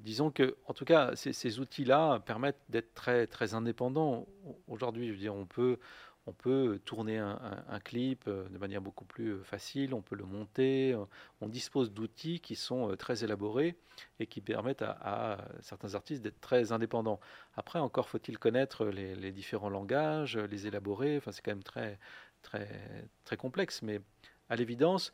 disons 0.00 0.30
que, 0.30 0.56
en 0.66 0.74
tout 0.74 0.84
cas, 0.84 1.14
ces, 1.16 1.60
outils-là 1.60 2.20
permettent 2.20 2.60
d'être 2.68 2.94
très, 2.94 3.26
très 3.26 3.54
indépendants. 3.54 4.26
Aujourd'hui, 4.68 5.08
je 5.08 5.12
veux 5.12 5.18
dire, 5.18 5.34
on 5.34 5.46
peut, 5.46 5.78
on 6.26 6.32
peut 6.32 6.80
tourner 6.84 7.18
un, 7.18 7.80
clip 7.82 8.24
euh, 8.28 8.48
de 8.48 8.58
manière 8.58 8.80
beaucoup 8.80 9.04
plus 9.04 9.30
euh, 9.30 9.42
facile, 9.42 9.94
on 9.94 10.02
peut 10.02 10.14
le 10.14 10.24
monter, 10.24 10.92
euh, 10.92 11.04
on 11.40 11.48
dispose 11.48 11.92
d'outils 11.92 12.40
qui 12.40 12.56
sont 12.56 12.94
très 12.96 13.24
élaborés 13.24 13.76
et 14.18 14.26
qui 14.26 14.40
permettent 14.40 14.82
à, 14.82 15.38
certains 15.60 15.94
artistes 15.94 16.22
d'être 16.22 16.40
très 16.40 16.72
indépendants. 16.72 17.20
Après, 17.56 17.78
encore 17.78 18.08
faut-il 18.08 18.38
connaître 18.38 18.86
les, 18.86 19.32
différents 19.32 19.70
langages, 19.70 20.36
les 20.36 20.66
élaborer, 20.66 21.16
enfin 21.16 21.32
c'est 21.32 21.42
quand 21.42 21.52
même 21.52 21.62
très, 21.62 21.98
très, 22.42 22.68
très 23.24 23.36
complexe, 23.36 23.82
mais 23.82 24.00
à 24.48 24.56
l'évidence, 24.56 25.12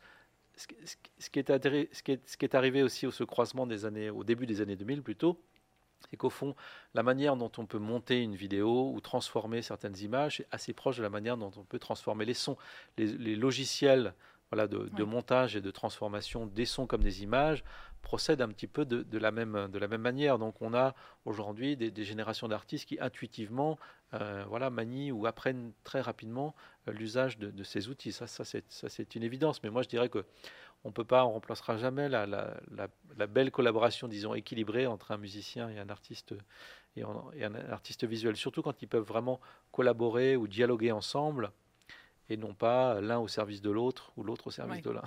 ce, 0.55 1.29
qui 1.29 1.39
est, 1.39 2.55
arrivé 2.55 2.83
aussi 2.83 3.05
au 3.05 3.11
ce 3.11 3.23
croisement 3.23 3.67
des 3.67 3.85
années, 3.85 4.09
au 4.09 4.23
début 4.23 4.45
des 4.45 4.61
années 4.61 4.75
2000 4.75 5.03
plutôt, 5.03 5.39
c'est 6.09 6.17
qu'au 6.17 6.29
fond, 6.29 6.55
la 6.93 7.03
manière 7.03 7.35
dont 7.35 7.51
on 7.57 7.65
peut 7.65 7.79
monter 7.79 8.21
une 8.21 8.35
vidéo 8.35 8.91
ou 8.93 9.01
transformer 9.01 9.61
certaines 9.61 9.97
images 9.99 10.41
est 10.41 10.47
assez 10.51 10.73
proche 10.73 10.97
de 10.97 11.03
la 11.03 11.09
manière 11.09 11.37
dont 11.37 11.51
on 11.57 11.63
peut 11.63 11.79
transformer 11.79 12.25
les 12.25 12.33
sons. 12.33 12.57
Les, 12.97 13.35
logiciels 13.35 14.13
voilà, 14.51 14.67
de, 14.67 15.03
montage 15.03 15.55
et 15.55 15.61
de 15.61 15.71
transformation 15.71 16.45
des 16.45 16.65
sons 16.65 16.87
comme 16.87 17.03
des 17.03 17.23
images 17.23 17.63
procèdent 18.01 18.41
un 18.41 18.47
petit 18.47 18.67
peu 18.67 18.85
de, 18.85 19.17
la, 19.17 19.31
même, 19.31 19.67
de 19.69 19.79
la 19.79 19.87
même 19.87 20.01
manière. 20.01 20.39
Donc 20.39 20.61
on 20.61 20.73
a 20.73 20.95
aujourd'hui 21.25 21.75
des, 21.75 22.03
générations 22.05 22.47
d'artistes 22.47 22.87
qui 22.87 22.97
intuitivement 23.01 23.77
euh, 24.13 24.45
voilà, 24.47 24.69
manient 24.69 25.11
ou 25.11 25.25
apprennent 25.25 25.73
très 25.83 25.99
rapidement 25.99 26.55
euh, 26.87 26.93
l'usage 26.93 27.37
de, 27.37 27.63
ces 27.63 27.89
outils. 27.89 28.13
Ça, 28.13 28.27
ça 28.27 28.45
c'est 28.45 29.15
une 29.15 29.23
évidence. 29.23 29.61
Mais 29.63 29.69
moi, 29.69 29.81
je 29.81 29.89
dirais 29.89 30.07
que 30.07 30.23
on 30.85 30.91
peut 30.91 31.03
pas, 31.03 31.25
on 31.25 31.33
remplacera 31.33 31.77
jamais 31.77 32.07
la, 32.07 32.57
belle 33.27 33.51
collaboration, 33.51 34.07
disons, 34.07 34.33
équilibrée 34.33 34.87
entre 34.87 35.11
un 35.11 35.17
musicien 35.17 35.69
et 35.69 35.79
un 35.79 35.89
artiste 35.89 36.33
et, 36.95 37.03
un 37.03 37.55
artiste 37.69 38.05
visuel. 38.05 38.37
Surtout 38.37 38.61
quand 38.61 38.81
ils 38.81 38.87
peuvent 38.87 39.03
vraiment 39.03 39.41
collaborer 39.71 40.37
ou 40.37 40.47
dialoguer 40.47 40.93
ensemble 40.93 41.51
et 42.29 42.37
non 42.37 42.53
pas 42.53 43.01
l'un 43.01 43.19
au 43.19 43.27
service 43.27 43.61
de 43.61 43.69
l'autre 43.69 44.11
ou 44.17 44.23
l'autre 44.23 44.47
au 44.47 44.51
service 44.51 44.81
de 44.81 44.91
l'un. 44.91 45.03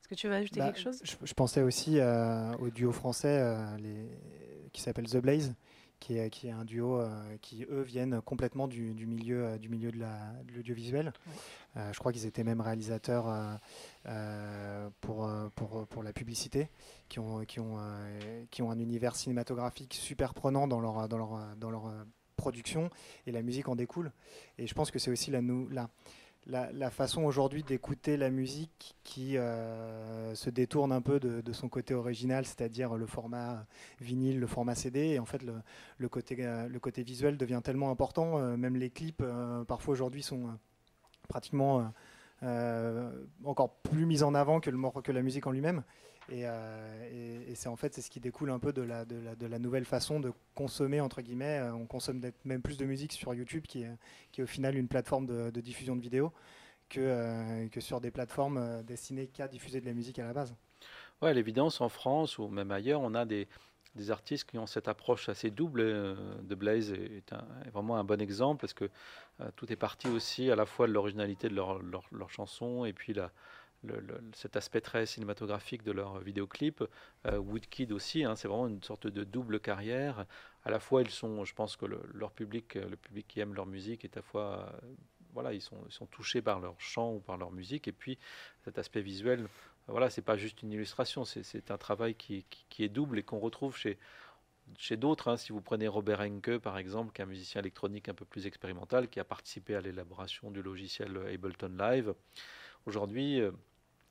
Est-ce 0.00 0.08
que 0.08 0.14
tu 0.14 0.28
veux 0.28 0.34
ajouter 0.34 0.60
bah, 0.60 0.66
quelque 0.66 0.80
chose? 0.80 1.00
je, 1.04 1.34
pensais 1.34 1.62
aussi 1.62 1.98
euh, 1.98 2.52
au 2.58 2.70
duo 2.70 2.92
français 2.92 3.38
euh, 3.40 4.06
qui 4.72 4.80
s'appelle 4.80 5.08
The 5.08 5.18
Blaze 5.18 5.54
qui 6.00 6.16
est, 6.16 6.30
qui 6.30 6.48
est 6.48 6.50
un 6.50 6.64
duo 6.64 6.98
euh, 6.98 7.08
qui, 7.42 7.64
eux, 7.70 7.82
viennent 7.82 8.20
complètement 8.22 8.66
du, 8.66 8.94
du 8.94 9.06
milieu, 9.06 9.44
euh, 9.44 9.58
du 9.58 9.68
milieu 9.68 9.92
de 9.92 10.02
l'audiovisuel. 10.54 11.12
Euh, 11.76 11.92
je 11.92 11.98
crois 11.98 12.10
qu'ils 12.10 12.26
étaient 12.26 12.42
même 12.42 12.60
réalisateurs 12.60 13.60
pour, 15.00 15.30
pour, 15.54 15.86
pour, 15.86 16.02
la 16.02 16.12
publicité, 16.12 16.68
qui 17.08 17.20
ont, 17.20 17.44
qui, 17.44 17.60
ont, 17.60 17.78
qui 18.50 18.62
ont 18.62 18.70
un 18.70 18.78
univers 18.78 19.14
cinématographique 19.14 19.94
super 19.94 20.34
prenant 20.34 20.66
dans 20.66 20.80
leur, 20.80 21.08
dans 21.08 21.18
leur, 21.18 21.56
dans 21.56 21.70
leur 21.70 21.92
production, 22.40 22.90
et 23.26 23.32
la 23.32 23.42
musique 23.42 23.68
en 23.68 23.76
découle. 23.76 24.12
Et 24.58 24.66
je 24.66 24.74
pense 24.74 24.90
que 24.90 24.98
c'est 24.98 25.10
aussi 25.10 25.30
la, 25.30 26.90
façon 26.90 27.22
aujourd'hui 27.24 27.62
d'écouter 27.62 28.16
la 28.16 28.30
musique 28.30 28.96
qui 29.04 29.36
euh, 29.36 30.34
se 30.34 30.48
détourne 30.48 30.90
un 30.90 31.02
peu 31.02 31.20
de, 31.20 31.52
son 31.52 31.68
côté 31.68 31.92
original, 31.94 32.46
c'est-à-dire 32.46 32.94
le 32.94 33.06
format 33.06 33.66
vinyle, 34.00 34.40
le 34.40 34.46
format 34.46 34.74
CD. 34.74 35.00
Et 35.00 35.18
en 35.18 35.26
fait, 35.26 35.42
le, 35.42 36.08
côté, 36.08 36.36
euh, 36.40 36.66
le 36.66 36.80
côté 36.80 37.02
visuel 37.02 37.36
devient 37.36 37.60
tellement 37.62 37.90
important. 37.90 38.38
Euh, 38.38 38.56
même 38.56 38.76
les 38.76 38.90
clips, 38.90 39.22
parfois 39.68 39.92
aujourd'hui, 39.92 40.22
sont 40.22 40.48
pratiquement 41.28 41.92
encore 43.44 43.74
plus 43.82 44.06
mis 44.06 44.22
en 44.22 44.34
avant 44.34 44.60
que, 44.60 44.70
le, 44.70 44.78
que 45.02 45.12
la 45.12 45.22
musique 45.22 45.46
en 45.46 45.50
lui-même. 45.50 45.82
Euh, 46.32 47.44
et, 47.48 47.54
c'est 47.54 47.68
en 47.68 47.76
fait 47.76 47.94
c'est 47.94 48.02
ce 48.02 48.10
qui 48.10 48.20
découle 48.20 48.50
un 48.50 48.58
peu 48.58 48.72
de 48.72 48.82
la, 48.82 49.04
de 49.04 49.46
la, 49.46 49.58
nouvelle 49.58 49.84
façon 49.84 50.20
de 50.20 50.32
consommer 50.54 51.00
entre 51.00 51.22
guillemets. 51.22 51.58
Euh, 51.58 51.72
on 51.72 51.86
consomme 51.86 52.20
même 52.44 52.62
plus 52.62 52.76
de 52.76 52.84
musique 52.84 53.12
sur 53.12 53.34
YouTube 53.34 53.64
qui 53.66 53.82
est, 53.82 53.90
qui 54.32 54.42
au 54.42 54.46
final 54.46 54.76
une 54.76 54.88
plateforme 54.88 55.26
de, 55.26 55.60
diffusion 55.60 55.96
de 55.96 56.00
vidéos 56.00 56.32
que, 56.88 57.00
euh, 57.00 57.68
que 57.68 57.80
sur 57.80 58.00
des 58.00 58.10
plateformes 58.10 58.82
destinées 58.84 59.26
qu'à 59.26 59.48
diffuser 59.48 59.80
de 59.80 59.86
la 59.86 59.92
musique 59.92 60.18
à 60.18 60.24
la 60.24 60.32
base. 60.32 60.54
Ouais, 61.22 61.34
l'évidence 61.34 61.80
en 61.80 61.88
France 61.88 62.38
ou 62.38 62.48
même 62.48 62.70
ailleurs, 62.70 63.00
on 63.02 63.14
a 63.14 63.26
des, 63.26 63.46
des 63.94 64.10
artistes 64.10 64.48
qui 64.48 64.58
ont 64.58 64.66
cette 64.66 64.88
approche 64.88 65.28
assez 65.28 65.50
double. 65.50 65.82
de 65.82 66.54
Blaze 66.54 66.92
est, 66.92 67.34
vraiment 67.72 67.96
un 67.96 68.04
bon 68.04 68.20
exemple 68.20 68.60
parce 68.60 68.72
que 68.72 68.88
tout 69.56 69.70
est 69.72 69.76
parti 69.76 70.08
aussi 70.08 70.50
à 70.50 70.56
la 70.56 70.64
fois 70.64 70.86
de 70.86 70.92
l'originalité 70.92 71.48
de 71.48 71.54
leurs 71.54 71.82
leur, 71.82 72.04
leur 72.12 72.30
chansons 72.30 72.84
et 72.84 72.92
puis 72.92 73.12
la, 73.12 73.30
cet 74.34 74.56
aspect 74.56 74.80
très 74.80 75.06
cinématographique 75.06 75.82
de 75.82 75.92
leur 75.92 76.20
vidéoclip. 76.20 76.84
Euh, 77.26 77.38
Woodkid 77.38 77.92
aussi, 77.92 78.24
hein, 78.24 78.36
c'est 78.36 78.48
vraiment 78.48 78.68
une 78.68 78.82
sorte 78.82 79.06
de 79.06 79.24
double 79.24 79.60
carrière. 79.60 80.26
À 80.64 80.70
la 80.70 80.80
fois, 80.80 81.02
ils 81.02 81.10
sont, 81.10 81.44
je 81.44 81.54
pense 81.54 81.76
que 81.76 81.86
leur 81.86 82.32
public, 82.32 82.74
le 82.74 82.96
public 82.96 83.26
qui 83.26 83.40
aime 83.40 83.54
leur 83.54 83.66
musique, 83.66 84.04
est 84.04 84.16
à 84.16 84.20
la 84.20 84.22
fois, 84.22 84.72
euh, 84.82 84.94
voilà, 85.32 85.54
ils 85.54 85.62
sont, 85.62 86.06
touchés 86.10 86.42
par 86.42 86.60
leur 86.60 86.78
chant 86.80 87.14
ou 87.14 87.20
par 87.20 87.38
leur 87.38 87.52
musique. 87.52 87.88
Et 87.88 87.92
puis, 87.92 88.18
cet 88.64 88.78
aspect 88.78 89.00
visuel, 89.00 89.48
voilà, 89.88 90.10
c'est 90.10 90.22
pas 90.22 90.36
juste 90.36 90.62
une 90.62 90.72
illustration, 90.72 91.24
c'est 91.24 91.70
un 91.70 91.78
travail 91.78 92.14
qui, 92.14 92.44
est 92.78 92.88
double 92.88 93.18
et 93.18 93.22
qu'on 93.22 93.38
retrouve 93.38 93.76
chez 93.76 93.98
chez 94.78 94.96
d'autres, 94.96 95.26
hein. 95.26 95.36
si 95.36 95.50
vous 95.50 95.60
prenez 95.60 95.88
Robert 95.88 96.20
Henke 96.20 96.58
par 96.58 96.78
exemple, 96.78 97.12
qui 97.12 97.20
est 97.20 97.24
un 97.24 97.26
musicien 97.26 97.60
électronique 97.60 98.08
un 98.08 98.14
peu 98.14 98.24
plus 98.24 98.46
expérimental, 98.46 99.08
qui 99.08 99.18
a 99.18 99.24
participé 99.24 99.74
à 99.74 99.80
l'élaboration 99.80 100.52
du 100.52 100.62
logiciel 100.62 101.18
Ableton 101.26 101.76
Live. 101.76 102.14
Aujourd'hui, 102.86 103.40
euh, 103.40 103.50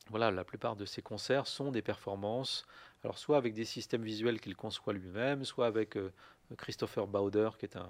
voilà, 0.10 0.32
la 0.32 0.44
plupart 0.44 0.76
de 0.76 0.86
ses 0.86 1.02
concerts 1.02 1.48
sont 1.48 1.72
des 1.72 1.82
performances, 1.82 2.66
soit 3.14 3.38
avec 3.38 3.54
des 3.54 3.66
systèmes 3.66 4.04
visuels 4.04 4.40
qu'il 4.40 4.56
conçoit 4.56 4.94
lui-même, 4.94 5.46
soit 5.46 5.68
avec 5.68 5.96
euh, 5.98 6.12
Christopher 6.58 7.08
Bauder, 7.08 7.52
qui 7.58 7.66
est 7.66 7.78
un, 7.78 7.90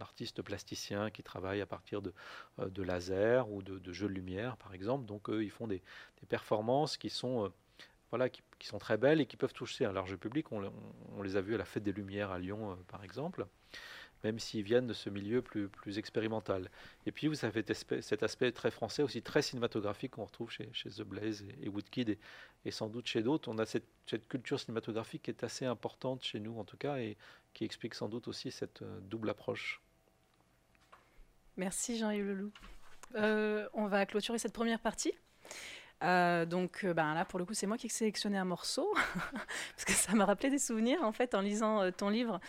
artiste 0.00 0.42
plasticien 0.42 1.10
qui 1.10 1.22
travaille 1.22 1.60
à 1.60 1.66
partir 1.66 2.00
de, 2.02 2.12
euh, 2.58 2.68
de 2.68 2.82
laser 2.82 3.50
ou 3.50 3.62
de, 3.62 3.92
jeux 3.92 4.08
de 4.08 4.14
lumière, 4.14 4.56
par 4.56 4.74
exemple. 4.74 5.04
Donc, 5.04 5.28
ils 5.28 5.50
font 5.50 5.66
des, 5.66 5.82
performances 6.28 6.96
qui 6.96 7.10
sont, 7.10 7.52
euh, 8.14 8.28
qui, 8.58 8.66
sont 8.66 8.78
très 8.78 8.96
belles 8.96 9.20
et 9.20 9.26
qui 9.26 9.36
peuvent 9.36 9.52
toucher 9.52 9.84
un 9.84 9.92
large 9.92 10.16
public. 10.16 10.50
On, 10.52 10.72
on, 11.16 11.22
les 11.22 11.36
a 11.36 11.40
vus 11.40 11.54
à 11.54 11.58
la 11.58 11.64
Fête 11.64 11.82
des 11.82 11.92
Lumières 11.92 12.30
à 12.30 12.38
Lyon, 12.38 12.78
par 12.88 13.04
exemple 13.04 13.46
même 14.24 14.38
s'ils 14.38 14.62
viennent 14.62 14.86
de 14.86 14.92
ce 14.92 15.10
milieu 15.10 15.42
plus, 15.42 15.98
expérimental. 15.98 16.70
Et 17.06 17.12
puis 17.12 17.28
vous 17.28 17.44
avez 17.44 17.64
cet 17.74 18.22
aspect, 18.22 18.52
très 18.52 18.70
français, 18.70 19.02
aussi 19.02 19.22
très 19.22 19.42
cinématographique 19.42 20.12
qu'on 20.12 20.24
retrouve 20.24 20.50
chez, 20.50 20.68
chez, 20.72 20.90
The 20.90 21.02
Blaze 21.02 21.44
et, 21.62 21.68
Woodkid, 21.68 22.18
et, 22.64 22.70
sans 22.70 22.88
doute 22.88 23.06
chez 23.06 23.22
d'autres. 23.22 23.48
On 23.48 23.58
a 23.58 23.66
cette, 23.66 23.86
culture 24.28 24.58
cinématographique 24.58 25.22
qui 25.22 25.30
est 25.30 25.44
assez 25.44 25.66
importante 25.66 26.24
chez 26.24 26.40
nous, 26.40 26.58
en 26.58 26.64
tout 26.64 26.76
cas, 26.76 26.98
et 26.98 27.16
qui 27.54 27.64
explique 27.64 27.94
sans 27.94 28.08
doute 28.08 28.28
aussi 28.28 28.50
cette 28.50 28.82
euh, 28.82 29.00
double 29.02 29.30
approche. 29.30 29.80
Merci 31.56 31.98
Jean-Yves 31.98 32.24
Leloup. 32.24 32.52
Euh, 33.16 33.68
on 33.72 33.86
va 33.86 34.06
clôturer 34.06 34.38
cette 34.38 34.52
première 34.52 34.80
partie. 34.80 35.12
Euh, 36.04 36.44
donc 36.44 36.86
ben 36.86 37.14
là, 37.14 37.24
pour 37.24 37.38
le 37.38 37.44
coup, 37.44 37.54
c'est 37.54 37.66
moi 37.66 37.76
qui 37.76 37.86
ai 37.86 37.90
sélectionné 37.90 38.38
un 38.38 38.44
morceau, 38.44 38.92
parce 39.32 39.84
que 39.84 39.92
ça 39.92 40.14
m'a 40.14 40.24
rappelé 40.24 40.50
des 40.50 40.58
souvenirs, 40.58 41.02
en 41.02 41.12
fait, 41.12 41.34
en 41.34 41.40
lisant 41.40 41.90
ton 41.92 42.08
livre. 42.08 42.40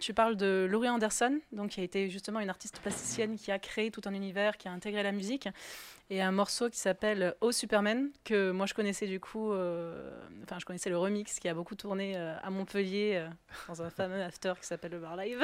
tu 0.00 0.14
parles 0.14 0.36
de 0.36 0.66
Laurie 0.70 0.88
Anderson, 0.88 1.40
donc, 1.52 1.70
qui 1.70 1.80
a 1.80 1.84
été 1.84 2.10
justement 2.10 2.40
une 2.40 2.50
artiste 2.50 2.80
plasticienne 2.80 3.36
qui 3.36 3.50
a 3.50 3.58
créé 3.58 3.90
tout 3.90 4.02
un 4.04 4.14
univers, 4.14 4.56
qui 4.56 4.68
a 4.68 4.72
intégré 4.72 5.02
la 5.02 5.12
musique 5.12 5.48
et 6.10 6.20
un 6.20 6.32
morceau 6.32 6.68
qui 6.68 6.78
s'appelle 6.78 7.34
Oh 7.40 7.52
Superman, 7.52 8.10
que 8.24 8.50
moi 8.50 8.66
je 8.66 8.74
connaissais 8.74 9.06
du 9.06 9.20
coup, 9.20 9.52
euh, 9.52 10.10
enfin 10.42 10.58
je 10.58 10.64
connaissais 10.64 10.90
le 10.90 10.98
remix 10.98 11.38
qui 11.38 11.48
a 11.48 11.54
beaucoup 11.54 11.76
tourné 11.76 12.16
euh, 12.16 12.34
à 12.42 12.50
Montpellier 12.50 13.12
euh, 13.14 13.28
dans 13.68 13.80
un 13.82 13.90
fameux 13.90 14.20
after 14.20 14.54
qui 14.60 14.66
s'appelle 14.66 14.90
le 14.90 14.98
Bar 14.98 15.16
Live. 15.16 15.40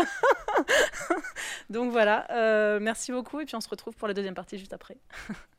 Donc 1.71 1.93
voilà, 1.93 2.27
merci 2.81 3.13
beaucoup 3.13 3.41
et 3.41 3.45
puis 3.45 3.55
on 3.55 3.61
se 3.61 3.69
retrouve 3.69 3.95
pour 3.95 4.09
la 4.09 4.15
deuxième 4.15 4.35
partie 4.35 4.59
juste 4.59 4.73
après. 4.73 4.97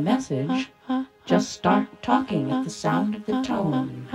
message, 0.00 0.68
just 1.24 1.52
start 1.52 2.02
talking 2.02 2.52
at 2.52 2.64
the 2.64 2.70
sound 2.70 3.14
of 3.14 3.26
the 3.26 3.42
tone. 3.42 4.05